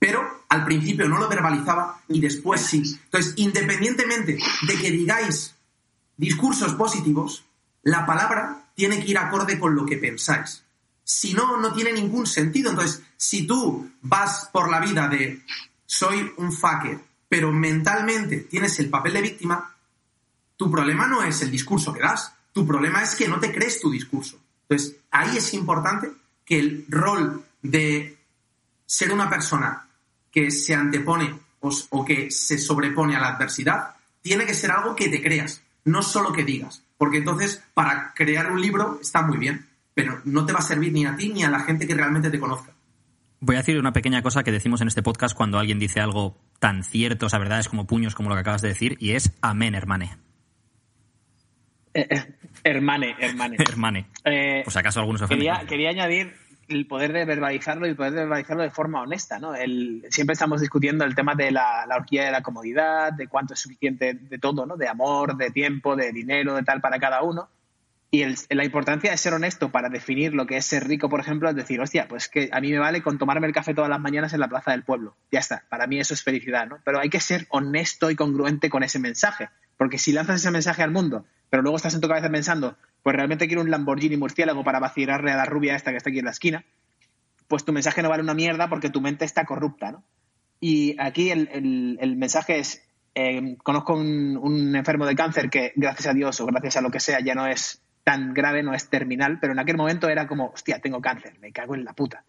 Pero 0.00 0.42
al 0.48 0.64
principio 0.64 1.08
no 1.08 1.16
lo 1.16 1.28
verbalizaba 1.28 2.02
y 2.08 2.20
después 2.20 2.60
sí. 2.62 2.82
Entonces, 3.04 3.34
independientemente 3.36 4.36
de 4.66 4.74
que 4.74 4.90
digáis 4.90 5.54
discursos 6.16 6.74
positivos, 6.74 7.44
la 7.84 8.04
palabra 8.04 8.64
tiene 8.74 8.98
que 8.98 9.12
ir 9.12 9.18
acorde 9.18 9.60
con 9.60 9.76
lo 9.76 9.86
que 9.86 9.96
pensáis. 9.96 10.64
Si 11.04 11.34
no, 11.34 11.56
no 11.58 11.72
tiene 11.72 11.92
ningún 11.92 12.26
sentido. 12.26 12.70
Entonces, 12.70 13.00
si 13.16 13.46
tú 13.46 13.92
vas 14.02 14.50
por 14.52 14.68
la 14.72 14.80
vida 14.80 15.06
de 15.06 15.40
soy 15.86 16.32
un 16.36 16.52
fucker, 16.52 16.98
pero 17.28 17.52
mentalmente 17.52 18.38
tienes 18.38 18.76
el 18.80 18.90
papel 18.90 19.12
de 19.12 19.22
víctima, 19.22 19.72
tu 20.56 20.68
problema 20.68 21.06
no 21.06 21.22
es 21.22 21.42
el 21.42 21.50
discurso 21.52 21.92
que 21.92 22.00
das, 22.00 22.34
tu 22.52 22.66
problema 22.66 23.04
es 23.04 23.14
que 23.14 23.28
no 23.28 23.38
te 23.38 23.52
crees 23.52 23.80
tu 23.80 23.88
discurso. 23.88 24.36
Entonces, 24.70 24.98
ahí 25.10 25.36
es 25.36 25.52
importante 25.52 26.12
que 26.44 26.60
el 26.60 26.86
rol 26.88 27.44
de 27.60 28.16
ser 28.86 29.12
una 29.12 29.28
persona 29.28 29.88
que 30.30 30.52
se 30.52 30.74
antepone 30.74 31.34
o, 31.58 32.04
que 32.04 32.30
se 32.30 32.56
sobrepone 32.56 33.16
a 33.16 33.20
la 33.20 33.34
adversidad 33.34 33.96
tiene 34.22 34.46
que 34.46 34.54
ser 34.54 34.70
algo 34.70 34.94
que 34.94 35.08
te 35.08 35.20
creas, 35.20 35.62
no 35.84 36.02
solo 36.02 36.32
que 36.32 36.44
digas. 36.44 36.84
Porque 36.96 37.18
entonces, 37.18 37.60
para 37.74 38.14
crear 38.14 38.52
un 38.52 38.60
libro 38.60 39.00
está 39.02 39.22
muy 39.22 39.38
bien, 39.38 39.66
pero 39.92 40.20
no 40.24 40.46
te 40.46 40.52
va 40.52 40.60
a 40.60 40.62
servir 40.62 40.92
ni 40.92 41.04
a 41.04 41.16
ti 41.16 41.30
ni 41.30 41.42
a 41.42 41.50
la 41.50 41.60
gente 41.60 41.86
que 41.86 41.94
realmente 41.94 42.30
te 42.30 42.38
conozca. 42.38 42.72
Voy 43.40 43.56
a 43.56 43.60
decir 43.60 43.76
una 43.76 43.92
pequeña 43.92 44.22
cosa 44.22 44.44
que 44.44 44.52
decimos 44.52 44.80
en 44.82 44.88
este 44.88 45.02
podcast 45.02 45.36
cuando 45.36 45.58
alguien 45.58 45.80
dice 45.80 45.98
algo 45.98 46.38
tan 46.60 46.84
cierto, 46.84 47.26
o 47.26 47.28
sea, 47.28 47.40
verdades 47.40 47.68
como 47.68 47.88
puños, 47.88 48.14
como 48.14 48.28
lo 48.28 48.36
que 48.36 48.42
acabas 48.42 48.62
de 48.62 48.68
decir, 48.68 48.96
y 49.00 49.12
es 49.12 49.32
amén, 49.40 49.74
hermane. 49.74 50.16
Eh, 51.94 52.06
eh, 52.10 52.24
hermane, 52.64 53.16
hermane. 53.18 53.56
hermane. 53.68 54.06
Eh, 54.24 54.64
si 54.66 54.78
acaso 54.78 55.00
algunos 55.00 55.22
ofenden. 55.22 55.46
quería, 55.46 55.66
quería 55.66 55.90
añadir 55.90 56.34
el 56.68 56.86
poder 56.86 57.12
de 57.12 57.24
verbalizarlo 57.24 57.86
y 57.86 57.90
el 57.90 57.96
poder 57.96 58.12
de 58.12 58.20
verbalizarlo 58.20 58.62
de 58.62 58.70
forma 58.70 59.02
honesta, 59.02 59.40
¿no? 59.40 59.54
El, 59.56 60.04
siempre 60.10 60.34
estamos 60.34 60.60
discutiendo 60.60 61.04
el 61.04 61.16
tema 61.16 61.34
de 61.34 61.50
la, 61.50 61.84
la 61.88 61.96
horquilla 61.96 62.26
de 62.26 62.30
la 62.30 62.42
comodidad, 62.42 63.12
de 63.12 63.26
cuánto 63.26 63.54
es 63.54 63.60
suficiente 63.60 64.14
de 64.14 64.38
todo, 64.38 64.66
¿no? 64.66 64.76
De 64.76 64.86
amor, 64.86 65.36
de 65.36 65.50
tiempo, 65.50 65.96
de 65.96 66.12
dinero, 66.12 66.54
de 66.54 66.62
tal 66.62 66.80
para 66.80 67.00
cada 67.00 67.22
uno. 67.22 67.48
Y 68.12 68.22
el- 68.22 68.36
la 68.50 68.64
importancia 68.64 69.10
de 69.10 69.16
ser 69.16 69.34
honesto 69.34 69.70
para 69.70 69.88
definir 69.88 70.32
lo 70.34 70.46
que 70.46 70.56
es 70.58 70.64
ser 70.64 70.86
rico, 70.86 71.08
por 71.08 71.18
ejemplo, 71.20 71.48
es 71.48 71.56
decir, 71.56 71.80
hostia, 71.80 72.06
pues 72.06 72.28
que 72.28 72.50
a 72.52 72.60
mí 72.60 72.70
me 72.70 72.78
vale 72.78 73.02
con 73.02 73.18
tomarme 73.18 73.48
el 73.48 73.52
café 73.52 73.74
todas 73.74 73.90
las 73.90 74.00
mañanas 74.00 74.32
en 74.32 74.38
la 74.40 74.48
plaza 74.48 74.70
del 74.70 74.84
pueblo. 74.84 75.16
Ya 75.32 75.40
está, 75.40 75.64
para 75.68 75.88
mí 75.88 75.98
eso 75.98 76.14
es 76.14 76.22
felicidad, 76.22 76.68
¿no? 76.68 76.78
Pero 76.84 77.00
hay 77.00 77.08
que 77.10 77.20
ser 77.20 77.46
honesto 77.50 78.10
y 78.12 78.16
congruente 78.16 78.70
con 78.70 78.84
ese 78.84 79.00
mensaje. 79.00 79.48
Porque 79.80 79.96
si 79.96 80.12
lanzas 80.12 80.36
ese 80.36 80.50
mensaje 80.50 80.82
al 80.82 80.90
mundo, 80.90 81.24
pero 81.48 81.62
luego 81.62 81.78
estás 81.78 81.94
en 81.94 82.02
tu 82.02 82.08
cabeza 82.08 82.28
pensando, 82.28 82.76
pues 83.02 83.16
realmente 83.16 83.46
quiero 83.46 83.62
un 83.62 83.70
Lamborghini 83.70 84.18
murciélago 84.18 84.62
para 84.62 84.78
vacilarle 84.78 85.32
a 85.32 85.36
la 85.36 85.46
rubia 85.46 85.74
esta 85.74 85.90
que 85.90 85.96
está 85.96 86.10
aquí 86.10 86.18
en 86.18 86.26
la 86.26 86.32
esquina, 86.32 86.66
pues 87.48 87.64
tu 87.64 87.72
mensaje 87.72 88.02
no 88.02 88.10
vale 88.10 88.22
una 88.22 88.34
mierda 88.34 88.68
porque 88.68 88.90
tu 88.90 89.00
mente 89.00 89.24
está 89.24 89.46
corrupta, 89.46 89.90
¿no? 89.92 90.04
Y 90.60 90.96
aquí 91.00 91.30
el, 91.30 91.48
el- 91.50 91.96
el 91.98 92.16
mensaje 92.16 92.58
es, 92.58 92.86
eh, 93.14 93.56
conozco 93.62 93.94
un, 93.94 94.36
un 94.36 94.76
enfermo 94.76 95.06
de 95.06 95.14
cáncer 95.14 95.48
que 95.48 95.72
gracias 95.76 96.08
a 96.08 96.12
Dios 96.12 96.38
o 96.42 96.44
gracias 96.46 96.76
a 96.76 96.82
lo 96.82 96.90
que 96.90 97.00
sea 97.00 97.20
ya 97.20 97.34
no 97.34 97.46
es 97.46 97.80
tan 98.04 98.34
grave, 98.34 98.62
no 98.62 98.74
es 98.74 98.90
terminal, 98.90 99.38
pero 99.40 99.54
en 99.54 99.60
aquel 99.60 99.78
momento 99.78 100.10
era 100.10 100.26
como, 100.26 100.50
hostia, 100.50 100.80
tengo 100.80 101.00
cáncer, 101.00 101.38
me 101.40 101.52
cago 101.52 101.74
en 101.74 101.86
la 101.86 101.94
puta. 101.94 102.24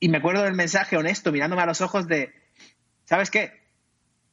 Y 0.00 0.08
me 0.08 0.18
acuerdo 0.18 0.42
del 0.42 0.54
mensaje 0.54 0.96
honesto, 0.96 1.30
mirándome 1.30 1.62
a 1.62 1.66
los 1.66 1.80
ojos 1.82 2.08
de, 2.08 2.34
¿sabes 3.04 3.30
qué? 3.30 3.62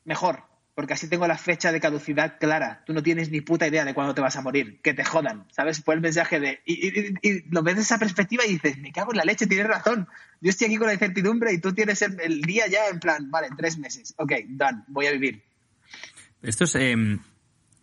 Mejor, 0.05 0.45
porque 0.73 0.93
así 0.93 1.09
tengo 1.09 1.27
la 1.27 1.37
fecha 1.37 1.71
de 1.71 1.79
caducidad 1.79 2.37
clara. 2.39 2.83
Tú 2.85 2.93
no 2.93 3.03
tienes 3.03 3.29
ni 3.29 3.41
puta 3.41 3.67
idea 3.67 3.83
de 3.85 3.93
cuándo 3.93 4.13
te 4.15 4.21
vas 4.21 4.35
a 4.37 4.41
morir. 4.41 4.79
Que 4.81 4.93
te 4.93 5.03
jodan, 5.03 5.45
¿sabes? 5.51 5.83
Fue 5.83 5.95
el 5.95 6.01
mensaje 6.01 6.39
de... 6.39 6.61
Y, 6.65 6.87
y- 6.87 7.13
y 7.21 7.41
lo 7.51 7.61
ves 7.63 7.75
desde 7.75 7.85
esa 7.87 7.99
perspectiva 7.99 8.45
y 8.45 8.53
dices, 8.53 8.77
me 8.77 8.91
cago 8.91 9.11
en 9.11 9.17
la 9.17 9.25
leche, 9.25 9.47
tienes 9.47 9.67
razón. 9.67 10.07
Yo 10.39 10.49
estoy 10.49 10.67
aquí 10.67 10.77
con 10.77 10.87
la 10.87 10.93
incertidumbre 10.93 11.53
y 11.53 11.59
tú 11.59 11.73
tienes 11.73 12.01
el, 12.01 12.41
día 12.41 12.67
ya 12.67 12.87
en 12.91 12.99
plan, 12.99 13.29
vale, 13.29 13.49
tres 13.57 13.77
meses. 13.77 14.13
Ok, 14.17 14.31
done, 14.47 14.83
voy 14.87 15.07
a 15.07 15.11
vivir. 15.11 15.43
Esto 16.41 16.63
es, 16.63 16.75
eh, 16.75 16.95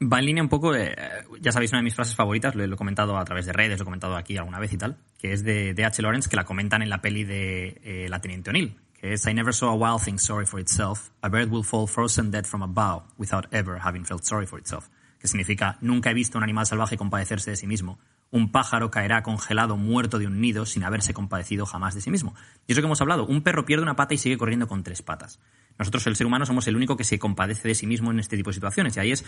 va 0.00 0.18
en 0.18 0.24
línea 0.24 0.42
un 0.42 0.48
poco, 0.48 0.74
eh, 0.74 0.96
ya 1.40 1.52
sabéis, 1.52 1.70
una 1.72 1.80
de 1.80 1.84
mis 1.84 1.94
frases 1.94 2.16
favoritas, 2.16 2.54
lo, 2.54 2.64
he 2.64 2.76
comentado 2.76 3.16
a 3.18 3.24
través 3.24 3.46
de 3.46 3.52
redes, 3.52 3.78
lo 3.78 3.82
he 3.82 3.84
comentado 3.84 4.16
aquí 4.16 4.36
alguna 4.36 4.58
vez 4.58 4.72
y 4.72 4.78
tal, 4.78 4.96
que 5.18 5.32
es 5.32 5.44
de, 5.44 5.74
de 5.74 5.84
H. 5.84 6.02
Lawrence, 6.02 6.28
que 6.28 6.36
la 6.36 6.44
comentan 6.44 6.82
en 6.82 6.88
la 6.90 7.00
peli 7.00 7.24
de 7.24 7.80
eh, 7.84 8.06
La 8.08 8.20
Teniente 8.20 8.50
O'Neill, 8.50 8.76
que 8.98 9.12
es 9.12 9.26
I 9.26 9.32
never 9.32 9.54
saw 9.54 9.70
a 9.70 9.74
wild 9.74 10.02
thing 10.02 10.18
sorry 10.18 10.44
for 10.44 10.60
itself. 10.60 11.10
A 11.22 11.28
bird 11.28 11.50
will 11.50 11.62
fall 11.62 11.86
frozen 11.86 12.30
dead 12.30 12.44
from 12.44 12.62
a 12.62 12.66
bough 12.66 13.04
without 13.16 13.46
ever 13.52 13.78
having 13.78 14.04
felt 14.04 14.24
sorry 14.24 14.46
for 14.46 14.58
itself. 14.58 14.88
Que 15.20 15.28
significa, 15.28 15.78
nunca 15.80 16.10
he 16.10 16.14
visto 16.14 16.36
un 16.36 16.44
animal 16.44 16.66
salvaje 16.66 16.96
compadecerse 16.96 17.50
de 17.50 17.56
sí 17.56 17.66
mismo. 17.66 17.98
Un 18.30 18.50
pájaro 18.50 18.90
caerá 18.90 19.22
congelado 19.22 19.76
muerto 19.76 20.18
de 20.18 20.26
un 20.26 20.40
nido 20.40 20.66
sin 20.66 20.84
haberse 20.84 21.14
compadecido 21.14 21.64
jamás 21.64 21.94
de 21.94 22.00
sí 22.00 22.10
mismo. 22.10 22.34
Y 22.66 22.72
eso 22.72 22.80
que 22.80 22.86
hemos 22.86 23.00
hablado, 23.00 23.24
un 23.24 23.42
perro 23.42 23.64
pierde 23.64 23.84
una 23.84 23.96
pata 23.96 24.14
y 24.14 24.18
sigue 24.18 24.36
corriendo 24.36 24.66
con 24.66 24.82
tres 24.82 25.00
patas. 25.02 25.40
Nosotros, 25.78 26.06
el 26.08 26.16
ser 26.16 26.26
humano, 26.26 26.44
somos 26.44 26.66
el 26.66 26.76
único 26.76 26.96
que 26.96 27.04
se 27.04 27.18
compadece 27.18 27.68
de 27.68 27.74
sí 27.74 27.86
mismo 27.86 28.10
en 28.10 28.18
este 28.18 28.36
tipo 28.36 28.50
de 28.50 28.54
situaciones. 28.54 28.96
Y 28.96 29.00
ahí 29.00 29.12
es 29.12 29.24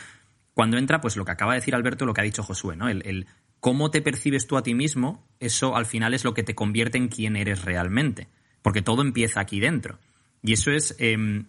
cuando 0.53 0.79
entra, 0.79 1.01
pues 1.01 1.17
lo 1.17 1.25
que 1.25 1.31
acaba 1.31 1.53
de 1.53 1.61
decir 1.61 1.75
Alberto, 1.75 2.07
lo 2.07 2.13
que 2.13 2.21
ha 2.21 2.25
dicho 2.25 2.43
Josué, 2.43 2.77
¿no? 2.77 2.89
El, 2.89 3.07
el 3.07 3.27
cómo 3.61 3.91
te 3.91 4.03
percibes 4.03 4.47
tú 4.47 4.57
a 4.57 4.63
ti 4.63 4.75
mismo, 4.75 5.27
eso 5.39 5.77
al 5.77 5.87
final 5.87 6.13
es 6.13 6.25
lo 6.25 6.35
que 6.35 6.43
te 6.43 6.55
convierte 6.55 6.99
en 6.99 7.09
quién 7.09 7.37
eres 7.37 7.65
realmente. 7.65 8.29
Porque 8.63 8.83
todo 8.83 9.03
empieza 9.03 9.41
aquí 9.41 9.61
dentro. 9.61 9.99
Y 10.43 10.53
eso 10.53 10.71
es 10.71 10.97
eh, 10.99 11.45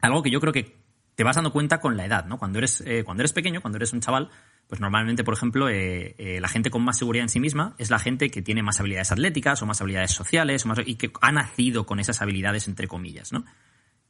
algo 0.00 0.22
que 0.22 0.30
yo 0.30 0.40
creo 0.40 0.52
que 0.52 0.78
te 1.18 1.24
vas 1.24 1.34
dando 1.34 1.52
cuenta 1.52 1.80
con 1.80 1.96
la 1.96 2.06
edad, 2.06 2.26
¿no? 2.26 2.38
Cuando 2.38 2.58
eres, 2.58 2.80
eh, 2.86 3.02
cuando 3.02 3.22
eres 3.22 3.32
pequeño, 3.32 3.60
cuando 3.60 3.76
eres 3.76 3.92
un 3.92 4.00
chaval, 4.00 4.30
pues 4.68 4.80
normalmente, 4.80 5.24
por 5.24 5.34
ejemplo, 5.34 5.68
eh, 5.68 6.14
eh, 6.16 6.40
la 6.40 6.46
gente 6.46 6.70
con 6.70 6.84
más 6.84 6.96
seguridad 6.96 7.24
en 7.24 7.28
sí 7.28 7.40
misma 7.40 7.74
es 7.78 7.90
la 7.90 7.98
gente 7.98 8.30
que 8.30 8.40
tiene 8.40 8.62
más 8.62 8.78
habilidades 8.78 9.10
atléticas 9.10 9.60
o 9.60 9.66
más 9.66 9.80
habilidades 9.80 10.12
sociales 10.12 10.64
o 10.64 10.68
más, 10.68 10.78
y 10.86 10.94
que 10.94 11.10
ha 11.20 11.32
nacido 11.32 11.86
con 11.86 11.98
esas 11.98 12.22
habilidades, 12.22 12.68
entre 12.68 12.86
comillas, 12.86 13.32
¿no? 13.32 13.44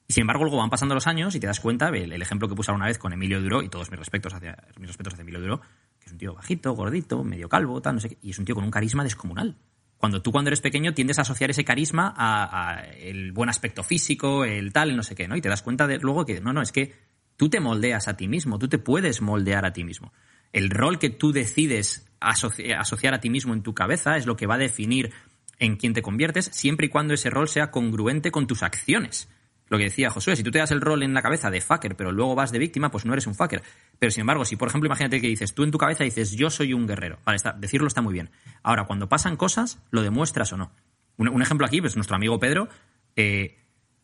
Y 0.07 0.12
sin 0.12 0.22
embargo, 0.22 0.44
luego 0.44 0.59
van 0.59 0.68
pasando 0.68 0.94
los 0.94 1.07
años 1.07 1.35
y 1.35 1.40
te 1.40 1.46
das 1.46 1.61
cuenta, 1.61 1.88
el, 1.88 2.20
ejemplo 2.20 2.46
que 2.46 2.55
puse 2.55 2.72
una 2.72 2.85
vez 2.85 2.98
con 2.98 3.12
Emilio 3.14 3.40
Duro, 3.40 3.62
y 3.62 3.70
todos 3.70 3.90
mis 3.90 3.98
respetos 3.98 4.35
hacia, 4.35 4.59
mis 4.79 4.88
respetos 4.88 5.14
hacia 5.14 5.22
Emilio 5.22 5.40
Duro, 5.40 5.62
que 5.98 6.07
es 6.07 6.12
un 6.12 6.18
tío 6.18 6.35
bajito, 6.35 6.72
gordito, 6.74 7.24
medio 7.24 7.48
calvo, 7.48 7.81
tal, 7.81 7.94
no 7.94 8.01
sé 8.01 8.11
qué, 8.11 8.18
y 8.20 8.31
es 8.31 8.38
un 8.38 8.44
tío 8.44 8.55
con 8.55 8.64
un 8.64 8.70
carisma 8.70 9.03
descomunal. 9.03 9.57
Cuando 9.99 10.23
tú 10.23 10.31
cuando 10.33 10.49
eres 10.49 10.61
pequeño 10.61 10.95
tiendes 10.95 11.19
a 11.19 11.23
asociar 11.23 11.51
ese 11.51 11.65
carisma 11.65 12.15
a, 12.17 12.85
el 12.99 13.33
buen 13.33 13.51
aspecto 13.51 13.83
físico, 13.83 14.45
el 14.45 14.73
tal, 14.73 14.97
no 14.97 15.03
sé 15.03 15.15
qué, 15.15 15.27
¿no? 15.29 15.37
Y 15.37 15.41
te 15.41 15.49
das 15.49 15.63
cuenta 15.63 15.87
de 15.87 15.99
luego 15.99 16.25
que 16.25 16.41
no, 16.41 16.53
no, 16.53 16.63
es 16.63 16.73
que 16.73 16.95
tú 17.37 17.49
te 17.49 17.61
moldeas 17.61 18.09
a 18.09 18.17
ti 18.17 18.29
mismo, 18.29 18.59
tú 18.59 18.69
te 18.69 18.79
puedes 18.79 19.21
moldear 19.21 19.67
a 19.67 19.73
ti 19.73 19.85
mismo. 19.85 20.13
El 20.53 20.71
rol 20.71 20.99
que 20.99 21.11
tú 21.11 21.33
decides 21.33 22.09
asoci- 22.21 22.75
asociar 22.79 23.13
a 23.13 23.21
ti 23.21 23.29
mismo 23.29 23.55
en 23.55 23.63
tu 23.63 23.75
cabeza 23.75 24.17
es 24.17 24.27
lo 24.27 24.37
que 24.37 24.47
va 24.47 24.55
a 24.55 24.59
definir 24.59 25.13
en 25.59 25.77
quien 25.77 25.93
te 25.93 26.03
conviertes 26.03 26.47
siempre 26.53 26.87
y 26.87 26.91
cuando 26.91 27.15
ese 27.15 27.31
rol 27.31 27.49
sea 27.49 27.71
congruente 27.73 28.31
con 28.31 28.47
tus 28.47 28.63
acciones. 28.63 29.29
Lo 29.69 29.79
que 29.79 29.85
decía 29.85 30.11
Josué, 30.11 30.35
si 30.37 30.43
tú 30.43 30.51
te 30.51 30.59
das 30.59 30.71
el 30.71 30.81
rol 30.81 31.03
en 31.03 31.13
la 31.15 31.23
cabeza 31.23 31.51
de 31.51 31.61
fucker, 31.61 31.95
pero 31.97 32.11
luego 32.13 32.35
vas 32.35 32.53
de 32.53 32.59
víctima, 32.59 32.91
pues 32.91 33.05
no 33.05 33.13
eres 33.13 33.27
un 33.27 33.35
fucker. 33.35 33.63
Pero 33.99 34.11
sin 34.11 34.23
embargo, 34.23 34.45
si 34.45 34.57
por 34.57 34.69
ejemplo 34.69 34.87
imagínate 34.87 35.21
que 35.21 35.29
dices, 35.29 35.55
tú 35.55 35.63
en 35.65 35.71
tu 35.71 35.79
cabeza 35.79 36.05
dices, 36.05 36.33
yo 36.33 36.49
soy 36.51 36.73
un 36.73 36.87
guerrero. 36.87 37.19
Vale, 37.25 37.37
está, 37.37 37.53
decirlo 37.53 37.87
está 37.87 38.01
muy 38.01 38.15
bien. 38.15 38.31
Ahora, 38.63 38.85
cuando 38.85 39.09
pasan 39.09 39.37
cosas, 39.37 39.79
lo 39.91 40.03
demuestras 40.03 40.53
o 40.53 40.57
no. 40.57 40.73
Un, 41.19 41.43
ejemplo 41.43 41.67
aquí, 41.67 41.81
pues 41.81 41.97
nuestro 41.97 42.17
amigo 42.17 42.39
Pedro, 42.39 42.69
eh, 43.17 43.59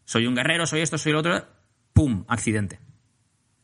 soy 0.04 0.26
un 0.26 0.34
guerrero, 0.34 0.66
soy 0.66 0.80
esto, 0.80 0.98
soy 0.98 1.12
lo 1.12 1.20
otro, 1.20 1.46
¡pum! 1.92 2.24
Accidente. 2.28 2.80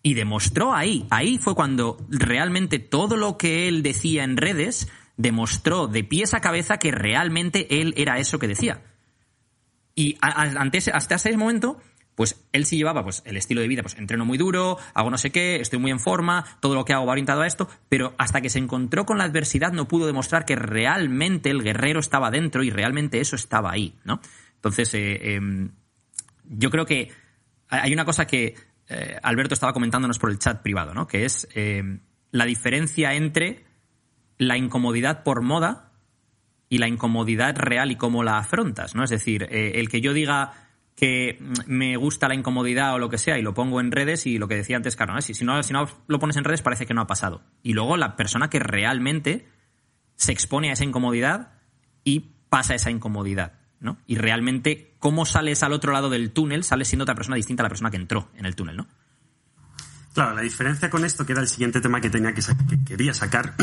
Y 0.03 0.15
demostró 0.15 0.73
ahí, 0.73 1.07
ahí 1.11 1.37
fue 1.37 1.55
cuando 1.55 1.99
realmente 2.09 2.79
todo 2.79 3.17
lo 3.17 3.37
que 3.37 3.69
él 3.69 3.83
decía 3.83 4.25
en 4.25 4.37
redes 4.37 4.89
demostró 5.17 5.87
de 5.89 6.05
pies 6.05 6.33
a 6.33 6.41
cabeza 6.41 6.79
que 6.79 6.93
realmente 6.93 7.81
él 7.81 7.93
era 7.97 8.19
eso 8.19 8.39
que 8.39 8.49
decía. 8.49 8.83
Y 9.95 10.17
a- 10.23 10.45
hasta 10.95 11.15
ese 11.17 11.37
momento, 11.37 11.79
pues 12.15 12.45
él 12.53 12.67
sí 12.67 12.77
llevaba 12.77 13.03
pues, 13.03 13.23
el 13.25 13.37
estilo 13.37 13.61
de 13.61 13.69
vida, 13.69 13.83
pues 13.83 13.97
entreno 13.97 14.25
muy 14.25 14.39
duro, 14.39 14.79
hago 14.95 15.11
no 15.11 15.19
sé 15.19 15.31
qué, 15.31 15.57
estoy 15.57 15.79
muy 15.79 15.91
en 15.91 16.01
forma, 16.01 16.45
todo 16.61 16.75
lo 16.75 16.85
que 16.85 16.93
hago 16.93 17.07
va 17.07 17.13
orientado 17.13 17.43
a 17.43 17.47
esto, 17.47 17.69
pero 17.89 18.15
hasta 18.19 18.41
que 18.41 18.51
se 18.51 18.59
encontró 18.59 19.07
con 19.07 19.19
la 19.19 19.25
adversidad 19.25 19.73
no 19.73 19.89
pudo 19.89 20.07
demostrar 20.07 20.45
que 20.45 20.57
realmente 20.57 21.51
el 21.51 21.63
guerrero 21.63 22.01
estaba 22.01 22.31
dentro 22.31 22.63
y 22.63 22.71
realmente 22.71 23.21
eso 23.21 23.37
estaba 23.37 23.71
ahí, 23.71 23.95
¿no? 24.05 24.21
Entonces, 24.57 24.93
eh, 24.95 25.35
em, 25.35 25.71
yo 26.45 26.71
creo 26.71 26.85
que 26.85 27.11
hay 27.69 27.93
una 27.93 28.05
cosa 28.05 28.27
que 28.27 28.55
eh, 28.89 29.17
Alberto 29.23 29.55
estaba 29.55 29.73
comentándonos 29.73 30.19
por 30.19 30.31
el 30.31 30.39
chat 30.39 30.63
privado, 30.63 30.93
¿no? 30.93 31.07
Que 31.07 31.25
es 31.25 31.49
eh, 31.55 32.01
la 32.33 32.45
diferencia 32.45 33.15
entre 33.15 33.65
la 34.37 34.57
incomodidad 34.57 35.23
por 35.23 35.43
moda 35.43 35.93
y 36.69 36.79
la 36.79 36.89
incomodidad 36.89 37.57
real 37.57 37.91
y 37.91 37.97
cómo 37.97 38.25
la 38.25 38.39
afrontas, 38.39 38.95
¿no? 38.95 39.05
Es 39.05 39.11
decir, 39.11 39.45
eh, 39.51 39.73
el 39.77 39.89
que 39.89 40.01
yo 40.01 40.13
diga 40.13 40.70
que 40.97 41.39
me 41.67 41.97
gusta 41.97 42.29
la 42.29 42.35
incomodidad 42.35 42.95
o 42.95 42.99
lo 42.99 43.09
que 43.09 43.19
sea 43.19 43.39
y 43.39 43.43
lo 43.43 43.55
pongo 43.55 43.81
en 43.81 43.91
redes 43.91 44.27
y 44.27 44.39
lo 44.39 44.49
que 44.49 44.57
decía 44.57 44.77
antes, 44.77 44.99
¿no? 44.99 45.21
Si, 45.23 45.45
no, 45.45 45.63
si 45.63 45.73
no 45.73 45.89
lo 46.07 46.19
pones 46.19 46.37
en 46.37 46.45
redes 46.45 46.63
parece 46.63 46.87
que 46.87 46.95
no 46.95 47.01
ha 47.01 47.07
pasado. 47.07 47.43
Y 47.63 47.73
luego 47.73 47.97
la 47.97 48.17
persona 48.17 48.51
que 48.51 48.59
realmente 48.59 49.49
se 50.17 50.33
expone 50.33 50.69
a 50.71 50.75
esa 50.75 50.85
incomodidad 50.85 51.53
y 52.05 52.35
pasa 52.51 52.75
esa 52.75 52.91
incomodidad, 52.91 53.55
¿no? 53.81 53.97
Y 54.07 54.17
realmente 54.17 54.95
cómo 54.99 55.25
sales 55.25 55.63
al 55.63 55.73
otro 55.73 55.93
lado 55.93 56.11
del 56.11 56.33
túnel, 56.33 56.65
sales 56.65 56.89
siendo 56.89 57.05
otra 57.05 57.15
persona 57.15 57.37
distinta 57.37 57.63
a 57.63 57.65
la 57.65 57.71
persona 57.71 57.91
que 57.91 57.97
entró 57.97 58.29
en 58.37 58.45
el 58.45 58.55
túnel, 58.55 58.77
¿no? 58.77 58.87
Claro, 60.13 60.35
la 60.35 60.43
diferencia 60.43 60.91
con 60.91 61.05
esto, 61.05 61.25
que 61.25 61.33
era 61.33 61.41
el 61.41 61.49
siguiente 61.49 61.81
tema 61.81 62.01
que 62.01 62.11
tenía 62.11 62.35
que, 62.35 62.43
que 62.69 62.85
quería 62.85 63.15
sacar, 63.15 63.55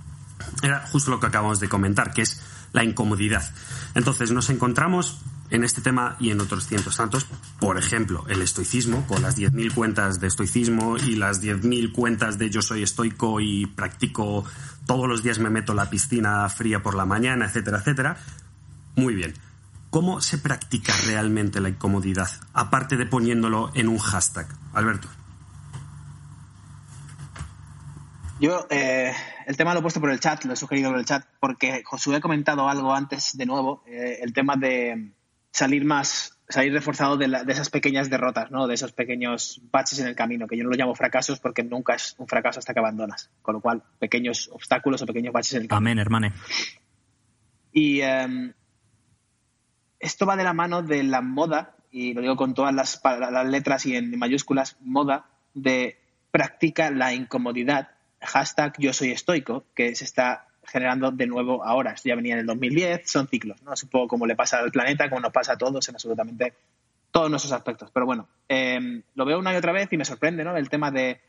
era 0.62 0.86
justo 0.88 1.10
lo 1.10 1.20
que 1.20 1.26
acabamos 1.26 1.60
de 1.60 1.68
comentar, 1.68 2.12
que 2.12 2.22
es 2.22 2.42
la 2.72 2.84
incomodidad. 2.84 3.48
Entonces 3.94 4.32
nos 4.32 4.50
encontramos 4.50 5.20
en 5.54 5.62
este 5.62 5.80
tema 5.80 6.16
y 6.18 6.30
en 6.30 6.40
otros 6.40 6.66
cientos 6.66 6.96
tantos, 6.96 7.26
por 7.60 7.78
ejemplo, 7.78 8.24
el 8.28 8.42
estoicismo, 8.42 9.06
con 9.06 9.22
las 9.22 9.38
10.000 9.38 9.72
cuentas 9.72 10.18
de 10.18 10.26
estoicismo 10.26 10.96
y 10.96 11.14
las 11.14 11.40
10.000 11.40 11.92
cuentas 11.92 12.38
de 12.38 12.50
yo 12.50 12.60
soy 12.60 12.82
estoico 12.82 13.40
y 13.40 13.66
practico 13.66 14.44
todos 14.84 15.08
los 15.08 15.22
días 15.22 15.38
me 15.38 15.50
meto 15.50 15.72
la 15.72 15.88
piscina 15.88 16.48
fría 16.48 16.82
por 16.82 16.96
la 16.96 17.06
mañana, 17.06 17.46
etcétera, 17.46 17.78
etcétera. 17.78 18.16
Muy 18.96 19.14
bien. 19.14 19.34
¿Cómo 19.90 20.20
se 20.20 20.38
practica 20.38 20.92
realmente 21.06 21.60
la 21.60 21.68
incomodidad? 21.68 22.28
Aparte 22.52 22.96
de 22.96 23.06
poniéndolo 23.06 23.70
en 23.74 23.88
un 23.88 23.98
hashtag. 23.98 24.48
Alberto. 24.72 25.06
Yo 28.40 28.66
eh, 28.70 29.14
el 29.46 29.56
tema 29.56 29.72
lo 29.72 29.78
he 29.78 29.82
puesto 29.82 30.00
por 30.00 30.10
el 30.10 30.18
chat, 30.18 30.44
lo 30.44 30.54
he 30.54 30.56
sugerido 30.56 30.90
por 30.90 30.98
el 30.98 31.06
chat, 31.06 31.24
porque 31.38 31.82
Josué 31.84 32.16
ha 32.16 32.20
comentado 32.20 32.68
algo 32.68 32.92
antes 32.92 33.36
de 33.36 33.46
nuevo, 33.46 33.84
eh, 33.86 34.18
el 34.20 34.32
tema 34.32 34.56
de 34.56 35.13
salir 35.54 35.84
más, 35.84 36.36
salir 36.48 36.72
reforzado 36.72 37.16
de, 37.16 37.28
la- 37.28 37.44
de 37.44 37.52
esas 37.52 37.70
pequeñas 37.70 38.10
derrotas, 38.10 38.50
¿no? 38.50 38.66
de 38.66 38.74
esos 38.74 38.90
pequeños 38.92 39.60
baches 39.70 40.00
en 40.00 40.08
el 40.08 40.16
camino, 40.16 40.48
que 40.48 40.56
yo 40.56 40.64
no 40.64 40.70
lo 40.70 40.76
llamo 40.76 40.96
fracasos 40.96 41.38
porque 41.38 41.62
nunca 41.62 41.94
es 41.94 42.16
un 42.18 42.26
fracaso 42.26 42.58
hasta 42.58 42.74
que 42.74 42.80
abandonas. 42.80 43.30
Con 43.40 43.54
lo 43.54 43.60
cual, 43.60 43.84
pequeños 44.00 44.50
obstáculos 44.52 45.00
o 45.02 45.06
pequeños 45.06 45.32
baches 45.32 45.54
en 45.54 45.62
el 45.62 45.68
camino. 45.68 45.76
Amén, 45.90 45.98
hermane. 46.00 46.32
Y 47.72 48.00
eh, 48.00 48.52
esto 50.00 50.26
va 50.26 50.34
de 50.36 50.42
la 50.42 50.52
mano 50.54 50.82
de 50.82 51.04
la 51.04 51.20
moda, 51.20 51.76
y 51.92 52.14
lo 52.14 52.20
digo 52.20 52.34
con 52.34 52.52
todas 52.54 52.74
las, 52.74 53.00
las 53.04 53.46
letras 53.46 53.86
y 53.86 53.94
en 53.94 54.18
mayúsculas, 54.18 54.76
moda 54.80 55.26
de 55.54 56.00
practica 56.32 56.90
la 56.90 57.14
incomodidad, 57.14 57.90
hashtag 58.20 58.74
yo 58.80 58.92
soy 58.92 59.12
estoico, 59.12 59.66
que 59.72 59.94
se 59.94 60.02
está 60.04 60.48
generando 60.66 61.10
de 61.10 61.26
nuevo 61.26 61.64
ahora. 61.64 61.92
Esto 61.92 62.08
ya 62.08 62.16
venía 62.16 62.34
en 62.34 62.40
el 62.40 62.46
2010, 62.46 63.10
son 63.10 63.28
ciclos, 63.28 63.62
¿no? 63.62 63.72
Es 63.72 63.82
un 63.82 63.90
poco 63.90 64.08
como 64.08 64.26
le 64.26 64.36
pasa 64.36 64.58
al 64.58 64.70
planeta, 64.70 65.08
como 65.08 65.20
nos 65.20 65.32
pasa 65.32 65.52
a 65.52 65.58
todos 65.58 65.88
en 65.88 65.94
absolutamente 65.94 66.54
todos 67.10 67.30
nuestros 67.30 67.52
aspectos. 67.52 67.90
Pero 67.92 68.06
bueno, 68.06 68.28
eh, 68.48 69.02
lo 69.14 69.24
veo 69.24 69.38
una 69.38 69.52
y 69.52 69.56
otra 69.56 69.72
vez 69.72 69.92
y 69.92 69.96
me 69.96 70.04
sorprende, 70.04 70.44
¿no? 70.44 70.56
El 70.56 70.68
tema 70.68 70.90
de 70.90 71.20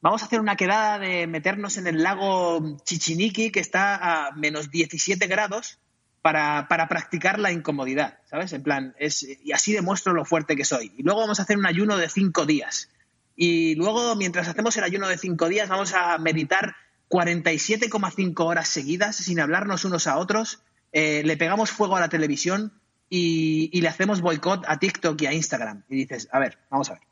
vamos 0.00 0.22
a 0.22 0.26
hacer 0.26 0.40
una 0.40 0.56
quedada 0.56 0.98
de 0.98 1.26
meternos 1.26 1.78
en 1.78 1.86
el 1.86 2.02
lago 2.02 2.76
Chichiniqui, 2.84 3.50
que 3.50 3.60
está 3.60 4.28
a 4.28 4.32
menos 4.32 4.70
17 4.70 5.26
grados, 5.26 5.78
para, 6.26 6.66
para 6.66 6.88
practicar 6.88 7.38
la 7.38 7.52
incomodidad, 7.52 8.18
¿sabes? 8.28 8.52
En 8.52 8.64
plan, 8.64 8.96
es, 8.98 9.22
y 9.22 9.52
así 9.52 9.72
demuestro 9.72 10.12
lo 10.12 10.24
fuerte 10.24 10.56
que 10.56 10.64
soy. 10.64 10.92
Y 10.96 11.04
luego 11.04 11.20
vamos 11.20 11.38
a 11.38 11.44
hacer 11.44 11.56
un 11.56 11.66
ayuno 11.66 11.96
de 11.96 12.08
cinco 12.08 12.46
días. 12.46 12.90
Y 13.36 13.76
luego, 13.76 14.16
mientras 14.16 14.48
hacemos 14.48 14.76
el 14.76 14.82
ayuno 14.82 15.06
de 15.06 15.18
cinco 15.18 15.48
días, 15.48 15.68
vamos 15.68 15.94
a 15.94 16.18
meditar 16.18 16.74
47,5 17.08 18.44
horas 18.44 18.68
seguidas 18.68 19.16
sin 19.16 19.40
hablarnos 19.40 19.84
unos 19.84 20.06
a 20.06 20.18
otros. 20.18 20.62
Eh, 20.92 21.22
le 21.24 21.36
pegamos 21.36 21.70
fuego 21.70 21.96
a 21.96 22.00
la 22.00 22.08
televisión 22.08 22.80
y, 23.08 23.70
y 23.72 23.80
le 23.80 23.88
hacemos 23.88 24.20
boicot 24.20 24.64
a 24.66 24.78
TikTok 24.78 25.20
y 25.22 25.26
a 25.26 25.32
Instagram. 25.32 25.84
Y 25.88 25.96
dices, 25.96 26.28
a 26.32 26.38
ver, 26.38 26.58
vamos 26.70 26.90
a 26.90 26.94
ver 26.94 27.02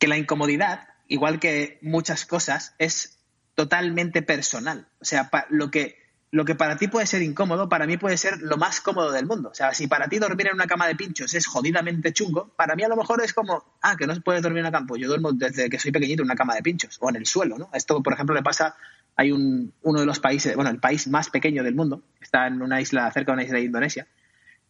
que 0.00 0.08
la 0.08 0.16
incomodidad, 0.16 0.88
igual 1.06 1.38
que 1.38 1.78
muchas 1.82 2.24
cosas, 2.24 2.74
es 2.78 3.18
totalmente 3.54 4.22
personal. 4.22 4.88
O 5.00 5.04
sea, 5.04 5.30
lo, 5.50 5.70
que, 5.70 5.99
lo 6.32 6.44
que 6.44 6.54
para 6.54 6.76
ti 6.76 6.86
puede 6.86 7.06
ser 7.06 7.22
incómodo, 7.22 7.68
para 7.68 7.86
mí 7.86 7.96
puede 7.96 8.16
ser 8.16 8.38
lo 8.40 8.56
más 8.56 8.80
cómodo 8.80 9.10
del 9.10 9.26
mundo. 9.26 9.48
O 9.50 9.54
sea, 9.54 9.74
si 9.74 9.88
para 9.88 10.08
ti 10.08 10.18
dormir 10.18 10.46
en 10.46 10.54
una 10.54 10.66
cama 10.66 10.86
de 10.86 10.94
pinchos 10.94 11.34
es 11.34 11.46
jodidamente 11.46 12.12
chungo, 12.12 12.52
para 12.56 12.76
mí 12.76 12.84
a 12.84 12.88
lo 12.88 12.96
mejor 12.96 13.20
es 13.22 13.34
como, 13.34 13.64
ah, 13.82 13.96
que 13.96 14.06
no 14.06 14.14
se 14.14 14.20
puede 14.20 14.40
dormir 14.40 14.60
en 14.60 14.66
una 14.66 14.72
cama. 14.72 14.86
Pues 14.86 15.02
yo 15.02 15.08
duermo 15.08 15.32
desde 15.32 15.68
que 15.68 15.78
soy 15.80 15.90
pequeñito 15.90 16.22
en 16.22 16.26
una 16.26 16.36
cama 16.36 16.54
de 16.54 16.62
pinchos 16.62 16.98
o 17.00 17.10
en 17.10 17.16
el 17.16 17.26
suelo, 17.26 17.58
¿no? 17.58 17.68
Esto, 17.72 18.00
por 18.00 18.12
ejemplo, 18.12 18.34
le 18.34 18.42
pasa, 18.42 18.76
hay 19.16 19.32
un, 19.32 19.72
uno 19.82 20.00
de 20.00 20.06
los 20.06 20.20
países, 20.20 20.54
bueno, 20.54 20.70
el 20.70 20.78
país 20.78 21.08
más 21.08 21.30
pequeño 21.30 21.64
del 21.64 21.74
mundo, 21.74 22.04
está 22.20 22.46
en 22.46 22.62
una 22.62 22.80
isla, 22.80 23.10
cerca 23.10 23.32
de 23.32 23.34
una 23.34 23.44
isla 23.44 23.58
de 23.58 23.64
Indonesia, 23.64 24.06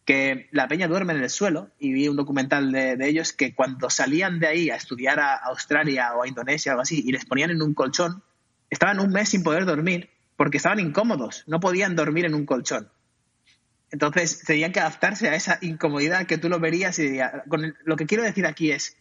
que 0.07 0.49
la 0.53 0.67
peña 0.67 0.89
duerme 0.89 1.13
en 1.13 1.23
el 1.23 1.29
suelo 1.29 1.71
y 1.79 1.93
vi 1.93 2.09
un 2.09 2.17
documental 2.17 2.73
de, 2.73 2.97
de 2.97 3.07
ellos 3.07 3.35
que 3.35 3.55
cuando 3.55 3.91
salían 3.91 4.41
de 4.41 4.47
ahí 4.47 4.71
a 4.71 4.77
estudiar 4.77 5.21
a 5.21 5.35
Australia 5.35 6.15
o 6.15 6.23
a 6.23 6.29
Indonesia 6.29 6.71
o 6.71 6.73
algo 6.73 6.83
así 6.83 7.03
y 7.05 7.13
les 7.13 7.27
ponían 7.27 7.51
en 7.51 7.61
un 7.61 7.75
colchón, 7.75 8.23
estaban 8.71 8.99
un 8.99 9.11
mes 9.11 9.29
sin 9.29 9.43
poder 9.43 9.67
dormir 9.67 10.09
porque 10.41 10.57
estaban 10.57 10.81
incómodos, 10.81 11.45
no 11.49 11.61
podían 11.61 11.95
dormir 11.97 12.25
en 12.25 12.35
un 12.35 12.47
colchón. 12.47 12.89
Entonces 13.91 14.43
tenían 14.43 14.73
que 14.73 14.81
adaptarse 14.81 15.29
a 15.29 15.35
esa 15.35 15.59
incomodidad 15.61 16.25
que 16.25 16.39
tú 16.39 16.49
lo 16.49 16.59
verías 16.59 16.99
y 16.99 17.03
dirías, 17.03 17.31
lo 17.85 17.97
que 17.97 18.07
quiero 18.07 18.25
decir 18.25 18.47
aquí 18.47 18.73
es, 18.73 18.97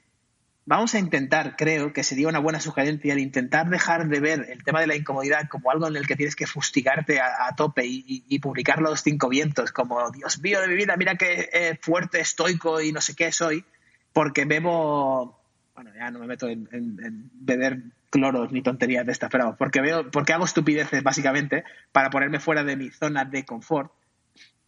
vamos 0.66 0.96
a 0.96 1.00
intentar, 1.00 1.56
creo 1.56 1.94
que 1.94 2.04
sería 2.04 2.28
una 2.28 2.40
buena 2.40 2.60
sugerencia, 2.60 3.14
el 3.14 3.20
intentar 3.20 3.70
dejar 3.70 4.10
de 4.10 4.20
ver 4.20 4.48
el 4.50 4.66
tema 4.66 4.82
de 4.82 4.88
la 4.88 4.98
incomodidad 4.98 5.48
como 5.48 5.72
algo 5.72 5.88
en 5.88 5.96
el 5.96 6.08
que 6.08 6.18
tienes 6.18 6.36
que 6.36 6.46
fustigarte 6.46 7.22
a, 7.22 7.56
tope 7.56 7.84
y, 7.86 8.40
publicar 8.40 8.82
los 8.82 9.02
cinco 9.02 9.30
vientos, 9.30 9.72
como 9.72 10.12
Dios 10.12 10.42
mío 10.42 10.60
de 10.60 10.68
mi 10.68 10.76
vida, 10.76 10.98
mira 10.98 11.16
qué 11.16 11.50
eh, 11.54 11.80
fuerte, 11.82 12.20
estoico 12.20 12.82
y 12.82 12.92
no 12.92 13.00
sé 13.00 13.16
qué 13.16 13.32
soy, 13.32 13.64
porque 14.12 14.44
bebo, 14.44 15.40
bueno, 15.74 15.92
ya 15.96 16.12
no 16.12 16.20
me 16.20 16.28
meto 16.28 16.50
en- 16.50 16.68
en 16.74 17.32
beber 17.34 17.82
cloros 18.10 18.52
ni 18.52 18.62
tonterías 18.62 19.06
de 19.06 19.12
estas, 19.12 19.30
pero 19.30 19.56
porque 19.58 19.82
veo, 19.82 20.10
porque 20.10 20.34
hago 20.34 20.46
estupideces 20.46 21.04
básicamente 21.04 21.64
para 21.92 22.10
ponerme 22.10 22.40
fuera 22.40 22.64
de 22.64 22.76
mi 22.76 22.90
zona 22.90 23.26
de 23.26 23.46
confort 23.46 23.92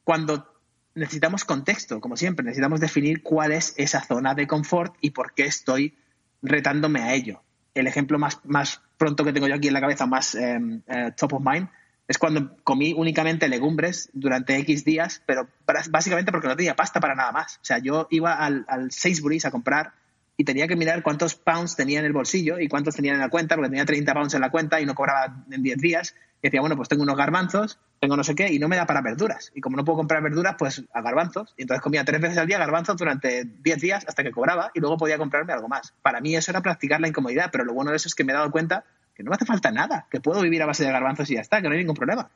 cuando 0.04 0.47
necesitamos 0.95 1.45
contexto, 1.45 2.01
como 2.01 2.18
siempre, 2.18 2.43
necesitamos 2.43 2.80
definir 2.80 3.24
cuál 3.24 3.51
es 3.51 3.74
esa 3.78 4.01
zona 4.01 4.34
de 4.34 4.47
confort 4.47 4.95
y 5.01 5.11
por 5.11 5.34
qué 5.34 5.45
estoy 5.45 5.95
retándome 6.41 7.01
a 7.01 7.13
ello. 7.13 7.43
El 7.74 7.88
ejemplo 7.88 8.20
más, 8.20 8.39
más 8.43 8.82
pronto 8.97 9.24
que 9.24 9.32
tengo 9.32 9.47
yo 9.47 9.55
aquí 9.55 9.68
en 9.68 9.74
la 9.74 9.82
cabeza, 9.82 10.05
más 10.05 10.36
eh, 10.36 10.59
eh, 10.88 11.11
top 11.16 11.36
of 11.36 11.43
mind, 11.45 11.70
es 12.07 12.18
cuando 12.18 12.57
comí 12.63 12.93
únicamente 12.93 13.47
legumbres 13.47 14.09
durante 14.11 14.57
X 14.57 14.84
días, 14.84 15.24
pero 15.26 15.47
básicamente 15.89 16.32
porque 16.32 16.49
no 16.49 16.57
tenía 16.57 16.76
pasta 16.76 16.99
para 16.99 17.16
nada 17.16 17.32
más. 17.32 17.57
O 17.61 17.63
sea, 17.63 17.78
yo 17.78 18.07
iba 18.09 18.34
al, 18.34 18.66
al 18.68 18.91
Sainsbury's 18.91 19.45
a 19.45 19.51
comprar 19.51 19.93
y 20.42 20.44
tenía 20.44 20.68
que 20.68 20.76
mirar 20.76 21.04
cuántos 21.04 21.36
pounds 21.36 21.76
tenía 21.76 22.00
en 22.00 22.06
el 22.06 22.14
bolsillo 22.14 22.60
y 22.60 22.68
cuántos 22.68 22.96
tenía 22.96 23.14
en 23.14 23.20
la 23.20 23.30
cuenta, 23.30 23.56
porque 23.56 23.70
tenía 23.70 23.86
30 23.86 24.12
pounds 24.12 24.34
en 24.34 24.42
la 24.42 24.50
cuenta 24.50 24.82
y 24.82 24.88
no 24.88 24.96
cobraba 24.96 25.46
en 25.52 25.62
10 25.62 25.78
días. 25.78 26.16
Y 26.42 26.48
decía, 26.48 26.62
bueno, 26.62 26.76
pues 26.76 26.89
tengo 26.89 27.04
unos 27.04 27.16
garbanzos, 27.16 27.78
tengo 28.00 28.18
no 28.18 28.24
sé 28.24 28.34
qué, 28.34 28.52
y 28.52 28.58
no 28.58 28.68
me 28.68 28.76
da 28.76 28.88
para 28.88 29.02
verduras. 29.02 29.52
Y 29.54 29.62
como 29.62 29.78
no 29.78 29.86
puedo 29.86 29.98
comprar 29.98 30.24
verduras, 30.24 30.56
pues 30.58 30.84
a 30.96 31.02
garbanzos. 31.04 31.54
Y 31.58 31.62
entonces 31.62 31.84
comía 31.84 32.04
tres 32.04 32.20
veces 32.20 32.39
al 32.39 32.48
día 32.48 32.58
garbanzos 32.58 32.98
durante 32.98 33.46
10 33.46 33.82
días 33.82 34.04
hasta 34.08 34.24
que 34.24 34.32
cobraba 34.32 34.72
y 34.74 34.80
luego 34.80 34.98
podía 34.98 35.20
comprarme 35.20 35.54
algo 35.54 35.68
más. 35.68 35.94
Para 36.02 36.22
mí 36.22 36.36
eso 36.36 36.50
era 36.50 36.62
practicar 36.62 37.00
la 37.00 37.08
incomodidad, 37.08 37.50
pero 37.52 37.64
lo 37.64 37.76
bueno 37.76 37.92
de 37.92 37.98
eso 37.98 38.08
es 38.08 38.16
que 38.16 38.24
me 38.24 38.32
he 38.32 38.36
dado 38.36 38.50
cuenta 38.50 38.84
que 39.14 39.22
no 39.22 39.30
me 39.30 39.36
hace 39.36 39.46
falta 39.46 39.70
nada, 39.70 40.08
que 40.10 40.22
puedo 40.22 40.42
vivir 40.42 40.64
a 40.64 40.66
base 40.66 40.84
de 40.84 40.92
garbanzos 40.92 41.30
y 41.30 41.36
ya 41.36 41.42
está, 41.42 41.62
que 41.62 41.68
no 41.68 41.74
hay 41.74 41.82
ningún 41.82 41.96
problema. 41.96 42.32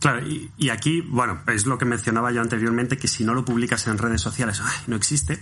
Claro, 0.00 0.20
y, 0.26 0.68
aquí, 0.68 1.00
bueno, 1.00 1.40
es 1.46 1.64
lo 1.64 1.78
que 1.78 1.86
mencionaba 1.86 2.30
yo 2.30 2.42
anteriormente, 2.42 2.98
que 2.98 3.08
si 3.08 3.24
no 3.24 3.32
lo 3.32 3.42
publicas 3.42 3.86
en 3.86 3.96
redes 3.96 4.20
sociales, 4.20 4.60
¡ay, 4.62 4.84
no 4.86 4.96
existe. 4.96 5.40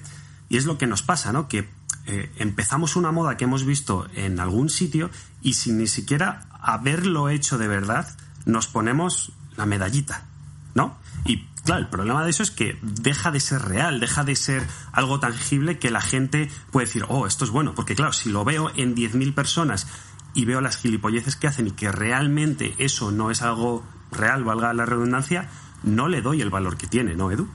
Y 0.48 0.56
es 0.56 0.64
lo 0.64 0.78
que 0.78 0.86
nos 0.86 1.02
pasa, 1.02 1.32
¿no? 1.32 1.48
Que 1.48 1.68
eh, 2.06 2.32
empezamos 2.36 2.96
una 2.96 3.12
moda 3.12 3.36
que 3.36 3.44
hemos 3.44 3.64
visto 3.64 4.08
en 4.14 4.40
algún 4.40 4.70
sitio 4.70 5.10
y 5.42 5.54
sin 5.54 5.78
ni 5.78 5.86
siquiera 5.86 6.46
haberlo 6.60 7.28
hecho 7.28 7.58
de 7.58 7.68
verdad, 7.68 8.08
nos 8.46 8.66
ponemos 8.66 9.32
la 9.56 9.66
medallita, 9.66 10.26
¿no? 10.74 10.96
Y 11.24 11.44
claro, 11.64 11.82
el 11.82 11.88
problema 11.88 12.24
de 12.24 12.30
eso 12.30 12.42
es 12.42 12.50
que 12.50 12.78
deja 12.80 13.30
de 13.30 13.40
ser 13.40 13.62
real, 13.62 14.00
deja 14.00 14.24
de 14.24 14.36
ser 14.36 14.66
algo 14.92 15.20
tangible 15.20 15.78
que 15.78 15.90
la 15.90 16.00
gente 16.00 16.50
puede 16.70 16.86
decir, 16.86 17.04
oh, 17.08 17.26
esto 17.26 17.44
es 17.44 17.50
bueno, 17.50 17.74
porque 17.74 17.94
claro, 17.94 18.12
si 18.12 18.30
lo 18.30 18.44
veo 18.44 18.70
en 18.74 18.94
10.000 18.94 19.34
personas 19.34 19.86
y 20.34 20.44
veo 20.44 20.60
las 20.60 20.78
gilipolleces 20.78 21.36
que 21.36 21.46
hacen 21.46 21.66
y 21.66 21.72
que 21.72 21.92
realmente 21.92 22.74
eso 22.78 23.10
no 23.10 23.30
es 23.30 23.42
algo 23.42 23.84
real, 24.10 24.44
valga 24.44 24.72
la 24.72 24.86
redundancia, 24.86 25.50
no 25.82 26.08
le 26.08 26.22
doy 26.22 26.40
el 26.40 26.50
valor 26.50 26.76
que 26.76 26.86
tiene, 26.86 27.14
¿no, 27.14 27.30
Edu? 27.30 27.48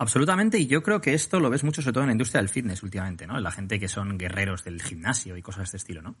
Absolutamente, 0.00 0.58
y 0.58 0.66
yo 0.66 0.82
creo 0.82 1.02
que 1.02 1.12
esto 1.12 1.40
lo 1.40 1.50
ves 1.50 1.62
mucho, 1.62 1.82
sobre 1.82 1.92
todo 1.92 2.04
en 2.04 2.08
la 2.08 2.12
industria 2.12 2.40
del 2.40 2.48
fitness 2.48 2.82
últimamente, 2.82 3.26
¿no? 3.26 3.38
La 3.38 3.50
gente 3.50 3.78
que 3.78 3.86
son 3.86 4.16
guerreros 4.16 4.64
del 4.64 4.80
gimnasio 4.80 5.36
y 5.36 5.42
cosas 5.42 5.58
de 5.58 5.64
este 5.64 5.76
estilo, 5.76 6.00
¿no? 6.00 6.16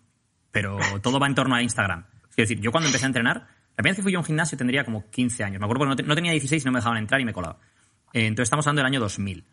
Pero 0.50 0.78
todo 1.00 1.18
va 1.18 1.26
en 1.26 1.34
torno 1.34 1.54
a 1.54 1.62
Instagram. 1.62 2.04
Es 2.28 2.36
decir, 2.36 2.60
yo 2.60 2.72
cuando 2.72 2.88
empecé 2.88 3.06
a 3.06 3.08
entrenar, 3.08 3.36
la 3.36 3.76
primera 3.76 3.92
vez 3.92 3.96
que 3.96 4.02
fui 4.02 4.12
yo 4.12 4.18
a 4.18 4.20
un 4.20 4.26
gimnasio 4.26 4.58
tendría 4.58 4.84
como 4.84 5.08
15 5.08 5.44
años. 5.44 5.60
Me 5.60 5.64
acuerdo 5.64 5.86
porque 5.86 6.02
no, 6.02 6.08
no 6.08 6.14
tenía 6.14 6.32
16 6.32 6.62
y 6.62 6.66
no 6.66 6.72
me 6.72 6.80
dejaban 6.80 6.98
entrar 6.98 7.22
y 7.22 7.24
me 7.24 7.32
colaba. 7.32 7.58
Eh, 8.12 8.26
entonces 8.26 8.48
estamos 8.48 8.66
hablando 8.66 8.80
del 8.80 8.86
año 8.92 9.00
2000. 9.00 9.46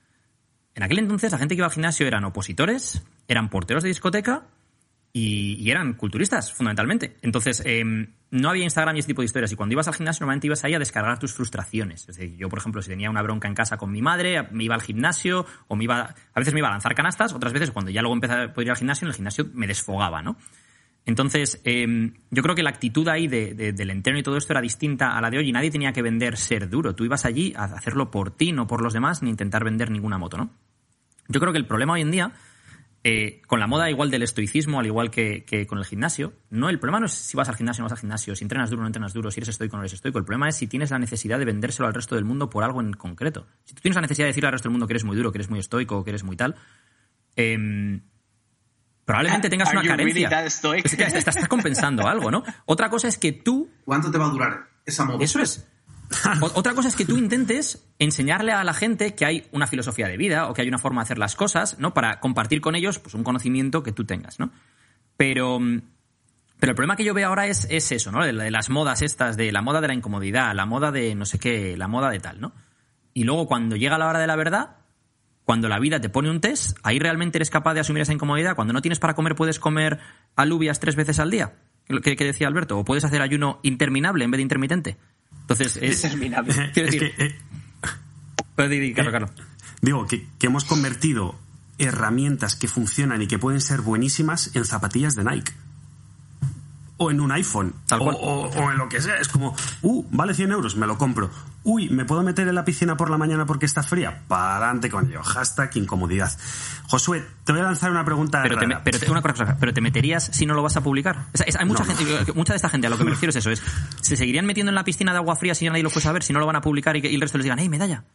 En 0.75 0.83
aquel 0.83 0.99
entonces 0.99 1.31
la 1.31 1.37
gente 1.37 1.55
que 1.55 1.59
iba 1.59 1.67
al 1.67 1.71
gimnasio 1.71 2.05
eran 2.05 2.25
opositores, 2.25 3.05
eran 3.29 3.49
porteros 3.49 3.81
de 3.83 3.87
discoteca 3.87 4.47
y, 5.19 5.71
eran 5.71 5.93
culturistas, 5.93 6.53
fundamentalmente. 6.53 7.17
Entonces, 7.21 7.61
eh, 7.65 7.83
no 8.29 8.49
había 8.49 8.63
Instagram 8.63 8.95
y 8.95 8.99
ese 8.99 9.07
tipo 9.07 9.21
de 9.21 9.25
historias. 9.25 9.51
Y 9.51 9.55
cuando 9.55 9.73
ibas 9.73 9.87
al 9.87 9.93
gimnasio, 9.95 10.21
normalmente 10.23 10.47
ibas 10.47 10.63
ahí 10.63 10.73
a 10.73 10.79
descargar 10.79 11.17
tus 11.17 11.33
frustraciones. 11.33 12.01
Es 12.09 12.17
decir, 12.17 12.35
yo, 12.37 12.49
por 12.49 12.59
ejemplo, 12.59 12.81
si 12.81 12.89
tenía 12.89 13.09
una 13.09 13.21
bronca 13.21 13.47
en 13.47 13.53
casa 13.55 13.77
con 13.77 13.91
mi 13.91 14.01
madre, 14.01 14.47
me 14.51 14.65
iba 14.65 14.75
al 14.75 14.81
gimnasio, 14.81 15.45
o 15.67 15.75
me 15.75 15.85
iba. 15.85 16.13
A 16.33 16.39
veces 16.39 16.53
me 16.53 16.59
iba 16.59 16.67
a 16.67 16.71
lanzar 16.71 16.93
canastas, 16.95 17.33
otras 17.33 17.53
veces, 17.53 17.71
cuando 17.71 17.89
ya 17.91 18.01
luego 18.01 18.15
empecé 18.15 18.33
a 18.33 18.53
poder 18.53 18.67
ir 18.67 18.71
al 18.71 18.77
gimnasio, 18.77 19.05
en 19.05 19.09
el 19.09 19.15
gimnasio 19.15 19.47
me 19.53 19.67
desfogaba, 19.67 20.21
¿no? 20.21 20.37
Entonces, 21.05 21.61
eh, 21.63 22.11
yo 22.31 22.43
creo 22.43 22.53
que 22.53 22.63
la 22.63 22.69
actitud 22.69 23.07
ahí 23.07 23.27
de- 23.29 23.53
de- 23.53 23.71
del 23.71 23.89
entreno 23.91 24.19
y 24.19 24.23
todo 24.23 24.35
esto 24.35 24.51
era 24.51 24.59
distinta 24.61 25.17
a 25.17 25.21
la 25.21 25.29
de 25.29 25.37
hoy 25.37 25.47
y 25.47 25.51
nadie 25.53 25.71
tenía 25.71 25.93
que 25.93 26.01
vender 26.01 26.35
ser 26.35 26.69
duro. 26.69 26.95
Tú 26.95 27.05
ibas 27.05 27.23
allí 27.23 27.53
a 27.55 27.63
hacerlo 27.63 28.11
por 28.11 28.31
ti, 28.31 28.51
no 28.51 28.67
por 28.67 28.81
los 28.81 28.91
demás, 28.93 29.23
ni 29.23 29.29
intentar 29.29 29.63
vender 29.63 29.89
ninguna 29.89 30.17
moto, 30.17 30.37
¿no? 30.37 30.51
Yo 31.29 31.39
creo 31.39 31.53
que 31.53 31.59
el 31.59 31.65
problema 31.65 31.93
hoy 31.93 32.01
en 32.01 32.11
día, 32.11 32.33
eh, 33.09 33.41
con 33.47 33.61
la 33.61 33.67
moda 33.67 33.89
igual 33.89 34.11
del 34.11 34.21
estoicismo, 34.23 34.81
al 34.81 34.85
igual 34.85 35.09
que, 35.09 35.45
que 35.45 35.65
con 35.65 35.77
el 35.77 35.85
gimnasio, 35.85 36.33
no, 36.49 36.67
el 36.67 36.77
problema 36.77 36.99
no 36.99 37.05
es 37.05 37.13
si 37.13 37.37
vas 37.37 37.47
al 37.47 37.55
gimnasio 37.55 37.81
o 37.81 37.83
no 37.83 37.85
vas 37.85 37.93
al 37.93 37.99
gimnasio, 38.01 38.35
si 38.35 38.43
entrenas 38.43 38.69
duro 38.69 38.81
o 38.81 38.83
no 38.83 38.87
entrenas 38.87 39.13
duro, 39.13 39.31
si 39.31 39.39
eres 39.39 39.47
estoico 39.47 39.75
o 39.75 39.77
no 39.77 39.83
eres 39.83 39.93
estoico. 39.93 40.19
El 40.19 40.25
problema 40.25 40.49
es 40.49 40.57
si 40.57 40.67
tienes 40.67 40.91
la 40.91 40.99
necesidad 40.99 41.39
de 41.39 41.45
vendérselo 41.45 41.87
al 41.87 41.93
resto 41.93 42.15
del 42.15 42.25
mundo 42.25 42.49
por 42.49 42.65
algo 42.65 42.81
en 42.81 42.91
concreto. 42.91 43.47
Si 43.63 43.73
tú 43.75 43.81
tienes 43.81 43.95
la 43.95 44.01
necesidad 44.01 44.25
de 44.25 44.31
decirle 44.31 44.47
al 44.47 44.51
resto 44.51 44.67
del 44.67 44.73
mundo 44.73 44.87
que 44.87 44.93
eres 44.93 45.05
muy 45.05 45.15
duro, 45.15 45.31
que 45.31 45.37
eres 45.37 45.49
muy 45.49 45.59
estoico, 45.59 46.03
que 46.03 46.09
eres 46.09 46.25
muy 46.25 46.35
tal, 46.35 46.55
em, 47.37 48.01
probablemente 49.05 49.49
tengas 49.49 49.69
Are 49.69 49.77
una 49.77 49.95
really 49.95 50.23
carencia. 50.25 50.73
que 50.81 51.05
estás, 51.05 51.13
estás 51.27 51.47
compensando 51.47 52.07
algo, 52.07 52.29
¿no? 52.29 52.43
Otra 52.65 52.89
cosa 52.89 53.07
es 53.07 53.17
que 53.17 53.31
tú 53.31 53.69
¿Cuánto 53.85 54.11
te 54.11 54.17
va 54.17 54.25
a 54.25 54.29
durar 54.29 54.67
esa 54.85 55.05
moda? 55.05 55.23
eso 55.23 55.39
es. 55.39 55.65
Otra 56.53 56.73
cosa 56.73 56.87
es 56.87 56.95
que 56.95 57.05
tú 57.05 57.17
intentes 57.17 57.85
enseñarle 57.99 58.51
a 58.51 58.63
la 58.63 58.73
gente 58.73 59.13
que 59.15 59.25
hay 59.25 59.47
una 59.51 59.67
filosofía 59.67 60.07
de 60.07 60.17
vida 60.17 60.49
o 60.49 60.53
que 60.53 60.61
hay 60.61 60.67
una 60.67 60.77
forma 60.77 61.01
de 61.01 61.03
hacer 61.03 61.17
las 61.17 61.35
cosas, 61.35 61.79
¿no? 61.79 61.93
Para 61.93 62.19
compartir 62.19 62.61
con 62.61 62.75
ellos 62.75 62.99
pues, 62.99 63.13
un 63.13 63.23
conocimiento 63.23 63.83
que 63.83 63.91
tú 63.91 64.05
tengas, 64.05 64.39
¿no? 64.39 64.51
Pero, 65.17 65.59
pero 66.59 66.71
el 66.71 66.75
problema 66.75 66.95
que 66.95 67.03
yo 67.03 67.13
veo 67.13 67.27
ahora 67.27 67.47
es, 67.47 67.67
es 67.69 67.91
eso, 67.91 68.11
¿no? 68.11 68.23
De, 68.23 68.31
la- 68.33 68.43
de 68.45 68.51
las 68.51 68.69
modas 68.69 69.01
estas, 69.01 69.35
de 69.35 69.51
la 69.51 69.61
moda 69.61 69.81
de 69.81 69.87
la 69.87 69.93
incomodidad, 69.93 70.55
la 70.55 70.65
moda 70.65 70.91
de 70.91 71.13
no 71.15 71.25
sé 71.25 71.39
qué, 71.39 71.75
la 71.75 71.87
moda 71.87 72.09
de 72.09 72.19
tal, 72.19 72.39
¿no? 72.39 72.53
Y 73.13 73.23
luego 73.23 73.47
cuando 73.47 73.75
llega 73.75 73.97
la 73.97 74.07
hora 74.07 74.19
de 74.19 74.27
la 74.27 74.35
verdad, 74.35 74.77
cuando 75.43 75.67
la 75.69 75.79
vida 75.79 75.99
te 75.99 76.09
pone 76.09 76.29
un 76.29 76.39
test, 76.39 76.77
ahí 76.83 76.99
realmente 76.99 77.37
eres 77.37 77.49
capaz 77.49 77.73
de 77.73 77.79
asumir 77.79 78.01
esa 78.03 78.13
incomodidad. 78.13 78.55
Cuando 78.55 78.73
no 78.73 78.81
tienes 78.81 78.99
para 78.99 79.15
comer, 79.15 79.33
puedes 79.35 79.59
comer 79.59 79.99
alubias 80.35 80.79
tres 80.79 80.95
veces 80.95 81.19
al 81.19 81.31
día, 81.31 81.55
que, 82.03 82.15
que 82.15 82.25
decía 82.25 82.47
Alberto, 82.47 82.77
o 82.77 82.85
puedes 82.85 83.03
hacer 83.05 83.21
ayuno 83.21 83.59
interminable 83.63 84.23
en 84.23 84.31
vez 84.31 84.37
de 84.37 84.43
intermitente. 84.43 84.97
Entonces, 85.49 85.77
es. 85.81 86.03
Interminable. 86.03 86.53
Quiero 86.73 86.89
es 86.89 86.95
decir- 86.95 87.15
que, 87.15 87.25
eh, 87.25 87.35
Puedes 88.55 88.71
decir, 88.71 88.95
Carlos, 88.95 89.11
Carlos. 89.11 89.31
digo, 89.81 90.07
que, 90.07 90.27
que 90.39 90.47
hemos 90.47 90.63
convertido 90.65 91.35
herramientas 91.77 92.55
que 92.55 92.67
funcionan 92.67 93.21
y 93.21 93.27
que 93.27 93.37
pueden 93.37 93.61
ser 93.61 93.81
buenísimas 93.81 94.49
en 94.55 94.65
zapatillas 94.65 95.15
de 95.15 95.23
Nike. 95.23 95.53
O 96.97 97.11
en 97.11 97.21
un 97.21 97.31
iPhone. 97.31 97.75
Tal 97.85 98.01
o, 98.01 98.03
cual. 98.05 98.15
o- 98.19 98.49
o 98.49 98.71
en 98.71 98.77
lo 98.79 98.89
que 98.89 98.99
sea. 99.01 99.17
Es 99.17 99.27
como, 99.27 99.55
uh, 99.83 100.05
vale 100.11 100.33
100 100.33 100.51
euros, 100.51 100.75
me 100.75 100.87
lo 100.87 100.97
compro. 100.97 101.29
Uy, 101.69 101.89
¿me 101.89 102.05
puedo 102.05 102.23
meter 102.23 102.47
en 102.47 102.55
la 102.55 102.63
piscina 102.63 102.95
por 102.95 103.09
la 103.09 103.17
mañana 103.17 103.45
porque 103.45 103.65
está 103.65 103.83
fría? 103.83 104.23
Para 104.29 104.55
adelante 104.55 104.89
con 104.89 105.05
ello. 105.09 105.21
Hashtag 105.21 105.69
incomodidad. 105.75 106.31
Josué, 106.87 107.25
te 107.43 107.51
voy 107.51 107.59
a 107.59 107.65
lanzar 107.65 107.91
una 107.91 108.05
pregunta 108.05 108.41
Pero, 108.41 108.55
te, 108.57 108.65
rara. 108.65 108.77
me- 108.77 108.83
pero 108.85 108.99
te- 108.99 109.11
una 109.11 109.21
cosa, 109.21 109.57
pero 109.59 109.73
te 109.73 109.81
meterías 109.81 110.23
si 110.31 110.45
no 110.45 110.53
lo 110.53 110.63
vas 110.63 110.77
a 110.77 110.81
publicar. 110.81 111.25
Es- 111.33 111.43
es- 111.45 111.55
hay 111.57 111.65
mucha 111.65 111.83
No, 111.83 111.93
gente, 111.93 112.31
mucha 112.33 112.53
de 112.53 112.55
esta 112.55 112.69
gente 112.69 112.87
a 112.87 112.89
lo 112.89 112.97
que 112.97 113.03
me 113.03 113.09
refiero 113.11 113.31
es 113.31 113.35
eso, 113.35 113.49
es 113.51 113.61
se 113.99 114.15
seguirían 114.15 114.45
metiendo 114.45 114.69
en 114.71 114.75
la 114.75 114.85
piscina 114.85 115.11
de 115.11 115.17
agua 115.17 115.35
fría 115.35 115.53
si 115.55 115.67
nadie 115.67 115.83
lo 115.83 115.89
fuese 115.89 116.07
a 116.07 116.13
ver, 116.13 116.23
si 116.23 116.31
no 116.31 116.39
lo 116.39 116.45
van 116.45 116.55
a 116.55 116.61
publicar 116.61 116.95
y, 116.95 117.01
que- 117.01 117.11
y 117.11 117.15
el 117.15 117.21
resto 117.21 117.37
les 117.37 117.43
digan, 117.43 117.59
¡hey, 117.59 117.67
medalla! 117.67 118.05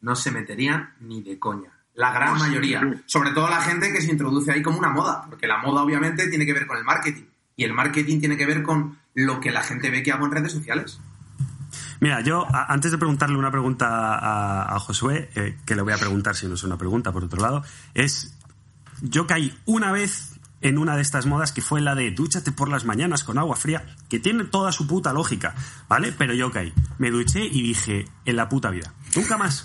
No 0.00 0.14
se 0.14 0.30
meterían 0.30 0.94
ni 1.00 1.22
de 1.22 1.40
coña. 1.40 1.70
La 1.94 2.12
gran 2.12 2.38
mayoría. 2.38 2.82
Sobre 3.06 3.32
todo 3.32 3.50
la 3.50 3.60
gente 3.62 3.92
que 3.92 4.00
se 4.00 4.12
introduce 4.12 4.50
ahí 4.52 4.62
como 4.62 4.78
una 4.78 4.90
moda. 4.90 5.26
Porque 5.28 5.46
la 5.48 5.58
moda 5.58 5.82
obviamente 5.82 6.28
tiene 6.28 6.46
que 6.46 6.52
ver 6.52 6.66
con 6.68 6.78
el 6.78 6.84
marketing. 6.84 7.24
Y 7.56 7.64
el 7.64 7.74
marketing 7.74 8.20
tiene 8.20 8.36
que 8.36 8.46
ver 8.46 8.62
con 8.62 8.96
lo 9.14 9.40
que 9.40 9.50
la 9.52 9.62
gente 9.62 9.90
ve 9.90 10.02
que 10.04 10.10
hago 10.12 10.24
en 10.24 10.32
redes 10.32 10.52
sociales. 10.52 11.00
Mira, 12.02 12.20
yo 12.20 12.44
a- 12.52 12.66
antes 12.72 12.90
de 12.90 12.98
preguntarle 12.98 13.36
una 13.38 13.52
pregunta 13.52 13.86
a, 14.16 14.74
a 14.74 14.78
Josué, 14.80 15.30
eh, 15.36 15.56
que 15.64 15.76
le 15.76 15.82
voy 15.82 15.92
a 15.92 15.98
preguntar 15.98 16.34
si 16.34 16.48
no 16.48 16.54
es 16.54 16.64
una 16.64 16.76
pregunta 16.76 17.12
por 17.12 17.22
otro 17.22 17.40
lado, 17.40 17.62
es 17.94 18.36
yo 19.02 19.28
caí 19.28 19.56
una 19.66 19.92
vez 19.92 20.30
en 20.62 20.78
una 20.78 20.96
de 20.96 21.02
estas 21.02 21.26
modas 21.26 21.52
que 21.52 21.60
fue 21.62 21.80
la 21.80 21.94
de 21.94 22.10
dúchate 22.10 22.50
por 22.50 22.68
las 22.68 22.84
mañanas 22.84 23.22
con 23.22 23.38
agua 23.38 23.54
fría, 23.54 23.84
que 24.08 24.18
tiene 24.18 24.42
toda 24.44 24.72
su 24.72 24.86
puta 24.88 25.12
lógica, 25.12 25.54
¿vale? 25.88 26.12
Pero 26.12 26.34
yo 26.34 26.50
caí, 26.50 26.72
me 26.98 27.10
duché 27.12 27.44
y 27.44 27.62
dije, 27.62 28.08
en 28.24 28.34
la 28.36 28.48
puta 28.48 28.70
vida, 28.70 28.92
nunca 29.16 29.36
más. 29.38 29.62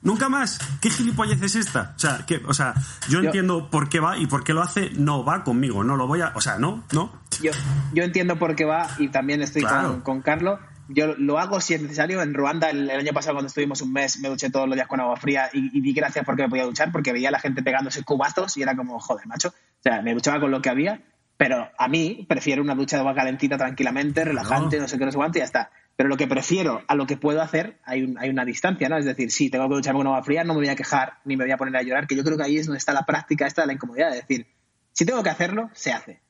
Nunca 0.00 0.28
más. 0.28 0.58
¿Qué 0.80 0.90
gilipollez 0.90 1.42
es 1.42 1.56
esta? 1.56 1.94
O 1.96 1.98
sea, 1.98 2.24
que, 2.24 2.40
o 2.46 2.54
sea, 2.54 2.72
yo, 3.08 3.18
Yo- 3.20 3.26
entiendo 3.26 3.68
por 3.70 3.88
qué 3.88 3.98
va 3.98 4.16
y 4.16 4.26
por 4.26 4.44
qué 4.44 4.52
lo 4.54 4.62
hace. 4.62 4.90
No 4.90 5.24
va 5.24 5.42
conmigo. 5.42 5.82
No 5.82 5.96
lo 5.96 6.06
voy 6.06 6.20
a. 6.20 6.32
O 6.36 6.40
sea, 6.40 6.56
no, 6.56 6.84
no. 6.92 7.12
Yo, 7.42 7.50
yo 7.92 8.04
entiendo 8.04 8.38
por 8.38 8.54
qué 8.54 8.64
va 8.64 8.86
y 8.98 9.08
también 9.08 9.42
estoy 9.42 9.62
Claro. 9.62 9.88
con, 9.94 10.00
con 10.02 10.22
Carlos. 10.22 10.60
Yo 10.88 11.14
lo 11.16 11.38
hago 11.38 11.60
si 11.60 11.74
es 11.74 11.82
necesario. 11.82 12.22
En 12.22 12.32
Ruanda, 12.34 12.70
el, 12.70 12.90
el 12.90 13.00
año 13.00 13.12
pasado, 13.12 13.34
cuando 13.34 13.48
estuvimos 13.48 13.82
un 13.82 13.92
mes, 13.92 14.18
me 14.20 14.28
duché 14.28 14.50
todos 14.50 14.66
los 14.66 14.74
días 14.74 14.88
con 14.88 15.00
agua 15.00 15.16
fría 15.16 15.50
y, 15.52 15.76
y 15.76 15.80
di 15.80 15.92
gracias 15.92 16.24
porque 16.24 16.42
me 16.42 16.48
podía 16.48 16.64
duchar, 16.64 16.90
porque 16.92 17.12
veía 17.12 17.28
a 17.28 17.32
la 17.32 17.40
gente 17.40 17.62
pegándose 17.62 18.02
cubazos 18.04 18.56
y 18.56 18.62
era 18.62 18.74
como, 18.74 18.98
joder, 18.98 19.26
macho. 19.26 19.48
O 19.48 19.82
sea, 19.82 20.00
me 20.02 20.14
duchaba 20.14 20.40
con 20.40 20.50
lo 20.50 20.62
que 20.62 20.70
había, 20.70 21.02
pero 21.36 21.68
a 21.78 21.88
mí 21.88 22.24
prefiero 22.28 22.62
una 22.62 22.74
ducha 22.74 22.96
de 22.96 23.00
agua 23.00 23.14
calentita 23.14 23.56
tranquilamente, 23.58 24.24
relajante, 24.24 24.78
no 24.80 24.88
sé 24.88 24.98
qué, 24.98 25.04
no 25.04 25.12
sé 25.12 25.16
cuánto 25.18 25.38
y 25.38 25.40
ya 25.40 25.44
está. 25.44 25.70
Pero 25.94 26.08
lo 26.08 26.16
que 26.16 26.26
prefiero 26.28 26.82
a 26.86 26.94
lo 26.94 27.06
que 27.06 27.16
puedo 27.16 27.42
hacer, 27.42 27.78
hay, 27.84 28.04
un- 28.04 28.18
hay 28.18 28.30
una 28.30 28.44
distancia, 28.44 28.88
¿no? 28.88 28.96
Es 28.98 29.04
decir, 29.04 29.30
si 29.30 29.50
tengo 29.50 29.68
que 29.68 29.74
ducharme 29.74 29.98
con 29.98 30.06
agua 30.06 30.22
fría, 30.22 30.44
no 30.44 30.54
me 30.54 30.60
voy 30.60 30.68
a 30.68 30.76
quejar 30.76 31.14
ni 31.24 31.36
me 31.36 31.44
voy 31.44 31.50
a 31.52 31.56
poner 31.56 31.76
a 31.76 31.82
llorar, 31.82 32.06
que 32.06 32.16
yo 32.16 32.24
creo 32.24 32.36
que 32.36 32.44
ahí 32.44 32.56
es 32.56 32.66
donde 32.66 32.78
está 32.78 32.92
la 32.92 33.04
práctica 33.04 33.46
esta 33.46 33.62
de 33.62 33.66
la 33.66 33.72
incomodidad. 33.74 34.08
Es 34.14 34.20
decir, 34.26 34.46
si 34.92 35.04
tengo 35.04 35.22
que 35.22 35.30
hacerlo, 35.30 35.70
se 35.74 35.92
hace. 35.92 36.20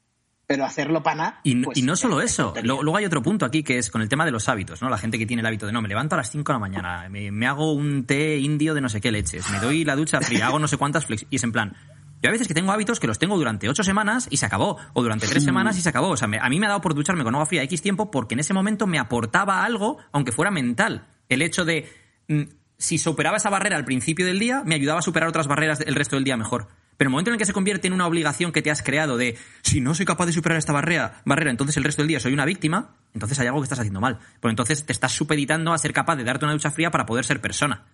Pero 0.48 0.64
hacerlo 0.64 1.02
para 1.02 1.16
nada. 1.16 1.40
Y, 1.44 1.54
no- 1.56 1.66
pues, 1.66 1.76
y 1.78 1.82
no 1.82 1.94
solo 1.94 2.22
es 2.22 2.32
eso, 2.32 2.54
luego, 2.62 2.82
luego 2.82 2.96
hay 2.96 3.04
otro 3.04 3.20
punto 3.22 3.44
aquí 3.44 3.62
que 3.62 3.76
es 3.76 3.90
con 3.90 4.00
el 4.00 4.08
tema 4.08 4.24
de 4.24 4.30
los 4.30 4.48
hábitos, 4.48 4.80
¿no? 4.80 4.88
La 4.88 4.96
gente 4.96 5.18
que 5.18 5.26
tiene 5.26 5.40
el 5.42 5.46
hábito 5.46 5.66
de, 5.66 5.72
no, 5.72 5.82
me 5.82 5.88
levanto 5.88 6.14
a 6.14 6.18
las 6.18 6.30
5 6.30 6.50
de 6.50 6.54
la 6.54 6.58
mañana, 6.58 7.06
me, 7.10 7.30
me 7.30 7.46
hago 7.46 7.70
un 7.74 8.06
té 8.06 8.38
indio 8.38 8.72
de 8.72 8.80
no 8.80 8.88
sé 8.88 9.02
qué 9.02 9.12
leches, 9.12 9.48
me 9.50 9.60
doy 9.60 9.84
la 9.84 9.94
ducha 9.94 10.22
fría, 10.22 10.46
hago 10.46 10.58
no 10.58 10.66
sé 10.66 10.78
cuántas 10.78 11.04
flex... 11.04 11.26
Y 11.28 11.36
es 11.36 11.44
en 11.44 11.52
plan, 11.52 11.76
yo 12.22 12.30
a 12.30 12.32
veces 12.32 12.48
que 12.48 12.54
tengo 12.54 12.72
hábitos 12.72 12.98
que 12.98 13.06
los 13.06 13.18
tengo 13.18 13.36
durante 13.36 13.68
8 13.68 13.84
semanas 13.84 14.26
y 14.30 14.38
se 14.38 14.46
acabó, 14.46 14.78
o 14.94 15.02
durante 15.02 15.26
3 15.28 15.44
semanas 15.44 15.76
y 15.76 15.82
se 15.82 15.90
acabó. 15.90 16.08
O 16.08 16.16
sea, 16.16 16.28
me- 16.28 16.38
a 16.40 16.48
mí 16.48 16.58
me 16.58 16.64
ha 16.64 16.70
dado 16.70 16.80
por 16.80 16.94
ducharme 16.94 17.24
con 17.24 17.34
agua 17.34 17.44
fría 17.44 17.62
X 17.64 17.82
tiempo 17.82 18.10
porque 18.10 18.34
en 18.34 18.40
ese 18.40 18.54
momento 18.54 18.86
me 18.86 18.98
aportaba 18.98 19.62
algo, 19.66 19.98
aunque 20.12 20.32
fuera 20.32 20.50
mental. 20.50 21.08
El 21.28 21.42
hecho 21.42 21.66
de, 21.66 21.92
mm, 22.28 22.42
si 22.78 22.96
superaba 22.96 23.36
esa 23.36 23.50
barrera 23.50 23.76
al 23.76 23.84
principio 23.84 24.24
del 24.24 24.38
día, 24.38 24.62
me 24.64 24.76
ayudaba 24.76 25.00
a 25.00 25.02
superar 25.02 25.28
otras 25.28 25.46
barreras 25.46 25.82
el 25.82 25.94
resto 25.94 26.16
del 26.16 26.24
día 26.24 26.38
mejor. 26.38 26.68
Pero 26.98 27.08
el 27.08 27.12
momento 27.12 27.30
en 27.30 27.34
el 27.34 27.38
que 27.38 27.46
se 27.46 27.52
convierte 27.54 27.86
en 27.86 27.94
una 27.94 28.06
obligación 28.06 28.52
que 28.52 28.60
te 28.60 28.70
has 28.70 28.82
creado 28.82 29.16
de 29.16 29.38
si 29.62 29.80
no 29.80 29.94
soy 29.94 30.04
capaz 30.04 30.26
de 30.26 30.32
superar 30.32 30.58
esta 30.58 30.72
barrera, 30.72 31.22
barrera, 31.24 31.50
entonces 31.50 31.76
el 31.78 31.84
resto 31.84 32.02
del 32.02 32.08
día 32.08 32.20
soy 32.20 32.32
una 32.34 32.44
víctima, 32.44 32.96
entonces 33.14 33.38
hay 33.38 33.46
algo 33.46 33.60
que 33.60 33.64
estás 33.66 33.78
haciendo 33.78 34.00
mal. 34.00 34.18
Porque 34.40 34.50
entonces 34.50 34.84
te 34.84 34.92
estás 34.92 35.12
supeditando 35.12 35.72
a 35.72 35.78
ser 35.78 35.92
capaz 35.92 36.16
de 36.16 36.24
darte 36.24 36.44
una 36.44 36.52
ducha 36.54 36.70
fría 36.72 36.90
para 36.90 37.06
poder 37.06 37.24
ser 37.24 37.40
persona. 37.40 37.86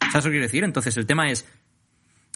¿Sabes 0.00 0.24
lo 0.24 0.30
que 0.30 0.34
quiero 0.36 0.46
decir? 0.46 0.62
Entonces 0.64 0.96
el 0.96 1.06
tema 1.06 1.28
es. 1.30 1.44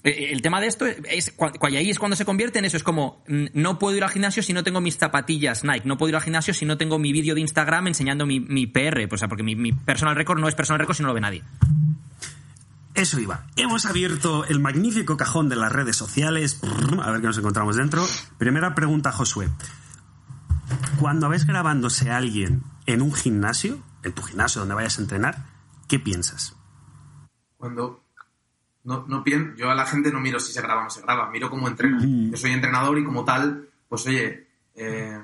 eh, 0.03 0.31
El 0.33 0.43
tema 0.43 0.61
de 0.61 0.67
esto 0.67 0.85
es, 0.87 1.33
ahí 1.63 1.91
es 1.91 1.99
cuando 1.99 2.17
se 2.17 2.25
convierte 2.25 2.59
en 2.59 2.65
eso. 2.65 2.77
Es 2.77 2.83
como, 2.83 3.23
mm, 3.29 3.47
no 3.55 3.79
puedo 3.79 3.97
ir 3.97 4.03
al 4.03 4.11
gimnasio 4.11 4.43
si 4.43 4.53
no 4.53 4.65
tengo 4.65 4.81
mis 4.81 4.97
zapatillas 4.99 5.63
Nike. 5.63 5.87
No 5.87 5.97
puedo 5.97 6.09
ir 6.11 6.17
al 6.17 6.23
gimnasio 6.23 6.53
si 6.55 6.65
no 6.65 6.77
tengo 6.77 6.99
mi 6.99 7.13
vídeo 7.13 7.37
de 7.37 7.41
Instagram 7.41 7.87
enseñando 7.87 8.27
mi, 8.27 8.41
mi 8.41 8.67
PR. 8.67 9.07
Pues, 9.09 9.13
o 9.13 9.19
sea, 9.19 9.29
porque 9.29 9.45
mi, 9.45 9.55
mi 9.55 9.73
personal 9.73 10.17
record 10.17 10.41
no 10.41 10.49
es 10.49 10.57
personal 10.57 10.81
record 10.81 10.97
si 10.97 11.03
no 11.05 11.09
lo 11.09 11.15
ve 11.15 11.21
nadie. 11.21 11.43
Eso 12.97 13.21
iba. 13.21 13.47
Hemos 13.57 13.85
abierto 13.87 14.45
el 14.47 14.59
magnífico 14.61 15.17
cajón 15.17 15.49
de 15.49 15.57
las 15.57 15.71
redes 15.71 15.97
sociales. 15.97 16.61
A 17.03 17.11
ver 17.11 17.21
qué 17.21 17.27
nos 17.27 17.39
encontramos 17.39 17.77
dentro. 17.77 18.05
Primera 18.39 18.75
pregunta, 18.75 19.13
Josué. 19.13 19.49
Cuando 20.99 21.29
ves 21.29 21.47
grabándose 21.47 22.11
a 22.11 22.17
alguien 22.17 22.63
en 22.87 23.03
un 23.03 23.13
gimnasio, 23.13 23.79
en 24.03 24.13
tu 24.13 24.23
gimnasio, 24.23 24.61
donde 24.61 24.75
vayas 24.75 24.99
a 24.99 25.03
entrenar, 25.03 25.47
¿qué 25.89 25.99
piensas? 25.99 26.57
Cuando 27.59 28.03
no, 28.85 29.05
no 29.09 29.23
pien- 29.23 29.55
yo 29.57 29.71
a 29.71 29.75
la 29.75 29.87
gente 29.87 30.11
no 30.11 30.21
miro 30.21 30.41
si 30.41 30.53
se 30.53 30.63
graba 30.63 30.81
o 30.81 30.85
no 30.85 30.91
se 30.91 31.03
graba, 31.03 31.31
miro 31.31 31.51
cómo 31.51 31.69
entrena. 31.69 32.01
Yo 32.03 32.37
soy 32.37 32.53
entrenador 32.53 32.99
y 32.99 33.05
como 33.05 33.25
tal, 33.25 33.69
pues 33.89 34.07
oye, 34.07 34.49
eh, 34.75 35.21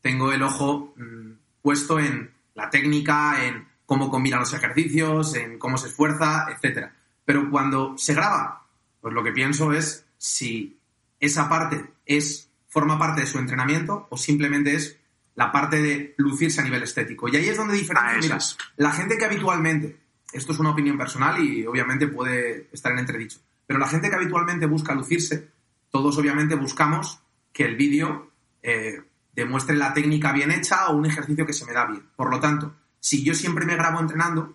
tengo 0.00 0.32
el 0.32 0.42
ojo 0.42 0.94
mm, 0.96 1.32
puesto 1.62 1.98
en 1.98 2.30
la 2.54 2.70
técnica, 2.70 3.44
en 3.44 3.66
cómo 3.84 4.10
combina 4.10 4.38
los 4.38 4.52
ejercicios, 4.54 5.34
en 5.34 5.58
cómo 5.58 5.76
se 5.76 5.88
esfuerza, 5.88 6.46
etcétera. 6.54 6.92
Pero 7.26 7.50
cuando 7.50 7.98
se 7.98 8.14
graba, 8.14 8.66
pues 9.02 9.12
lo 9.12 9.22
que 9.22 9.32
pienso 9.32 9.74
es 9.74 10.06
si 10.16 10.80
esa 11.20 11.48
parte 11.50 11.92
es 12.06 12.48
forma 12.68 12.98
parte 12.98 13.20
de 13.22 13.26
su 13.26 13.38
entrenamiento 13.38 14.06
o 14.10 14.16
simplemente 14.16 14.74
es 14.74 14.98
la 15.34 15.52
parte 15.52 15.82
de 15.82 16.14
lucirse 16.16 16.60
a 16.60 16.64
nivel 16.64 16.82
estético. 16.82 17.28
Y 17.28 17.36
ahí 17.36 17.48
es 17.48 17.56
donde 17.56 17.74
diferencia, 17.74 18.38
Ah, 18.38 18.72
la 18.76 18.92
gente 18.92 19.18
que 19.18 19.24
habitualmente, 19.24 19.98
esto 20.32 20.52
es 20.52 20.58
una 20.58 20.70
opinión 20.70 20.96
personal 20.96 21.42
y 21.42 21.66
obviamente 21.66 22.06
puede 22.06 22.68
estar 22.72 22.92
en 22.92 23.00
entredicho, 23.00 23.38
pero 23.66 23.78
la 23.78 23.88
gente 23.88 24.08
que 24.08 24.16
habitualmente 24.16 24.66
busca 24.66 24.94
lucirse, 24.94 25.50
todos 25.90 26.16
obviamente 26.16 26.54
buscamos 26.54 27.20
que 27.52 27.64
el 27.64 27.76
vídeo 27.76 28.30
eh, 28.62 29.02
demuestre 29.34 29.76
la 29.76 29.92
técnica 29.92 30.32
bien 30.32 30.52
hecha 30.52 30.86
o 30.88 30.96
un 30.96 31.06
ejercicio 31.06 31.44
que 31.44 31.52
se 31.52 31.66
me 31.66 31.72
da 31.72 31.86
bien. 31.86 32.02
Por 32.14 32.30
lo 32.30 32.40
tanto, 32.40 32.74
si 33.00 33.24
yo 33.24 33.34
siempre 33.34 33.66
me 33.66 33.76
grabo 33.76 34.00
entrenando, 34.00 34.54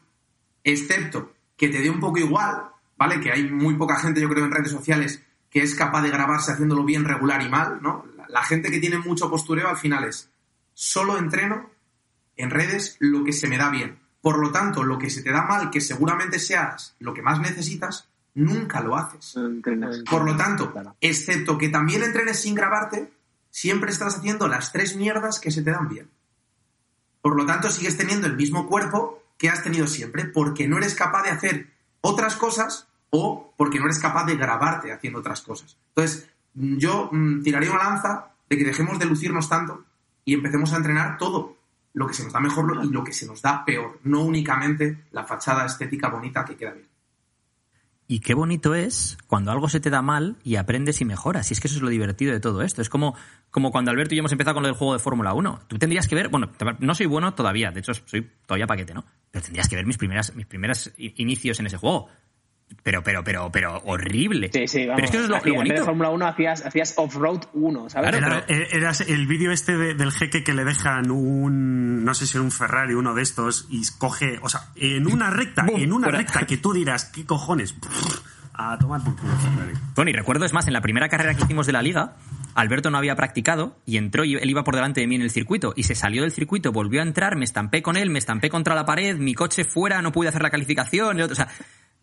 excepto 0.64 1.34
que 1.62 1.70
te 1.70 1.80
dé 1.80 1.92
un 1.92 2.00
poco 2.00 2.18
igual, 2.18 2.72
¿vale? 2.98 3.22
Que 3.22 3.32
hay 3.32 3.52
muy 3.52 3.76
poca 3.76 3.96
gente, 4.00 4.20
yo 4.20 4.28
creo, 4.28 4.46
en 4.46 4.52
redes 4.52 4.72
sociales 4.72 5.22
que 5.48 5.62
es 5.62 5.76
capaz 5.76 6.02
de 6.02 6.10
grabarse 6.10 6.52
haciéndolo 6.52 6.84
bien, 6.84 7.06
regular 7.06 7.40
y 7.44 7.50
mal, 7.50 7.78
¿no? 7.84 8.04
La, 8.30 8.42
gente 8.42 8.72
que 8.72 8.80
tiene 8.80 8.98
mucho 8.98 9.30
postureo 9.30 9.68
al 9.68 9.78
final 9.78 10.06
es 10.06 10.32
solo 10.74 11.20
entreno 11.20 11.70
en 12.36 12.50
redes 12.50 12.98
lo 12.98 13.24
que 13.24 13.32
se 13.32 13.48
me 13.48 13.60
da 13.60 13.70
bien. 13.70 14.00
Por 14.22 14.40
lo 14.40 14.52
tanto, 14.52 14.82
lo 14.82 14.98
que 14.98 15.12
se 15.12 15.22
te 15.22 15.32
da 15.32 15.44
mal, 15.44 15.70
que 15.70 15.82
seguramente 15.82 16.40
seas 16.40 16.96
lo 16.98 17.14
que 17.14 17.22
más 17.22 17.40
necesitas, 17.40 18.10
nunca 18.34 18.82
lo 18.82 18.98
haces. 18.98 19.36
Por 20.10 20.26
lo 20.26 20.36
tanto, 20.36 20.74
excepto 21.00 21.60
que 21.60 21.70
también 21.70 22.02
entrenes 22.02 22.42
sin 22.42 22.56
grabarte, 22.56 23.14
siempre 23.52 23.92
estás 23.92 24.18
haciendo 24.18 24.48
las 24.48 24.72
tres 24.72 24.96
mierdas 24.96 25.40
que 25.40 25.52
se 25.52 25.62
te 25.62 25.70
dan 25.70 25.90
bien. 25.90 26.10
Por 27.22 27.36
lo 27.36 27.46
tanto, 27.46 27.70
sigues 27.70 27.98
teniendo 27.98 28.26
el 28.26 28.36
mismo 28.36 28.68
cuerpo 28.68 29.21
que 29.42 29.50
has 29.50 29.64
tenido 29.64 29.88
siempre, 29.88 30.26
porque 30.26 30.68
no 30.68 30.78
eres 30.78 30.94
capaz 30.94 31.24
de 31.24 31.32
hacer 31.32 31.72
otras 32.02 32.36
cosas 32.36 32.88
o 33.10 33.56
porque 33.58 33.80
no 33.80 33.86
eres 33.86 33.98
capaz 33.98 34.26
de 34.26 34.36
grabarte 34.36 34.92
haciendo 34.92 35.18
otras 35.18 35.42
cosas. 35.42 35.80
Entonces, 35.96 36.30
mm, 36.54 36.78
yo 36.78 37.10
mm, 37.12 37.42
tiraría 37.42 37.72
una 37.72 37.86
lanza 37.86 38.34
de 38.48 38.56
que 38.56 38.64
dejemos 38.64 39.00
de 39.00 39.06
lucirnos 39.06 39.50
tanto 39.50 39.84
y 40.26 40.36
empecemos 40.36 40.72
a 40.74 40.78
entrenar 40.78 41.18
todo 41.18 41.58
lo 41.94 42.06
que 42.06 42.14
se 42.14 42.24
nos 42.24 42.34
da 42.34 42.40
mejor 42.40 42.82
y 42.84 42.90
lo 42.90 43.04
que 43.04 43.14
se 43.14 43.26
nos 43.26 43.42
da 43.42 43.66
peor, 43.66 44.00
no 44.04 44.22
únicamente 44.22 45.06
la 45.12 45.26
fachada 45.26 45.66
estética 45.66 46.10
bonita 46.10 46.46
que 46.46 46.56
queda 46.56 46.74
bien. 46.74 46.88
Y 48.12 48.20
qué 48.20 48.34
bonito 48.34 48.76
es 48.76 49.18
cuando 49.28 49.52
algo 49.52 49.70
se 49.70 49.80
te 49.80 49.90
da 49.90 50.02
mal 50.02 50.36
y 50.44 50.58
aprendes 50.58 51.00
y 51.00 51.06
mejoras. 51.06 51.50
Y 51.50 51.54
es 51.54 51.62
que 51.62 51.70
eso 51.70 51.78
es 51.78 51.82
lo 51.82 51.88
divertido 51.88 52.34
de 52.34 52.42
todo 52.42 52.62
esto. 52.62 52.82
Es 52.82 52.90
como, 52.90 53.16
como 53.52 53.72
cuando 53.72 53.90
Alberto 53.90 54.14
y 54.14 54.18
yo 54.18 54.20
hemos 54.20 54.34
empezado 54.34 54.56
con 54.56 54.64
lo 54.64 54.68
del 54.68 54.76
juego 54.76 54.92
de 54.92 55.00
Fórmula 55.00 55.34
1. 55.34 55.62
Tú 55.70 55.80
tendrías 55.80 56.10
que 56.10 56.16
ver, 56.16 56.28
bueno, 56.28 56.52
no 56.80 56.94
soy 56.94 57.06
bueno 57.06 57.34
todavía, 57.36 57.72
de 57.72 57.80
hecho 57.80 57.94
soy 57.94 58.30
todavía 58.46 58.68
paquete, 58.68 58.94
¿no? 58.94 59.06
Pero 59.32 59.46
tendrías 59.46 59.70
que 59.70 59.78
ver 59.78 59.86
mis 59.86 59.98
primeras, 59.98 60.36
mis 60.36 60.46
primeros 60.46 60.92
inicios 60.98 61.62
en 61.62 61.68
ese 61.68 61.78
juego. 61.78 62.10
Pero, 62.84 63.04
pero, 63.04 63.24
pero, 63.24 63.52
pero 63.52 63.78
horrible. 63.86 64.50
Sí, 64.54 64.68
sí, 64.68 64.86
vamos. 64.88 64.96
pero 64.96 65.06
es 65.06 65.12
que 65.12 65.18
eso 65.18 65.24
es 65.26 65.30
lo, 65.30 65.36
Hacía- 65.38 65.48
lo 65.54 65.62
En 65.62 65.68
bonito. 65.68 65.86
Fórmula 65.86 66.10
1 66.10 66.28
hacías, 66.28 66.66
hacías 66.66 66.94
off-road 66.98 67.42
1, 67.54 67.90
¿sabes? 67.90 68.10
Claro, 68.10 68.26
Era, 68.28 68.46
pero- 68.48 68.60
eh, 68.62 68.68
era 68.72 68.92
el 69.08 69.28
vídeo 69.28 69.52
este 69.52 69.78
de- 69.78 69.94
del 69.94 70.12
jeque 70.12 70.44
que 70.44 70.54
le 70.54 70.64
dejan 70.64 71.12
un, 71.12 72.04
no 72.04 72.14
sé 72.14 72.26
si 72.26 72.38
era 72.38 72.44
un 72.44 72.52
Ferrari, 72.52 72.94
uno 72.94 73.14
de 73.14 73.22
estos, 73.22 73.68
y 73.70 73.82
coge, 74.00 74.40
o 74.42 74.50
sea, 74.50 74.70
en 74.76 75.06
una 75.12 75.30
recta, 75.30 75.66
en 75.76 75.94
una 75.94 76.08
recta 76.08 76.46
que 76.46 76.58
tú 76.58 76.74
dirás, 76.74 77.06
¿qué 77.06 77.26
cojones? 77.26 77.76
A 78.54 78.78
tomar 78.78 79.04
por 79.04 79.16
culo 79.16 79.34
Ferrari. 79.38 79.74
Tony, 79.96 80.12
recuerdo, 80.14 80.46
es 80.46 80.54
más, 80.54 80.68
en 80.68 80.74
la 80.74 80.82
primera 80.82 81.08
carrera 81.10 81.34
que 81.36 81.44
hicimos 81.44 81.66
de 81.68 81.74
la 81.74 81.82
liga, 81.82 82.16
Alberto 82.54 82.90
no 82.92 82.98
había 82.98 83.16
practicado 83.16 83.78
y 83.86 83.98
entró 83.98 84.26
y 84.26 84.36
él 84.36 84.50
iba 84.50 84.64
por 84.64 84.76
delante 84.76 85.02
de 85.02 85.08
mí 85.08 85.16
en 85.16 85.22
el 85.22 85.30
circuito 85.32 85.74
y 85.76 85.84
se 85.84 85.96
salió 85.96 86.24
del 86.24 86.32
circuito, 86.32 86.72
volvió 86.72 87.00
a 87.00 87.04
entrar, 87.04 87.36
me 87.38 87.46
estampé 87.46 87.82
con 87.82 87.96
él, 87.96 88.10
me 88.10 88.20
estampé 88.20 88.50
contra 88.50 88.76
la 88.76 88.86
pared, 88.86 89.18
mi 89.18 89.34
coche 89.36 89.64
fuera, 89.66 90.02
no 90.02 90.12
pude 90.12 90.28
hacer 90.30 90.42
la 90.42 90.50
calificación, 90.50 91.18
el 91.18 91.24
otro- 91.24 91.34
o 91.34 91.36
sea, 91.36 91.48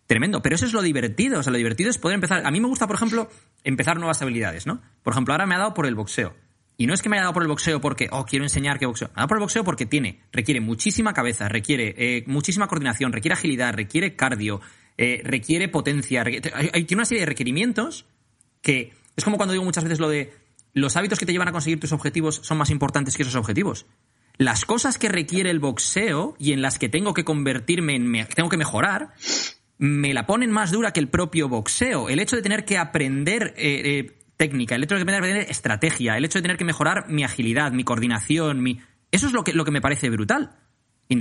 tremendo. 0.09 0.43
Pero 0.43 0.57
eso 0.57 0.67
es 0.67 0.73
lo 0.73 0.83
divertido, 0.83 1.39
o 1.39 1.43
sea, 1.45 1.53
lo 1.53 1.59
divertido 1.59 1.91
es 1.91 1.99
poder 1.99 2.17
empezar. 2.17 2.45
A 2.45 2.51
mí 2.51 2.61
me 2.61 2.67
gusta, 2.67 2.89
por 2.89 2.97
ejemplo, 2.97 3.31
empezar 3.63 3.97
nuevas 3.99 4.21
habilidades, 4.21 4.67
¿no? 4.67 4.83
Por 5.05 5.13
ejemplo, 5.13 5.35
ahora 5.35 5.47
me 5.47 5.55
ha 5.55 5.59
dado 5.59 5.75
por 5.75 5.87
el 5.87 5.95
boxeo. 5.95 6.35
Y 6.77 6.87
no 6.87 6.95
es 6.95 7.03
que 7.03 7.09
me 7.09 7.17
haya 7.17 7.25
dado 7.25 7.35
por 7.35 7.43
el 7.43 7.49
boxeo 7.49 7.81
porque, 7.81 8.09
oh, 8.11 8.25
quiero 8.25 8.45
enseñar 8.45 8.79
que 8.79 8.87
boxeo. 8.87 9.09
Me 9.09 9.15
ha 9.15 9.21
dado 9.21 9.29
por 9.29 9.37
el 9.37 9.43
boxeo 9.43 9.65
porque 9.65 9.85
tiene, 9.87 10.23
requiere 10.33 10.61
muchísima 10.61 11.13
cabeza, 11.13 11.49
requiere 11.49 11.95
eh, 11.97 12.25
muchísima 12.27 12.67
coordinación, 12.69 13.13
requiere 13.13 13.35
agilidad, 13.35 13.75
requiere 13.75 14.17
cardio, 14.17 14.61
eh, 14.97 15.21
requiere 15.25 15.69
potencia, 15.69 16.25
hay, 16.25 16.85
tiene 16.85 17.01
una 17.01 17.05
serie 17.05 17.23
de 17.23 17.27
requerimientos 17.27 18.07
que 18.63 18.93
es 19.17 19.25
como 19.25 19.37
cuando 19.37 19.53
digo 19.53 19.65
muchas 19.65 19.85
veces 19.85 20.01
lo 20.01 20.09
de 20.09 20.33
los 20.73 20.97
hábitos 20.97 21.19
que 21.19 21.27
te 21.27 21.33
llevan 21.33 21.49
a 21.49 21.53
conseguir 21.53 21.81
tus 21.81 21.93
objetivos 21.93 22.41
son 22.43 22.59
más 22.59 22.71
importantes 22.71 23.17
que 23.17 23.23
esos 23.23 23.35
objetivos. 23.35 23.87
Las 24.37 24.65
cosas 24.65 24.99
que 24.99 25.09
requiere 25.09 25.51
el 25.51 25.59
boxeo 25.59 26.37
y 26.39 26.53
en 26.53 26.63
las 26.63 26.79
que 26.79 26.89
tengo 26.89 27.13
que 27.13 27.25
convertirme 27.25 27.97
en 27.97 28.27
tengo 28.35 28.49
que 28.49 28.57
mejorar 28.57 29.15
me 29.79 30.13
la 30.13 30.27
ponen 30.27 30.51
más 30.51 30.71
dura 30.73 30.93
que 30.93 31.01
el 31.01 31.09
propio 31.09 31.49
boxeo. 31.49 32.09
El 32.09 32.19
hecho 32.21 32.37
de 32.37 32.43
tener 32.43 32.65
que 32.65 32.79
aprender 32.79 33.55
eh, 33.57 33.83
eh, 33.85 34.19
técnica, 34.37 34.75
el 34.75 34.83
hecho 34.85 34.95
de 34.97 35.01
tener 35.05 35.15
que 35.15 35.19
aprender 35.29 35.51
estrategia, 35.51 36.17
el 36.17 36.25
hecho 36.25 36.39
de 36.39 36.43
tener 36.43 36.57
que 36.57 36.65
mejorar 36.65 37.09
mi 37.09 37.25
agilidad, 37.25 37.73
mi 37.73 37.85
coordinación, 37.85 38.63
mi 38.63 38.81
eso 39.11 39.27
es 39.27 39.33
lo 39.33 39.45
que 39.45 39.53
lo 39.53 39.65
que 39.65 39.71
me 39.71 39.81
parece 39.81 40.11
brutal. 40.11 40.51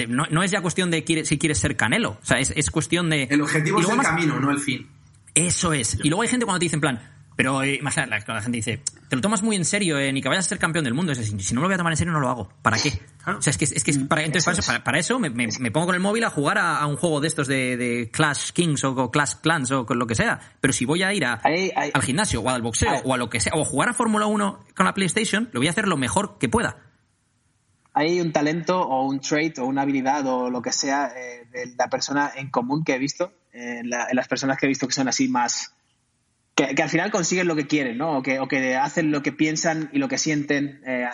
No, 0.10 0.26
no 0.30 0.44
es 0.44 0.52
ya 0.52 0.60
cuestión 0.62 0.92
de 0.92 1.04
quiere- 1.06 1.24
si 1.24 1.38
quieres 1.38 1.60
ser 1.60 1.78
canelo, 1.78 2.18
o 2.22 2.26
sea, 2.26 2.40
es, 2.40 2.52
es 2.56 2.70
cuestión 2.70 3.10
de 3.10 3.24
El 3.32 3.42
objetivo 3.42 3.80
es 3.80 3.88
el 3.88 3.98
camino, 4.00 4.38
no 4.40 4.52
el 4.52 4.60
fin. 4.60 4.86
eso 5.34 5.72
es. 5.72 5.98
Y 6.04 6.10
luego 6.10 6.24
hay 6.24 6.28
gente 6.28 6.46
cuando 6.46 6.60
te 6.60 6.66
dice 6.66 6.76
en 6.76 6.82
plan, 6.82 7.02
pero 7.38 7.64
eh, 7.64 7.76
imagina, 7.76 8.06
la, 8.08 8.20
la 8.28 8.42
gente 8.42 8.58
dice, 8.58 8.82
te 9.10 9.16
lo 9.16 9.22
tomas 9.22 9.42
muy 9.44 9.56
en 9.56 9.66
serio, 9.66 9.98
eh, 10.00 10.12
ni 10.12 10.22
que 10.22 10.30
vayas 10.30 10.46
a 10.46 10.50
ser 10.50 10.60
campeón 10.60 10.84
del 10.84 10.94
mundo. 10.94 11.12
Es 11.12 11.18
decir, 11.18 11.42
si 11.42 11.54
no 11.56 11.62
lo 11.62 11.68
voy 11.68 11.76
a 11.76 11.78
tomar 11.78 11.94
en 11.94 11.98
serio, 11.98 12.14
no 12.14 12.20
lo 12.20 12.30
hago. 12.30 12.50
¿Para 12.62 12.78
qué? 12.78 12.92
Claro. 13.24 13.40
O 13.40 13.42
sea, 13.42 13.52
es 13.52 13.58
que, 13.58 13.66
es 13.66 13.84
que 13.84 13.92
es 13.92 13.98
para, 14.00 14.24
entonces, 14.24 14.46
para 14.46 14.58
eso, 14.60 14.68
para, 14.68 14.84
para 14.84 15.00
eso 15.00 15.20
me, 15.20 15.30
me- 15.30 15.48
me 15.60 15.72
pongo 15.72 15.88
con 15.88 15.96
el 15.96 16.02
móvil 16.02 16.24
a 16.24 16.30
jugar 16.30 16.58
a, 16.58 16.78
a 16.78 16.88
un 16.88 16.98
juego 16.98 17.20
de 17.22 17.28
estos 17.28 17.48
de, 17.48 17.78
de 17.78 18.10
Clash 18.12 18.52
Kings 18.52 18.84
o, 18.84 18.92
o 18.92 19.12
Clash 19.12 19.36
Clans 19.42 19.72
o 19.72 19.86
con 19.86 19.98
lo 20.00 20.08
que 20.08 20.16
sea. 20.16 20.40
Pero 20.62 20.74
si 20.74 20.86
voy 20.86 21.04
a 21.04 21.14
ir 21.14 21.26
a, 21.26 21.40
Ahí- 21.44 21.72
ahí- 21.76 21.92
al 21.94 22.02
gimnasio 22.02 22.42
o 22.42 22.50
al 22.50 22.62
boxeo 22.62 22.90
Ahí. 22.92 23.02
o 23.06 23.14
a 23.14 23.18
lo 23.18 23.30
que 23.30 23.40
sea, 23.40 23.54
o 23.56 23.64
jugar 23.66 23.90
a 23.90 23.94
Fórmula 23.94 24.26
1 24.26 24.60
con 24.76 24.86
la 24.86 24.94
PlayStation, 24.94 25.50
lo 25.54 25.60
voy 25.60 25.68
a 25.68 25.72
hacer 25.72 25.88
lo 25.88 25.98
mejor 25.98 26.38
que 26.40 26.50
pueda. 26.50 26.78
hay 27.94 28.22
un 28.22 28.32
talento 28.32 28.80
o 28.80 29.08
un 29.08 29.20
trait 29.20 29.58
o 29.60 29.66
una 29.66 29.82
habilidad 29.82 30.26
o 30.28 30.50
lo 30.50 30.62
que 30.62 30.72
sea 30.72 31.12
eh, 31.18 31.48
de 31.52 31.74
la 31.78 31.88
persona 31.90 32.32
en 32.36 32.50
común 32.52 32.84
que 32.84 32.94
he 32.96 33.00
visto, 33.00 33.34
eh, 33.54 33.80
en, 33.80 33.90
la- 33.90 34.08
en 34.10 34.16
las 34.16 34.28
personas 34.28 34.58
que 34.58 34.66
he 34.68 34.70
visto 34.70 34.88
que 34.88 34.94
son 34.94 35.08
así 35.08 35.28
más... 35.28 35.74
Que, 36.58 36.82
al 36.82 36.90
final 36.90 37.12
consiguen 37.12 37.48
lo 37.48 37.56
que 37.56 37.68
quieren, 37.68 38.00
¿no? 38.00 38.18
O 38.18 38.24
que, 38.24 38.76
hacen 38.76 39.12
lo 39.12 39.22
que 39.22 39.32
piensan 39.32 39.92
y 39.94 40.00
lo 40.00 40.08
que 40.08 40.18
sienten 40.18 40.82
eh, 40.88 41.08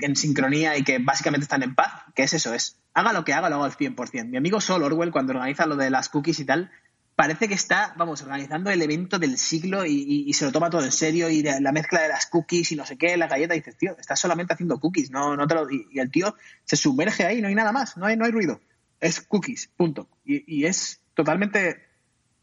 en 0.00 0.16
sincronía 0.16 0.78
y 0.78 0.82
que 0.84 0.98
básicamente 0.98 1.44
están 1.44 1.62
en 1.62 1.74
paz, 1.74 2.04
que 2.14 2.22
es 2.22 2.32
eso, 2.32 2.54
es 2.54 2.80
haga 2.94 3.12
lo 3.12 3.22
que 3.22 3.34
haga, 3.34 3.50
lo 3.50 3.56
hago 3.56 3.64
al 3.64 3.76
100%. 3.76 4.24
Mi 4.24 4.38
amigo 4.38 4.58
Sol 4.58 4.82
Orwell, 4.82 5.12
cuando 5.12 5.34
organiza 5.34 5.66
lo 5.66 5.76
de 5.76 5.90
las 5.90 6.08
cookies 6.08 6.40
y 6.40 6.46
tal, 6.46 6.70
parece 7.14 7.46
que 7.46 7.52
está, 7.52 7.92
vamos, 7.98 8.22
organizando 8.22 8.70
el 8.70 8.80
evento 8.80 9.18
del 9.18 9.36
siglo 9.36 9.84
y, 9.84 10.32
se 10.32 10.46
lo 10.46 10.52
toma 10.52 10.70
todo 10.70 10.82
en 10.82 10.92
serio 10.92 11.28
y 11.28 11.42
la, 11.42 11.60
la 11.60 11.72
mezcla 11.72 12.00
de 12.00 12.08
las 12.08 12.24
cookies 12.24 12.72
y 12.72 12.76
no 12.76 12.86
sé 12.86 12.96
qué, 12.96 13.18
la 13.18 13.28
galleta, 13.28 13.54
y 13.54 13.58
dices, 13.58 13.76
tío, 13.76 13.94
estás 13.98 14.18
solamente 14.18 14.54
haciendo 14.54 14.80
cookies, 14.80 15.10
no, 15.10 15.36
no 15.36 15.46
te 15.46 15.54
lo, 15.56 15.70
y, 15.70 15.88
y 15.92 15.98
el 15.98 16.10
tío 16.10 16.34
se 16.64 16.76
sumerge 16.76 17.26
ahí, 17.26 17.42
no 17.42 17.48
hay 17.48 17.54
nada 17.54 17.72
más, 17.72 17.98
no 17.98 18.06
hay, 18.06 18.16
no 18.16 18.24
hay 18.24 18.30
ruido, 18.30 18.62
es 18.98 19.20
cookies, 19.20 19.68
punto. 19.76 20.08
Y 20.24 20.64
es 20.64 21.02
totalmente, 21.12 21.82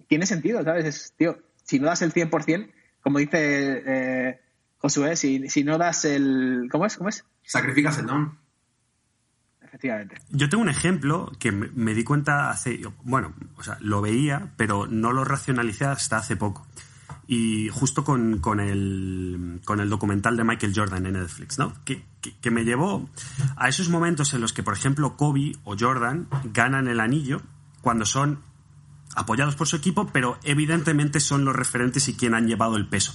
tiene 0.08 0.28
sentido, 0.28 0.64
¿sabes? 0.64 0.86
Es, 0.86 1.14
tío, 1.18 1.40
si 1.68 1.80
no 1.80 1.88
das 1.88 2.02
el 2.02 2.14
100%, 2.14 2.72
como 3.02 3.20
dice 3.20 3.84
eh, 3.86 4.42
Josué, 4.78 5.16
si, 5.16 5.50
si 5.50 5.64
no 5.64 5.78
das 5.78 6.06
el, 6.06 6.70
¿cómo 6.72 6.86
es? 6.86 6.98
¿Cómo 6.98 7.10
es? 7.10 7.26
Sacrificas 7.44 8.00
el 8.00 8.08
don. 8.08 8.38
Efectivamente. 9.62 10.16
Yo 10.30 10.48
tengo 10.48 10.64
un 10.64 10.70
ejemplo 10.70 11.32
que 11.40 11.52
me, 11.52 11.68
me 11.76 11.94
di 11.94 12.04
cuenta 12.04 12.50
hace. 12.50 12.80
Bueno, 13.04 13.34
o 13.58 13.64
sea, 13.64 13.78
lo 13.82 14.02
veía, 14.02 14.54
pero 14.56 14.88
no 14.88 15.12
lo 15.12 15.26
racionalicé 15.26 15.86
hasta 15.86 16.18
hace 16.18 16.38
poco. 16.38 16.66
Y 17.28 17.68
justo 17.70 18.06
con, 18.06 18.40
con 18.40 18.62
el, 18.62 19.60
con 19.66 19.82
el 19.82 19.90
documental 19.90 20.38
de 20.38 20.46
Michael 20.46 20.72
Jordan 20.74 21.06
en 21.06 21.14
Netflix, 21.14 21.60
¿no? 21.60 21.74
Que, 21.84 22.06
que, 22.22 22.38
que 22.38 22.52
me 22.52 22.64
llevó 22.64 23.10
a 23.58 23.68
esos 23.68 23.90
momentos 23.90 24.34
en 24.34 24.40
los 24.40 24.54
que, 24.54 24.64
por 24.64 24.74
ejemplo, 24.74 25.18
Kobe 25.18 25.52
o 25.66 25.76
Jordan 25.78 26.30
ganan 26.54 26.88
el 26.88 27.02
anillo 27.02 27.42
cuando 27.82 28.06
son 28.06 28.40
apoyados 29.18 29.56
por 29.56 29.68
su 29.68 29.76
equipo, 29.76 30.08
pero 30.14 30.38
evidentemente 30.44 31.20
son 31.20 31.44
los 31.44 31.56
referentes 31.56 32.08
y 32.08 32.14
quien 32.14 32.36
han 32.36 32.48
llevado 32.48 32.78
el 32.78 32.88
peso. 32.88 33.14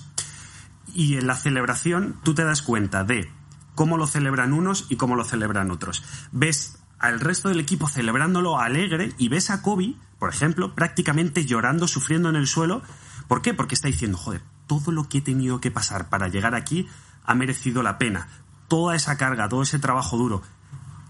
Y 0.92 1.14
en 1.16 1.28
la 1.28 1.36
celebración 1.36 2.16
tú 2.24 2.34
te 2.34 2.44
das 2.44 2.60
cuenta 2.60 3.04
de 3.04 3.30
cómo 3.76 3.96
lo 3.96 4.08
celebran 4.08 4.52
unos 4.52 4.86
y 4.88 4.96
cómo 4.96 5.14
lo 5.14 5.24
celebran 5.24 5.70
otros. 5.70 6.02
Ves 6.32 6.78
al 6.98 7.20
resto 7.20 7.48
del 7.48 7.60
equipo 7.60 7.88
celebrándolo 7.88 8.58
alegre 8.58 9.12
y 9.16 9.28
ves 9.28 9.50
a 9.50 9.62
Kobe, 9.62 9.94
por 10.18 10.28
ejemplo, 10.28 10.74
prácticamente 10.74 11.46
llorando, 11.46 11.86
sufriendo 11.86 12.28
en 12.28 12.36
el 12.36 12.48
suelo. 12.48 12.82
¿Por 13.28 13.40
qué? 13.40 13.54
Porque 13.54 13.76
está 13.76 13.86
diciendo, 13.86 14.18
joder, 14.18 14.42
todo 14.66 14.90
lo 14.90 15.08
que 15.08 15.18
he 15.18 15.22
tenido 15.22 15.60
que 15.60 15.70
pasar 15.70 16.08
para 16.08 16.28
llegar 16.28 16.56
aquí 16.56 16.88
ha 17.24 17.34
merecido 17.36 17.82
la 17.84 17.96
pena. 17.96 18.28
Toda 18.66 18.96
esa 18.96 19.16
carga, 19.16 19.48
todo 19.48 19.62
ese 19.62 19.78
trabajo 19.78 20.16
duro. 20.16 20.42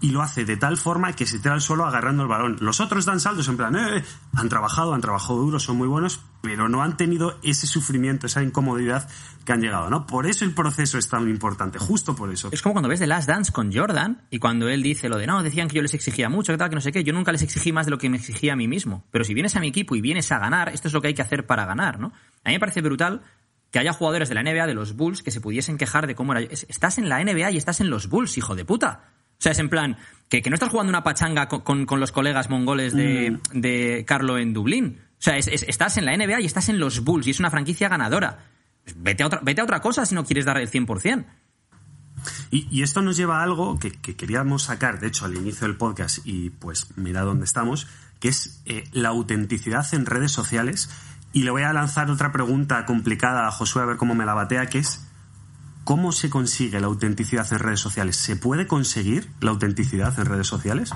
Y 0.03 0.09
lo 0.11 0.21
hace 0.21 0.43
de 0.43 0.57
tal 0.57 0.75
forma 0.77 1.13
que 1.13 1.25
se 1.25 1.39
tira 1.39 1.53
al 1.53 1.61
suelo 1.61 1.85
agarrando 1.85 2.23
el 2.23 2.29
balón. 2.29 2.57
Los 2.59 2.81
otros 2.81 3.05
dan 3.05 3.19
saltos 3.21 3.47
en 3.47 3.55
plan, 3.57 3.73
"Eh, 3.75 4.03
han 4.35 4.49
trabajado, 4.49 4.93
han 4.93 4.99
trabajado 4.99 5.39
duro, 5.39 5.59
son 5.59 5.77
muy 5.77 5.87
buenos, 5.87 6.19
pero 6.41 6.67
no 6.67 6.83
han 6.83 6.97
tenido 6.97 7.39
ese 7.41 7.67
sufrimiento, 7.67 8.27
esa 8.27 8.43
incomodidad 8.43 9.09
que 9.45 9.53
han 9.53 9.61
llegado, 9.61 9.89
¿no? 9.89 10.05
Por 10.05 10.27
eso 10.27 10.43
el 10.43 10.53
proceso 10.53 10.97
es 10.97 11.07
tan 11.07 11.29
importante, 11.29 11.79
justo 11.79 12.15
por 12.15 12.31
eso. 12.33 12.49
Es 12.51 12.61
como 12.61 12.73
cuando 12.73 12.89
ves 12.89 12.99
The 12.99 13.07
Last 13.07 13.29
Dance 13.29 13.51
con 13.53 13.71
Jordan 13.73 14.23
y 14.29 14.39
cuando 14.39 14.67
él 14.67 14.83
dice 14.83 15.07
lo 15.07 15.17
de 15.17 15.25
no, 15.25 15.41
decían 15.41 15.69
que 15.69 15.75
yo 15.77 15.81
les 15.81 15.93
exigía 15.93 16.27
mucho, 16.27 16.51
que 16.51 16.57
tal, 16.57 16.67
que 16.69 16.75
no 16.75 16.81
sé 16.81 16.91
qué. 16.91 17.03
Yo 17.05 17.13
nunca 17.13 17.31
les 17.31 17.41
exigí 17.41 17.71
más 17.71 17.85
de 17.85 17.91
lo 17.91 17.97
que 17.97 18.09
me 18.09 18.17
exigía 18.17 18.53
a 18.53 18.55
mí 18.57 18.67
mismo. 18.67 19.05
Pero 19.09 19.23
si 19.23 19.33
vienes 19.33 19.55
a 19.55 19.61
mi 19.61 19.69
equipo 19.69 19.95
y 19.95 20.01
vienes 20.01 20.29
a 20.33 20.37
ganar, 20.37 20.67
esto 20.69 20.89
es 20.89 20.93
lo 20.93 21.01
que 21.01 21.07
hay 21.07 21.13
que 21.13 21.21
hacer 21.21 21.45
para 21.47 21.65
ganar, 21.65 21.99
¿no? 21.99 22.07
A 22.43 22.49
mí 22.49 22.55
me 22.55 22.59
parece 22.59 22.81
brutal 22.81 23.21
que 23.71 23.79
haya 23.79 23.93
jugadores 23.93 24.27
de 24.29 24.35
la 24.35 24.41
NBA, 24.43 24.67
de 24.67 24.73
los 24.73 24.95
Bulls, 24.97 25.23
que 25.23 25.31
se 25.31 25.39
pudiesen 25.41 25.77
quejar 25.77 26.07
de 26.07 26.13
cómo 26.15 26.33
era. 26.33 26.41
es- 26.41 26.65
Estás 26.69 26.97
en 26.97 27.07
la 27.07 27.21
NBA 27.21 27.51
y 27.51 27.57
estás 27.57 27.79
en 27.79 27.89
los 27.89 28.09
Bulls, 28.09 28.37
hijo 28.37 28.53
de 28.55 28.65
puta. 28.65 29.09
O 29.43 29.45
sea, 29.45 29.51
es 29.51 29.59
en 29.59 29.67
plan, 29.67 29.97
que, 30.29 30.41
que 30.41 30.49
no 30.49 30.53
estás 30.53 30.69
jugando 30.69 30.89
una 30.89 31.03
pachanga 31.03 31.49
con, 31.49 31.59
con- 31.61 31.85
con 31.85 31.99
los 31.99 32.13
colegas 32.13 32.49
mongoles 32.49 32.93
de, 32.95 33.39
de 33.51 34.05
Carlo 34.07 34.37
en 34.37 34.53
Dublín. 34.53 35.01
O 35.19 35.21
sea, 35.21 35.37
es- 35.37 35.47
es- 35.49 35.63
estás 35.67 35.97
en 35.97 36.05
la 36.05 36.15
NBA 36.15 36.39
y 36.39 36.45
estás 36.45 36.69
en 36.69 36.79
los 36.79 37.03
Bulls 37.03 37.27
y 37.27 37.31
es 37.31 37.39
una 37.41 37.49
franquicia 37.51 37.89
ganadora. 37.89 38.45
Pues 38.85 38.95
Vete 39.03 39.23
a 39.23 39.27
otra, 39.27 39.41
vete 39.43 39.59
a 39.59 39.65
otra 39.65 39.81
cosa 39.81 40.05
si 40.05 40.15
no 40.15 40.23
quieres 40.23 40.45
dar 40.45 40.57
el 40.59 40.71
100%. 40.71 41.25
Y, 42.51 42.67
y 42.71 42.83
esto 42.83 43.01
nos 43.01 43.17
lleva 43.17 43.41
a 43.41 43.43
algo 43.43 43.77
que, 43.79 43.91
que 43.91 44.15
queríamos 44.15 44.63
sacar, 44.63 45.01
de 45.01 45.07
hecho, 45.07 45.25
al 45.25 45.35
inicio 45.35 45.67
del 45.67 45.75
podcast, 45.75 46.19
y 46.23 46.51
pues 46.51 46.87
mira 46.95 47.21
dónde 47.23 47.43
estamos, 47.43 47.87
que 48.21 48.29
es 48.29 48.61
eh, 48.65 48.85
la 48.93 49.09
autenticidad 49.09 49.85
en 49.93 50.05
redes 50.05 50.31
sociales. 50.31 50.89
Y 51.33 51.43
le 51.43 51.51
voy 51.51 51.63
a 51.63 51.73
lanzar 51.73 52.09
otra 52.09 52.31
pregunta 52.31 52.85
complicada 52.85 53.45
a 53.47 53.51
Josué 53.51 53.81
a 53.81 53.85
ver 53.85 53.97
cómo 53.97 54.15
me 54.15 54.25
la 54.25 54.35
batea, 54.35 54.67
que 54.67 54.77
es 54.79 55.05
¿cómo 55.83 56.11
se 56.11 56.29
consigue 56.29 56.79
la 56.79 56.87
autenticidad 56.87 57.51
en 57.51 57.59
redes 57.59 57.79
sociales? 57.79 58.15
¿Se 58.15 58.35
puede 58.35 58.67
conseguir 58.67 59.29
la 59.41 59.51
autenticidad 59.51 60.17
en 60.19 60.25
redes 60.25 60.47
sociales? 60.47 60.91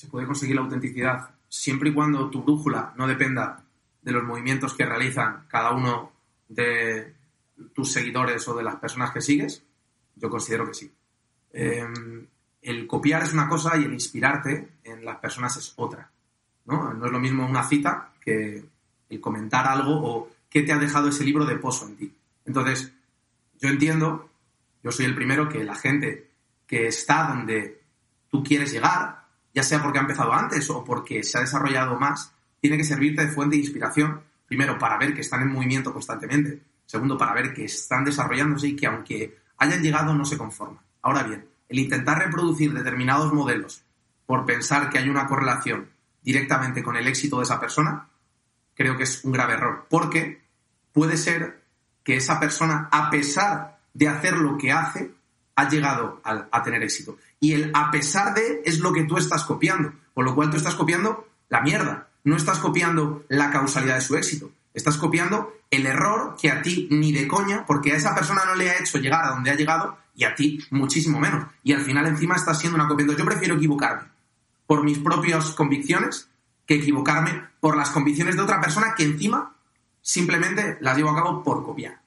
se 0.00 0.06
puede 0.06 0.26
conseguir 0.26 0.56
la 0.56 0.62
autenticidad 0.62 1.28
siempre 1.46 1.90
y 1.90 1.92
cuando 1.92 2.30
tu 2.30 2.42
brújula 2.42 2.94
no 2.96 3.06
dependa 3.06 3.62
de 4.00 4.12
los 4.12 4.24
movimientos 4.24 4.72
que 4.72 4.86
realizan 4.86 5.44
cada 5.46 5.72
uno 5.72 6.12
de 6.48 7.14
tus 7.74 7.92
seguidores 7.92 8.48
o 8.48 8.56
de 8.56 8.62
las 8.62 8.76
personas 8.76 9.10
que 9.10 9.20
sigues, 9.20 9.62
yo 10.16 10.30
considero 10.30 10.66
que 10.66 10.72
sí. 10.72 10.90
Eh, 11.52 11.86
el 12.62 12.86
copiar 12.86 13.24
es 13.24 13.34
una 13.34 13.46
cosa 13.46 13.76
y 13.76 13.84
el 13.84 13.92
inspirarte 13.92 14.70
en 14.84 15.04
las 15.04 15.18
personas 15.18 15.54
es 15.58 15.74
otra. 15.76 16.10
¿no? 16.64 16.94
no 16.94 17.04
es 17.04 17.12
lo 17.12 17.20
mismo 17.20 17.46
una 17.46 17.64
cita 17.64 18.12
que 18.22 18.64
el 19.10 19.20
comentar 19.20 19.66
algo 19.66 19.92
o 19.92 20.30
qué 20.48 20.62
te 20.62 20.72
ha 20.72 20.78
dejado 20.78 21.08
ese 21.08 21.24
libro 21.24 21.44
de 21.44 21.56
pozo 21.56 21.86
en 21.86 21.96
ti. 21.96 22.14
Entonces, 22.46 22.90
yo 23.60 23.68
entiendo, 23.68 24.30
yo 24.82 24.90
soy 24.90 25.06
el 25.06 25.14
primero 25.14 25.48
que 25.48 25.62
la 25.64 25.74
gente 25.74 26.30
que 26.66 26.86
está 26.86 27.24
donde 27.28 27.82
tú 28.28 28.42
quieres 28.42 28.72
llegar, 28.72 29.26
ya 29.54 29.62
sea 29.62 29.82
porque 29.82 29.98
ha 29.98 30.02
empezado 30.02 30.32
antes 30.32 30.68
o 30.70 30.84
porque 30.84 31.22
se 31.22 31.38
ha 31.38 31.42
desarrollado 31.42 31.98
más, 31.98 32.32
tiene 32.60 32.76
que 32.76 32.84
servirte 32.84 33.26
de 33.26 33.32
fuente 33.32 33.56
de 33.56 33.62
inspiración, 33.62 34.22
primero 34.46 34.78
para 34.78 34.98
ver 34.98 35.14
que 35.14 35.20
están 35.20 35.42
en 35.42 35.52
movimiento 35.52 35.92
constantemente, 35.92 36.62
segundo 36.86 37.18
para 37.18 37.34
ver 37.34 37.52
que 37.52 37.64
están 37.64 38.04
desarrollándose 38.04 38.68
y 38.68 38.76
que 38.76 38.86
aunque 38.86 39.38
hayan 39.58 39.82
llegado 39.82 40.14
no 40.14 40.24
se 40.24 40.38
conforman. 40.38 40.82
Ahora 41.02 41.22
bien, 41.22 41.46
el 41.68 41.78
intentar 41.78 42.18
reproducir 42.18 42.72
determinados 42.72 43.32
modelos 43.32 43.82
por 44.26 44.44
pensar 44.44 44.90
que 44.90 44.98
hay 44.98 45.08
una 45.08 45.26
correlación 45.26 45.90
directamente 46.22 46.82
con 46.82 46.96
el 46.96 47.06
éxito 47.06 47.38
de 47.38 47.44
esa 47.44 47.60
persona, 47.60 48.08
creo 48.74 48.96
que 48.96 49.04
es 49.04 49.24
un 49.24 49.32
grave 49.32 49.54
error, 49.54 49.86
porque 49.88 50.42
puede 50.92 51.16
ser 51.16 51.59
que 52.04 52.16
esa 52.16 52.40
persona, 52.40 52.88
a 52.90 53.10
pesar 53.10 53.78
de 53.94 54.08
hacer 54.08 54.36
lo 54.36 54.56
que 54.56 54.72
hace, 54.72 55.10
ha 55.56 55.68
llegado 55.68 56.20
a, 56.24 56.46
a 56.50 56.62
tener 56.62 56.82
éxito. 56.82 57.18
Y 57.38 57.52
el 57.52 57.70
a 57.74 57.90
pesar 57.90 58.34
de 58.34 58.62
es 58.64 58.78
lo 58.78 58.92
que 58.92 59.04
tú 59.04 59.16
estás 59.16 59.44
copiando, 59.44 59.92
con 60.14 60.24
lo 60.24 60.34
cual 60.34 60.50
tú 60.50 60.56
estás 60.56 60.74
copiando 60.74 61.28
la 61.48 61.60
mierda, 61.60 62.08
no 62.24 62.36
estás 62.36 62.58
copiando 62.58 63.24
la 63.28 63.50
causalidad 63.50 63.96
de 63.96 64.00
su 64.00 64.16
éxito, 64.16 64.50
estás 64.74 64.96
copiando 64.96 65.52
el 65.70 65.86
error 65.86 66.36
que 66.40 66.50
a 66.50 66.62
ti 66.62 66.88
ni 66.90 67.12
de 67.12 67.28
coña, 67.28 67.64
porque 67.66 67.92
a 67.92 67.96
esa 67.96 68.14
persona 68.14 68.44
no 68.44 68.54
le 68.54 68.70
ha 68.70 68.78
hecho 68.78 68.98
llegar 68.98 69.24
a 69.24 69.30
donde 69.30 69.50
ha 69.50 69.56
llegado 69.56 69.98
y 70.14 70.24
a 70.24 70.34
ti 70.34 70.64
muchísimo 70.70 71.20
menos. 71.20 71.46
Y 71.62 71.72
al 71.72 71.82
final 71.82 72.06
encima 72.06 72.36
estás 72.36 72.58
siendo 72.58 72.76
una 72.76 72.88
copia. 72.88 73.06
Yo 73.16 73.24
prefiero 73.24 73.54
equivocarme 73.54 74.08
por 74.66 74.84
mis 74.84 74.98
propias 74.98 75.50
convicciones 75.50 76.28
que 76.66 76.76
equivocarme 76.76 77.44
por 77.60 77.76
las 77.76 77.90
convicciones 77.90 78.36
de 78.36 78.42
otra 78.42 78.60
persona 78.60 78.94
que 78.96 79.04
encima 79.04 79.54
simplemente 80.00 80.78
las 80.80 80.96
llevo 80.96 81.10
a 81.10 81.16
cabo 81.16 81.42
por 81.42 81.64
copiar. 81.64 82.00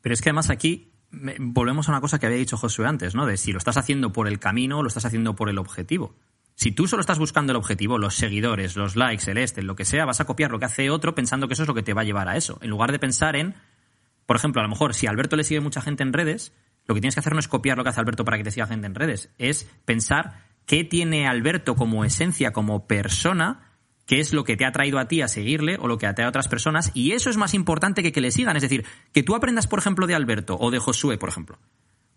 Pero 0.00 0.12
es 0.12 0.22
que 0.22 0.30
además 0.30 0.50
aquí 0.50 0.92
volvemos 1.38 1.88
a 1.88 1.92
una 1.92 2.00
cosa 2.00 2.18
que 2.18 2.26
había 2.26 2.38
dicho 2.38 2.56
Josué 2.56 2.86
antes, 2.86 3.14
¿no? 3.14 3.26
De 3.26 3.36
si 3.36 3.52
lo 3.52 3.58
estás 3.58 3.76
haciendo 3.76 4.12
por 4.12 4.28
el 4.28 4.38
camino 4.38 4.78
o 4.78 4.82
lo 4.82 4.88
estás 4.88 5.04
haciendo 5.04 5.34
por 5.34 5.48
el 5.48 5.58
objetivo. 5.58 6.14
Si 6.54 6.72
tú 6.72 6.88
solo 6.88 7.00
estás 7.00 7.18
buscando 7.18 7.52
el 7.52 7.56
objetivo, 7.56 7.98
los 7.98 8.14
seguidores, 8.14 8.76
los 8.76 8.96
likes, 8.96 9.30
el 9.30 9.38
este, 9.38 9.62
lo 9.62 9.76
que 9.76 9.84
sea, 9.84 10.06
vas 10.06 10.20
a 10.20 10.24
copiar 10.24 10.50
lo 10.50 10.58
que 10.58 10.64
hace 10.64 10.88
otro 10.90 11.14
pensando 11.14 11.48
que 11.48 11.54
eso 11.54 11.64
es 11.64 11.68
lo 11.68 11.74
que 11.74 11.82
te 11.82 11.92
va 11.92 12.00
a 12.00 12.04
llevar 12.04 12.28
a 12.28 12.36
eso. 12.36 12.58
En 12.62 12.70
lugar 12.70 12.92
de 12.92 12.98
pensar 12.98 13.36
en, 13.36 13.54
por 14.24 14.36
ejemplo, 14.36 14.60
a 14.60 14.64
lo 14.64 14.70
mejor 14.70 14.94
si 14.94 15.06
Alberto 15.06 15.36
le 15.36 15.44
sigue 15.44 15.60
mucha 15.60 15.82
gente 15.82 16.02
en 16.02 16.14
redes, 16.14 16.52
lo 16.86 16.94
que 16.94 17.00
tienes 17.00 17.14
que 17.14 17.20
hacer 17.20 17.34
no 17.34 17.40
es 17.40 17.48
copiar 17.48 17.76
lo 17.76 17.84
que 17.84 17.90
hace 17.90 18.00
Alberto 18.00 18.24
para 18.24 18.38
que 18.38 18.44
te 18.44 18.50
siga 18.50 18.66
gente 18.66 18.86
en 18.86 18.94
redes, 18.94 19.30
es 19.36 19.68
pensar 19.84 20.44
qué 20.64 20.82
tiene 20.82 21.28
Alberto 21.28 21.76
como 21.76 22.04
esencia, 22.04 22.52
como 22.52 22.86
persona, 22.86 23.65
qué 24.06 24.20
es 24.20 24.32
lo 24.32 24.44
que 24.44 24.56
te 24.56 24.64
ha 24.64 24.72
traído 24.72 24.98
a 24.98 25.08
ti 25.08 25.20
a 25.20 25.28
seguirle 25.28 25.76
o 25.80 25.88
lo 25.88 25.98
que 25.98 26.06
atrae 26.06 26.26
a 26.26 26.30
otras 26.30 26.48
personas, 26.48 26.90
y 26.94 27.12
eso 27.12 27.28
es 27.28 27.36
más 27.36 27.54
importante 27.54 28.02
que 28.02 28.12
que 28.12 28.20
le 28.20 28.30
sigan. 28.30 28.56
Es 28.56 28.62
decir, 28.62 28.84
que 29.12 29.22
tú 29.22 29.34
aprendas, 29.34 29.66
por 29.66 29.78
ejemplo, 29.78 30.06
de 30.06 30.14
Alberto 30.14 30.56
o 30.58 30.70
de 30.70 30.78
Josué, 30.78 31.18
por 31.18 31.28
ejemplo, 31.28 31.58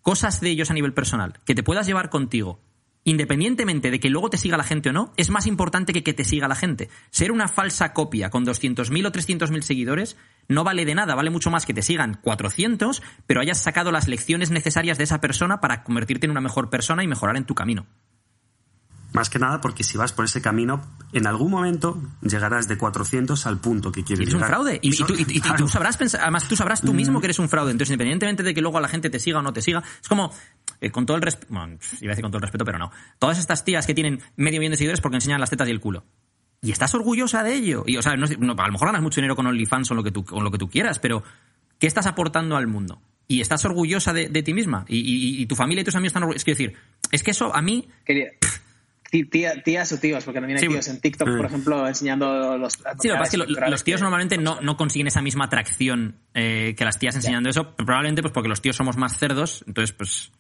cosas 0.02 0.40
de 0.40 0.50
ellos 0.50 0.72
a 0.72 0.74
nivel 0.74 0.94
personal, 0.94 1.40
que 1.46 1.56
te 1.56 1.64
puedas 1.64 1.88
llevar 1.88 2.10
contigo, 2.10 2.62
independientemente 3.04 3.92
de 3.92 4.00
que 4.00 4.10
luego 4.10 4.30
te 4.30 4.38
siga 4.38 4.58
la 4.58 4.64
gente 4.64 4.90
o 4.90 4.94
no, 4.94 5.14
es 5.18 5.30
más 5.30 5.48
importante 5.48 5.94
que 5.94 6.04
que 6.04 6.14
te 6.14 6.24
siga 6.24 6.48
la 6.48 6.56
gente. 6.56 6.90
Ser 7.10 7.32
una 7.32 7.48
falsa 7.48 7.94
copia 7.94 8.30
con 8.30 8.46
200.000 8.46 9.08
o 9.08 9.12
300.000 9.12 9.62
seguidores 9.62 10.18
no 10.48 10.64
vale 10.64 10.86
de 10.86 10.96
nada, 10.96 11.16
vale 11.16 11.30
mucho 11.30 11.50
más 11.50 11.66
que 11.66 11.74
te 11.74 11.82
sigan 11.82 12.20
400, 12.22 13.02
pero 13.26 13.42
hayas 13.42 13.62
sacado 13.62 13.92
las 13.92 14.08
lecciones 14.08 14.52
necesarias 14.52 14.98
de 14.98 15.06
esa 15.06 15.22
persona 15.22 15.60
para 15.60 15.84
convertirte 15.84 16.26
en 16.26 16.32
una 16.32 16.42
mejor 16.42 16.70
persona 16.70 17.04
y 17.04 17.08
mejorar 17.08 17.38
en 17.38 17.46
tu 17.46 17.56
camino. 17.56 17.88
Más 19.12 19.30
que 19.30 19.40
nada 19.40 19.60
porque 19.60 19.84
si 19.84 19.98
vas 19.98 20.14
por 20.14 20.26
ese 20.26 20.40
camino, 20.42 20.82
en 21.14 21.26
algún 21.26 21.50
momento 21.50 22.00
llegarás 22.22 22.68
de 22.68 22.78
400 22.78 23.46
al 23.48 23.60
punto 23.60 23.92
que 23.92 24.04
quieres 24.04 24.22
Eres 24.24 24.34
un 24.36 24.40
llegar. 24.42 24.50
fraude. 24.52 24.80
Y, 24.84 24.94
y 24.94 24.98
tú, 24.98 25.16
y- 25.18 25.38
y- 25.38 25.42
Claro. 25.42 25.58
tú 25.58 25.68
sabrás 25.68 25.98
pensar, 25.98 26.22
además 26.22 26.48
tú 26.48 26.56
sabrás 26.56 26.82
tú 26.82 26.94
mismo 26.94 27.20
que 27.20 27.26
eres 27.28 27.40
un 27.40 27.50
fraude. 27.50 27.72
Entonces, 27.72 27.92
independientemente 27.94 28.44
de 28.44 28.54
que 28.54 28.62
luego 28.62 28.78
a 28.78 28.82
la 28.82 28.88
gente 28.88 29.10
te 29.10 29.20
siga 29.20 29.40
o 29.40 29.42
no 29.42 29.52
te 29.52 29.62
siga, 29.64 29.82
es 30.02 30.08
como, 30.08 30.32
eh, 30.80 30.92
con 30.92 31.06
todo 31.08 31.18
el 31.18 31.24
respeto, 31.24 31.48
bueno, 31.54 31.78
iba 32.02 32.10
a 32.12 32.14
decir 32.14 32.22
con 32.22 32.32
todo 32.32 32.38
el 32.38 32.44
respeto, 32.44 32.64
pero 32.66 32.78
no. 32.78 32.92
Todas 33.18 33.40
estas 33.40 33.66
tías 33.66 33.88
que 33.88 33.96
tienen 33.96 34.22
medio 34.36 34.60
millón 34.60 34.72
de 34.72 34.78
seguidores 34.78 35.02
porque 35.02 35.16
enseñan 35.18 35.40
las 35.40 35.50
tetas 35.50 35.68
y 35.68 35.72
el 35.72 35.80
culo. 35.80 36.06
Y 36.62 36.72
estás 36.72 36.94
orgullosa 36.94 37.42
de 37.42 37.56
ello. 37.56 37.84
Y, 37.88 37.98
o 37.98 38.02
sea, 38.04 38.16
no 38.16 38.26
es- 38.26 38.38
no, 38.38 38.54
a 38.58 38.66
lo 38.68 38.72
mejor 38.74 38.90
ganas 38.90 39.02
mucho 39.02 39.16
dinero 39.22 39.36
con 39.36 39.48
OnlyFans 39.48 39.90
o 39.92 39.96
lo 39.96 40.04
que 40.04 40.12
tú, 40.12 40.24
con 40.26 40.44
lo 40.44 40.52
que 40.52 40.58
tú 40.60 40.70
quieras, 40.70 41.00
pero 41.00 41.24
¿qué 41.80 41.88
estás 41.88 42.06
aportando 42.06 42.58
al 42.58 42.68
mundo? 42.68 43.02
Y 43.28 43.42
estás 43.42 43.64
orgullosa 43.66 44.12
de, 44.14 44.28
de 44.30 44.44
ti 44.44 44.54
misma. 44.54 44.86
Y, 44.88 44.98
y- 45.00 45.42
y 45.42 45.46
tu 45.48 45.56
familia 45.56 45.82
y 45.82 45.86
tus 45.86 45.96
amigos 45.96 46.10
están 46.10 46.24
orgullosos. 46.24 46.42
Es 46.42 46.46
que 46.46 46.52
decir, 46.52 46.74
es 47.12 47.24
que 47.24 47.32
eso 47.32 47.56
a 47.56 47.62
mí 47.62 47.88
Quería- 48.06 48.32
Tí- 48.40 48.48
tía- 49.12 49.62
tías 49.64 49.92
o 49.92 49.98
tíos, 49.98 50.24
porque 50.24 50.40
también 50.40 50.58
hay 50.58 50.64
Sí, 50.66 50.70
tíos 50.70 50.88
en 50.88 51.00
TikTok, 51.02 51.28
por 51.38 51.46
ejemplo, 51.46 51.88
enseñando 51.88 52.58
los. 52.58 52.74
Sí, 52.74 53.08
lo 53.08 53.16
que 53.16 53.20
pasa 53.20 53.38
es 53.38 53.44
que 53.46 53.70
los 53.70 53.84
tíos 53.84 54.00
que- 54.00 54.04
normalmente 54.04 54.38
no, 54.38 54.60
no 54.62 54.78
consiguen 54.78 55.08
esa 55.08 55.22
misma 55.22 55.46
atracción 55.46 56.16
eh, 56.34 56.76
que 56.78 56.86
las 56.86 57.00
tías 57.00 57.16
enseñando 57.16 57.50
eso, 57.50 57.76
probablemente 57.76 58.22
pues 58.22 58.34
porque 58.34 58.50
los 58.50 58.62
tíos 58.62 58.76
somos 58.76 58.98
más 58.98 59.18
cerdos, 59.18 59.64
entonces 59.68 59.94
pues... 59.96 60.32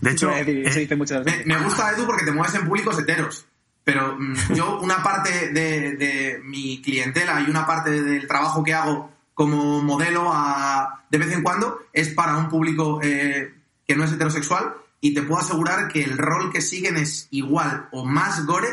De 0.00 0.10
hecho, 0.12 0.30
eso 0.34 0.50
eh, 0.50 0.80
dice 0.80 0.96
muchas 0.96 1.18
Me, 1.24 1.32
veces. 1.32 1.46
me 1.46 1.58
gusta, 1.58 1.90
Edu, 1.92 2.06
porque 2.06 2.24
te 2.24 2.32
mueves 2.32 2.54
en 2.54 2.66
públicos 2.66 2.98
heteros. 2.98 3.46
Pero 3.84 4.16
mm, 4.18 4.54
yo, 4.54 4.78
una 4.80 5.02
parte 5.02 5.50
de, 5.52 5.96
de 5.96 6.40
mi 6.44 6.80
clientela 6.82 7.40
y 7.40 7.50
una 7.50 7.66
parte 7.66 7.90
del 8.02 8.26
trabajo 8.26 8.62
que 8.62 8.74
hago 8.74 9.10
como 9.34 9.82
modelo 9.82 10.30
a- 10.32 11.04
de 11.10 11.18
vez 11.18 11.32
en 11.32 11.42
cuando 11.42 11.78
es 11.92 12.10
para 12.10 12.36
un 12.36 12.48
público 12.48 13.00
eh, 13.02 13.52
que 13.86 13.96
no 13.96 14.04
es 14.04 14.12
heterosexual 14.12 14.74
y 15.00 15.14
te 15.14 15.22
puedo 15.22 15.40
asegurar 15.40 15.88
que 15.88 16.02
el 16.04 16.18
rol 16.18 16.52
que 16.52 16.60
siguen 16.60 16.96
es 16.96 17.28
igual 17.30 17.88
o 17.92 18.04
más 18.04 18.44
gore 18.46 18.68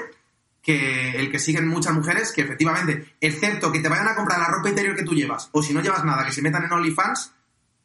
que 0.61 1.11
el 1.17 1.31
que 1.31 1.39
siguen 1.39 1.67
muchas 1.67 1.93
mujeres 1.93 2.33
que 2.33 2.41
efectivamente, 2.41 3.15
excepto 3.21 3.71
que 3.71 3.79
te 3.79 3.87
vayan 3.87 4.09
a 4.09 4.15
comprar 4.15 4.39
la 4.39 4.47
ropa 4.47 4.69
interior 4.69 4.95
que 4.95 5.03
tú 5.03 5.13
llevas 5.13 5.49
o 5.53 5.63
si 5.63 5.73
no 5.73 5.81
llevas 5.81 6.03
nada, 6.03 6.25
que 6.25 6.33
se 6.33 6.41
metan 6.41 6.65
en 6.65 6.71
OnlyFans, 6.73 7.31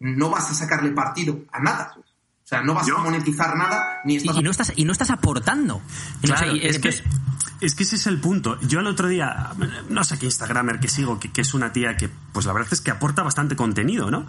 no 0.00 0.30
vas 0.30 0.50
a 0.50 0.54
sacarle 0.54 0.90
partido 0.90 1.40
a 1.52 1.60
nada. 1.60 1.94
O 1.96 2.02
sea, 2.44 2.60
no 2.62 2.74
vas 2.74 2.86
Yo- 2.86 2.98
a 2.98 3.02
monetizar 3.04 3.56
nada 3.56 4.00
ni 4.04 4.16
estás 4.16 4.36
y 4.36 4.42
no 4.42 4.50
estás 4.50 4.72
y 4.74 4.84
no 4.84 4.90
estás 4.92 5.10
aportando. 5.10 5.80
Y 6.22 6.26
no 6.26 6.36
sé, 6.36 6.42
Claro, 6.44 6.56
y 6.56 6.66
es, 6.66 6.78
que, 6.80 6.88
es 7.60 7.74
que 7.76 7.82
ese 7.84 7.94
es 7.94 8.06
el 8.08 8.20
punto. 8.20 8.58
Yo 8.62 8.80
el 8.80 8.88
otro 8.88 9.06
día, 9.06 9.52
no 9.88 10.02
sé 10.02 10.18
qué 10.18 10.26
Instagramer 10.26 10.80
que 10.80 10.88
sigo, 10.88 11.20
que, 11.20 11.30
que 11.30 11.42
es 11.42 11.54
una 11.54 11.72
tía 11.72 11.96
que, 11.96 12.10
pues 12.32 12.46
la 12.46 12.52
verdad 12.52 12.68
es 12.72 12.80
que 12.80 12.90
aporta 12.90 13.22
bastante 13.22 13.54
contenido, 13.54 14.10
¿no? 14.10 14.26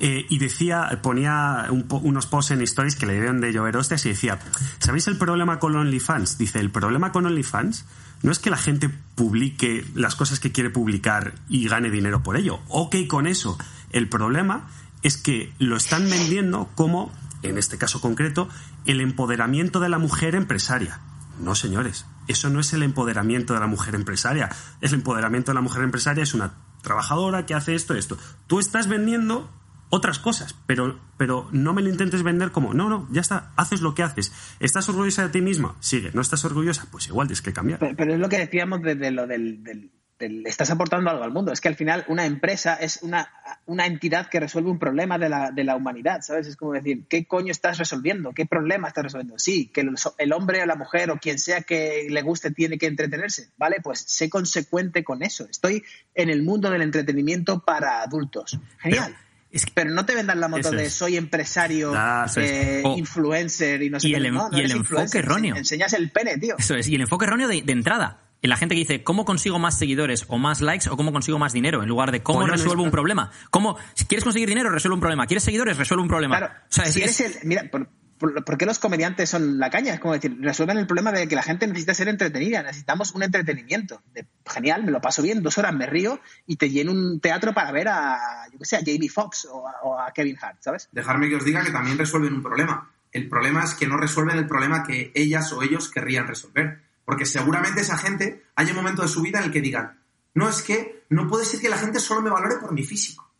Eh, 0.00 0.26
y 0.28 0.38
decía, 0.38 1.00
ponía 1.02 1.66
un 1.70 1.84
po- 1.84 1.98
unos 1.98 2.26
posts 2.26 2.50
en 2.50 2.60
stories 2.62 2.96
que 2.96 3.06
le 3.06 3.14
debían 3.14 3.40
de 3.40 3.52
llover 3.52 3.76
hostias 3.76 4.04
y 4.06 4.08
decía, 4.08 4.38
¿sabéis 4.78 5.06
el 5.06 5.16
problema 5.16 5.58
con 5.60 5.76
OnlyFans? 5.76 6.36
Dice, 6.36 6.58
el 6.58 6.70
problema 6.70 7.12
con 7.12 7.26
OnlyFans 7.26 7.84
no 8.22 8.32
es 8.32 8.38
que 8.40 8.50
la 8.50 8.56
gente 8.56 8.88
publique 9.14 9.86
las 9.94 10.16
cosas 10.16 10.40
que 10.40 10.50
quiere 10.50 10.70
publicar 10.70 11.34
y 11.48 11.68
gane 11.68 11.90
dinero 11.90 12.22
por 12.22 12.36
ello. 12.36 12.58
Ok 12.68 12.96
con 13.08 13.26
eso. 13.28 13.56
El 13.90 14.08
problema 14.08 14.68
es 15.02 15.16
que 15.16 15.52
lo 15.58 15.76
están 15.76 16.08
vendiendo 16.10 16.68
como 16.74 17.12
en 17.42 17.58
este 17.58 17.76
caso 17.78 18.00
concreto, 18.00 18.48
el 18.86 19.00
empoderamiento 19.02 19.78
de 19.78 19.90
la 19.90 19.98
mujer 19.98 20.34
empresaria. 20.34 21.00
No, 21.38 21.54
señores, 21.54 22.06
eso 22.26 22.48
no 22.48 22.58
es 22.58 22.72
el 22.72 22.82
empoderamiento 22.82 23.52
de 23.54 23.60
la 23.60 23.66
mujer 23.66 23.94
empresaria. 23.94 24.48
El 24.80 24.94
empoderamiento 24.94 25.50
de 25.50 25.56
la 25.56 25.60
mujer 25.60 25.82
empresaria 25.82 26.22
es 26.22 26.32
una 26.32 26.54
trabajadora 26.80 27.44
que 27.44 27.52
hace 27.54 27.74
esto, 27.74 27.94
esto. 27.94 28.16
Tú 28.46 28.60
estás 28.60 28.88
vendiendo 28.88 29.50
otras 29.94 30.18
cosas, 30.18 30.54
pero, 30.66 30.98
pero 31.16 31.48
no 31.52 31.72
me 31.72 31.82
lo 31.82 31.88
intentes 31.88 32.22
vender 32.22 32.50
como, 32.50 32.74
no, 32.74 32.88
no, 32.88 33.06
ya 33.10 33.20
está, 33.20 33.52
haces 33.56 33.80
lo 33.80 33.94
que 33.94 34.02
haces. 34.02 34.32
¿Estás 34.60 34.88
orgullosa 34.88 35.22
de 35.22 35.28
ti 35.28 35.40
misma? 35.40 35.76
Sigue. 35.80 36.10
¿No 36.12 36.20
estás 36.20 36.44
orgullosa? 36.44 36.86
Pues 36.90 37.06
igual 37.06 37.28
tienes 37.28 37.42
que 37.42 37.52
cambiar. 37.52 37.78
Pero, 37.96 38.12
es 38.14 38.18
lo 38.18 38.28
que 38.28 38.38
decíamos 38.38 38.82
de, 38.82 38.94
de 38.96 39.10
lo 39.10 39.26
del, 39.26 39.62
del- 39.62 39.90
del- 40.18 40.46
Estás 40.46 40.70
aportando 40.70 41.10
algo 41.10 41.24
al 41.24 41.32
mundo. 41.32 41.52
Es 41.52 41.60
que 41.60 41.66
al 41.68 41.74
final 41.74 42.04
una 42.08 42.24
empresa 42.24 42.74
es 42.76 43.00
una, 43.02 43.28
una 43.66 43.84
entidad 43.86 44.28
que 44.28 44.38
resuelve 44.38 44.70
un 44.70 44.78
problema 44.78 45.18
de 45.18 45.28
la, 45.28 45.50
de 45.50 45.64
la 45.64 45.74
humanidad, 45.76 46.20
¿sabes? 46.22 46.46
Es 46.46 46.56
como 46.56 46.72
decir, 46.72 47.04
¿qué 47.08 47.26
coño 47.26 47.50
estás 47.50 47.78
resolviendo? 47.78 48.32
¿Qué 48.32 48.46
problema 48.46 48.86
estás 48.88 49.04
resolviendo? 49.04 49.38
Sí, 49.40 49.66
que 49.74 49.80
el, 49.80 49.90
el 50.18 50.32
hombre 50.32 50.62
o 50.62 50.66
la 50.66 50.76
mujer 50.76 51.10
o 51.10 51.18
quien 51.18 51.38
sea 51.40 51.62
que 51.62 52.06
le 52.08 52.22
guste 52.22 52.52
tiene 52.52 52.78
que 52.78 52.86
entretenerse, 52.86 53.50
¿vale? 53.58 53.78
Pues 53.82 54.00
sé 54.00 54.30
consecuente 54.30 55.02
con 55.02 55.22
eso. 55.24 55.46
Estoy 55.50 55.82
en 56.14 56.30
el 56.30 56.42
mundo 56.44 56.70
del 56.70 56.82
entretenimiento 56.82 57.64
para 57.64 58.00
adultos. 58.02 58.58
Genial. 58.78 59.16
Es 59.56 59.66
que- 59.66 59.72
Pero 59.74 59.90
no 59.90 60.04
te 60.06 60.14
vendan 60.14 60.40
la 60.40 60.48
moto 60.48 60.70
de 60.70 60.90
soy 60.90 61.16
empresario, 61.16 61.92
Ah, 61.94 62.26
eh, 62.36 62.82
O- 62.84 62.96
influencer 62.98 63.82
y 63.82 63.90
no 63.90 63.98
sé 64.00 64.08
y 64.08 64.10
qué. 64.12 64.16
el 64.18 64.32
No, 64.34 64.48
no 64.50 64.58
y 64.58 64.62
el 64.62 64.70
enfoque 64.72 65.18
erróneo. 65.18 65.56
Enseñas 65.56 65.92
el 65.92 66.10
pene, 66.10 66.36
tío. 66.38 66.56
Eso 66.58 66.74
es, 66.74 66.88
y 66.88 66.94
el 66.94 67.00
enfoque 67.02 67.24
erróneo 67.26 67.48
de, 67.48 67.62
de 67.62 67.72
entrada. 67.72 68.20
En 68.42 68.50
la 68.50 68.56
gente 68.58 68.74
que 68.74 68.80
dice, 68.80 69.02
¿cómo 69.02 69.24
consigo 69.24 69.58
más 69.58 69.78
seguidores 69.78 70.26
o 70.28 70.36
más 70.36 70.60
likes 70.60 70.90
o 70.90 70.96
cómo 70.98 71.12
consigo 71.12 71.38
más 71.38 71.54
dinero? 71.54 71.82
En 71.82 71.88
lugar 71.88 72.12
de 72.12 72.22
cómo 72.22 72.46
resuelvo 72.46 72.82
un 72.82 72.90
problema. 72.90 73.30
¿Cómo, 73.50 73.78
si 73.94 74.04
quieres 74.04 74.22
conseguir 74.22 74.48
dinero, 74.50 74.68
resuelve 74.68 74.94
un 74.96 75.00
problema. 75.00 75.26
¿Quieres 75.26 75.44
seguidores? 75.44 75.78
Resuelve 75.78 76.02
un 76.02 76.08
problema. 76.08 76.36
Claro, 76.36 76.52
O 76.54 76.66
sea, 76.72 76.84
es- 76.84 76.92
si 76.92 77.02
es- 77.02 77.20
eres 77.20 77.36
el. 77.42 77.48
Mira, 77.48 77.64
por, 77.70 77.88
por- 78.18 78.44
¿por 78.44 78.56
qué 78.58 78.66
los 78.66 78.78
comediantes 78.78 79.28
son 79.30 79.58
la 79.58 79.70
caña? 79.70 79.94
Es 79.94 80.00
como 80.00 80.14
decir, 80.14 80.36
resuelven 80.40 80.78
el 80.78 80.86
problema 80.86 81.12
de 81.12 81.26
que 81.28 81.34
la 81.36 81.42
gente 81.42 81.66
necesita 81.66 81.94
ser 81.94 82.08
entretenida. 82.08 82.62
Necesitamos 82.62 83.12
un 83.14 83.22
entretenimiento. 83.22 84.02
De, 84.12 84.26
genial, 84.46 84.84
me 84.84 84.90
lo 84.92 85.00
paso 85.00 85.22
bien, 85.22 85.42
dos 85.42 85.58
horas 85.58 85.74
me 85.74 85.86
río 85.86 86.20
y 86.46 86.56
te 86.56 86.70
lleno 86.70 86.92
un 86.92 87.20
teatro 87.20 87.52
para 87.54 87.72
ver 87.72 87.88
a, 87.88 88.46
yo 88.52 88.58
qué 88.58 88.64
sé, 88.64 88.76
a 88.76 88.80
Jamie 88.80 89.08
Foxx 89.08 89.46
o, 89.50 89.68
a- 89.98 90.12
Kevin 90.12 90.36
Hart, 90.40 90.58
¿sabes? 90.60 90.88
Dejarme 90.92 91.28
que 91.28 91.36
os 91.36 91.44
diga 91.44 91.62
que 91.64 91.70
también 91.72 91.98
resuelven 91.98 92.34
un 92.34 92.42
problema. 92.42 92.90
El 93.12 93.28
problema 93.28 93.62
es 93.64 93.74
que 93.74 93.86
no 93.86 93.96
resuelven 93.96 94.38
el 94.38 94.46
problema 94.46 94.84
que 94.84 95.12
ellas 95.14 95.52
o 95.52 95.62
ellos 95.62 95.90
querrían 95.90 96.26
resolver. 96.26 96.82
Porque 97.04 97.26
seguramente 97.26 97.82
esa 97.82 97.98
gente 97.98 98.44
haya 98.56 98.70
un 98.70 98.76
momento 98.76 99.02
de 99.02 99.08
su 99.08 99.20
vida 99.22 99.38
en 99.38 99.44
el 99.44 99.50
que 99.52 99.60
digan, 99.60 99.98
no 100.34 100.48
es 100.48 100.62
que 100.62 101.04
no 101.10 101.28
puede 101.28 101.44
ser 101.44 101.60
que 101.60 101.68
la 101.68 101.76
gente 101.76 102.00
solo 102.00 102.22
me 102.22 102.30
valore 102.30 102.56
por 102.56 102.72
mi 102.72 102.82
físico. 102.82 103.30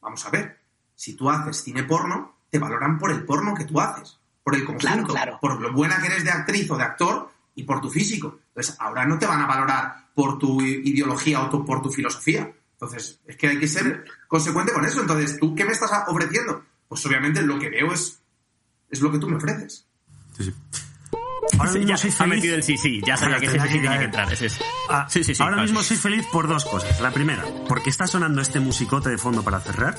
Vamos 0.00 0.24
a 0.24 0.30
ver, 0.30 0.58
si 0.94 1.14
tú 1.16 1.28
haces 1.28 1.62
cine 1.64 1.82
porno, 1.82 2.36
te 2.52 2.58
valoran 2.58 2.98
por 2.98 3.10
el 3.10 3.24
porno 3.24 3.54
que 3.54 3.64
tú 3.64 3.80
haces, 3.80 4.18
por 4.44 4.54
el 4.54 4.60
conjunto, 4.66 4.86
Claro, 4.86 5.06
claro. 5.06 5.38
por 5.40 5.58
lo 5.58 5.72
buena 5.72 5.98
que 6.00 6.08
eres 6.08 6.22
de 6.22 6.30
actriz 6.30 6.70
o 6.70 6.76
de 6.76 6.82
actor 6.84 7.30
y 7.54 7.62
por 7.62 7.80
tu 7.80 7.88
físico. 7.88 8.40
Entonces, 8.48 8.76
ahora 8.78 9.06
no 9.06 9.18
te 9.18 9.24
van 9.26 9.40
a 9.40 9.46
valorar 9.46 10.08
por 10.14 10.38
tu 10.38 10.60
ideología 10.60 11.40
o 11.42 11.48
tu- 11.48 11.64
por 11.64 11.80
tu 11.80 11.90
filosofía. 11.90 12.52
Entonces, 12.74 13.20
es 13.26 13.36
que 13.38 13.48
hay 13.48 13.58
que 13.58 13.66
ser 13.68 14.04
consecuente 14.28 14.70
con 14.74 14.84
eso. 14.84 15.00
Entonces, 15.00 15.38
¿tú 15.40 15.54
qué 15.54 15.64
me 15.64 15.72
estás 15.72 15.90
ofreciendo? 16.08 16.62
Pues 16.88 17.04
obviamente 17.06 17.40
lo 17.40 17.58
que 17.58 17.70
veo 17.70 17.90
es, 17.90 18.20
es 18.90 19.00
lo 19.00 19.10
que 19.10 19.18
tú 19.18 19.30
me 19.30 19.36
ofreces. 19.36 19.86
Sí, 20.36 20.44
sí. 20.44 20.54
Ahora 21.58 21.72
Sí, 21.72 21.78
mismo 21.78 21.90
ya 21.90 21.96
soy 21.96 22.10
ha 22.10 22.12
feliz. 22.12 22.34
metido 22.36 22.54
el 22.54 22.62
sí, 22.62 22.76
sí. 22.78 23.00
Ya 23.06 23.16
sabía 23.16 23.38
que 23.40 23.46
ese 23.46 23.56
Espérate, 23.56 23.72
sí 23.72 23.78
tenía 23.78 23.90
ya, 23.92 23.96
que 23.98 24.02
ya. 24.02 24.04
entrar. 24.06 24.32
Ese 24.32 24.46
es. 24.46 24.58
Ah, 24.88 25.06
sí, 25.08 25.24
sí, 25.24 25.34
sí. 25.34 25.42
Ahora 25.42 25.54
claro. 25.56 25.68
mismo 25.68 25.82
soy 25.82 25.96
feliz 25.96 26.24
por 26.32 26.48
dos 26.48 26.64
cosas. 26.64 27.00
La 27.00 27.10
primera, 27.10 27.44
porque 27.68 27.90
está 27.90 28.06
sonando 28.06 28.40
este 28.40 28.60
musicote 28.60 29.10
de 29.10 29.18
fondo 29.18 29.42
para 29.42 29.60
cerrar. 29.60 29.96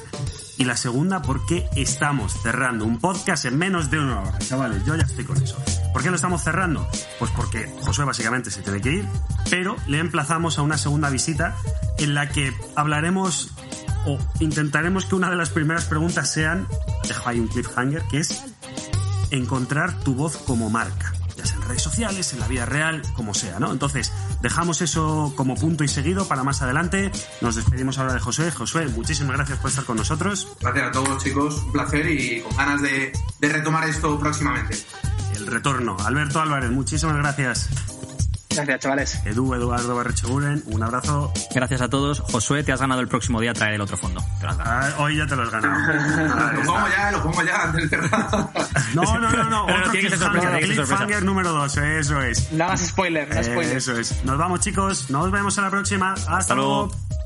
Y 0.57 0.65
la 0.65 0.77
segunda, 0.77 1.21
porque 1.21 1.67
estamos 1.75 2.41
cerrando 2.41 2.85
un 2.85 2.99
podcast 2.99 3.45
en 3.45 3.57
menos 3.57 3.89
de 3.89 3.99
una 3.99 4.21
hora. 4.21 4.37
Chavales, 4.39 4.85
yo 4.85 4.95
ya 4.95 5.03
estoy 5.03 5.25
con 5.25 5.41
eso. 5.41 5.57
¿Por 5.91 6.01
qué 6.03 6.09
lo 6.09 6.15
estamos 6.15 6.43
cerrando? 6.43 6.87
Pues 7.19 7.31
porque 7.31 7.71
Josué 7.81 8.05
básicamente 8.05 8.49
se 8.51 8.61
tiene 8.61 8.79
que 8.81 8.91
ir, 8.93 9.05
pero 9.49 9.75
le 9.87 9.99
emplazamos 9.99 10.57
a 10.59 10.61
una 10.61 10.77
segunda 10.77 11.09
visita 11.09 11.55
en 11.97 12.13
la 12.13 12.29
que 12.29 12.53
hablaremos 12.75 13.51
o 14.05 14.17
intentaremos 14.39 15.05
que 15.05 15.15
una 15.15 15.29
de 15.29 15.35
las 15.35 15.49
primeras 15.49 15.85
preguntas 15.85 16.31
sean, 16.31 16.67
dejo 17.07 17.29
ahí 17.29 17.39
un 17.39 17.47
cliffhanger, 17.47 18.03
que 18.09 18.19
es 18.19 18.43
encontrar 19.31 19.99
tu 20.01 20.13
voz 20.15 20.37
como 20.37 20.69
marca, 20.69 21.13
en 21.51 21.61
redes 21.61 21.81
sociales, 21.81 22.33
en 22.33 22.39
la 22.39 22.47
vida 22.47 22.65
real, 22.65 23.01
como 23.13 23.33
sea, 23.33 23.59
¿no? 23.59 23.71
Entonces, 23.71 24.11
dejamos 24.41 24.81
eso 24.81 25.33
como 25.35 25.55
punto 25.55 25.83
y 25.83 25.87
seguido 25.87 26.27
para 26.27 26.43
más 26.43 26.61
adelante. 26.61 27.11
Nos 27.41 27.55
despedimos 27.55 27.97
ahora 27.97 28.13
de 28.13 28.19
Josué. 28.19 28.51
Josué, 28.51 28.87
muchísimas 28.87 29.35
gracias 29.35 29.59
por 29.59 29.69
estar 29.69 29.85
con 29.85 29.97
nosotros. 29.97 30.47
Gracias 30.61 30.87
a 30.87 30.91
todos, 30.91 31.23
chicos. 31.23 31.63
Un 31.63 31.71
placer 31.71 32.09
y 32.09 32.41
con 32.41 32.55
ganas 32.55 32.81
de, 32.81 33.11
de 33.39 33.49
retomar 33.49 33.87
esto 33.87 34.19
próximamente. 34.19 34.77
El 35.35 35.47
retorno. 35.47 35.97
Alberto 36.05 36.39
Álvarez, 36.39 36.71
muchísimas 36.71 37.17
gracias. 37.17 37.69
Gracias, 38.55 38.79
chavales. 38.79 39.19
Edu, 39.25 39.53
Eduardo 39.53 39.95
Barrecheguren, 39.95 40.63
un 40.67 40.83
abrazo. 40.83 41.31
Gracias 41.53 41.81
a 41.81 41.89
todos. 41.89 42.19
Josué, 42.21 42.63
te 42.63 42.71
has 42.71 42.79
ganado 42.79 43.01
el 43.01 43.07
próximo 43.07 43.39
día 43.41 43.53
traer 43.53 43.73
el 43.75 43.81
otro 43.81 43.97
fondo. 43.97 44.21
Te 44.39 44.45
lo 44.45 44.51
has 44.51 44.57
ganado. 44.57 44.95
Ah, 44.97 45.01
hoy 45.03 45.17
ya 45.17 45.25
te 45.27 45.35
lo 45.35 45.43
has 45.43 45.49
ganado. 45.51 46.53
Lo 46.53 46.63
pongo 46.63 46.87
ya, 46.89 47.11
lo 47.11 47.23
pongo 47.23 47.43
ya 47.43 47.63
antes 47.63 47.89
de 47.89 47.97
cerrar. 47.97 48.29
No, 48.93 49.03
no, 49.19 49.29
no, 49.31 49.43
no. 49.49 49.65
Pero 49.65 49.79
Otro 49.79 49.91
tiene 49.91 50.09
que 50.09 50.17
ser 50.17 50.19
sorpresa, 50.19 50.47
cliffhanger, 50.47 50.49
tiene 50.49 50.59
que 50.61 50.65
ser 50.67 50.75
sorpresa. 50.75 50.97
cliffhanger 51.05 51.23
número 51.25 51.51
dos. 51.51 51.77
Eso 51.77 52.21
es. 52.21 52.51
No 52.51 52.65
hagas 52.65 52.81
spoiler, 52.87 53.33
no 53.35 53.43
spoiler. 53.43 53.77
Eso 53.77 53.97
es. 53.97 54.23
Nos 54.23 54.37
vamos, 54.37 54.59
chicos. 54.61 55.09
Nos 55.09 55.31
vemos 55.31 55.57
en 55.57 55.63
la 55.63 55.69
próxima. 55.69 56.13
Hasta, 56.13 56.37
Hasta 56.37 56.55
luego. 56.55 56.85
luego. 56.87 57.22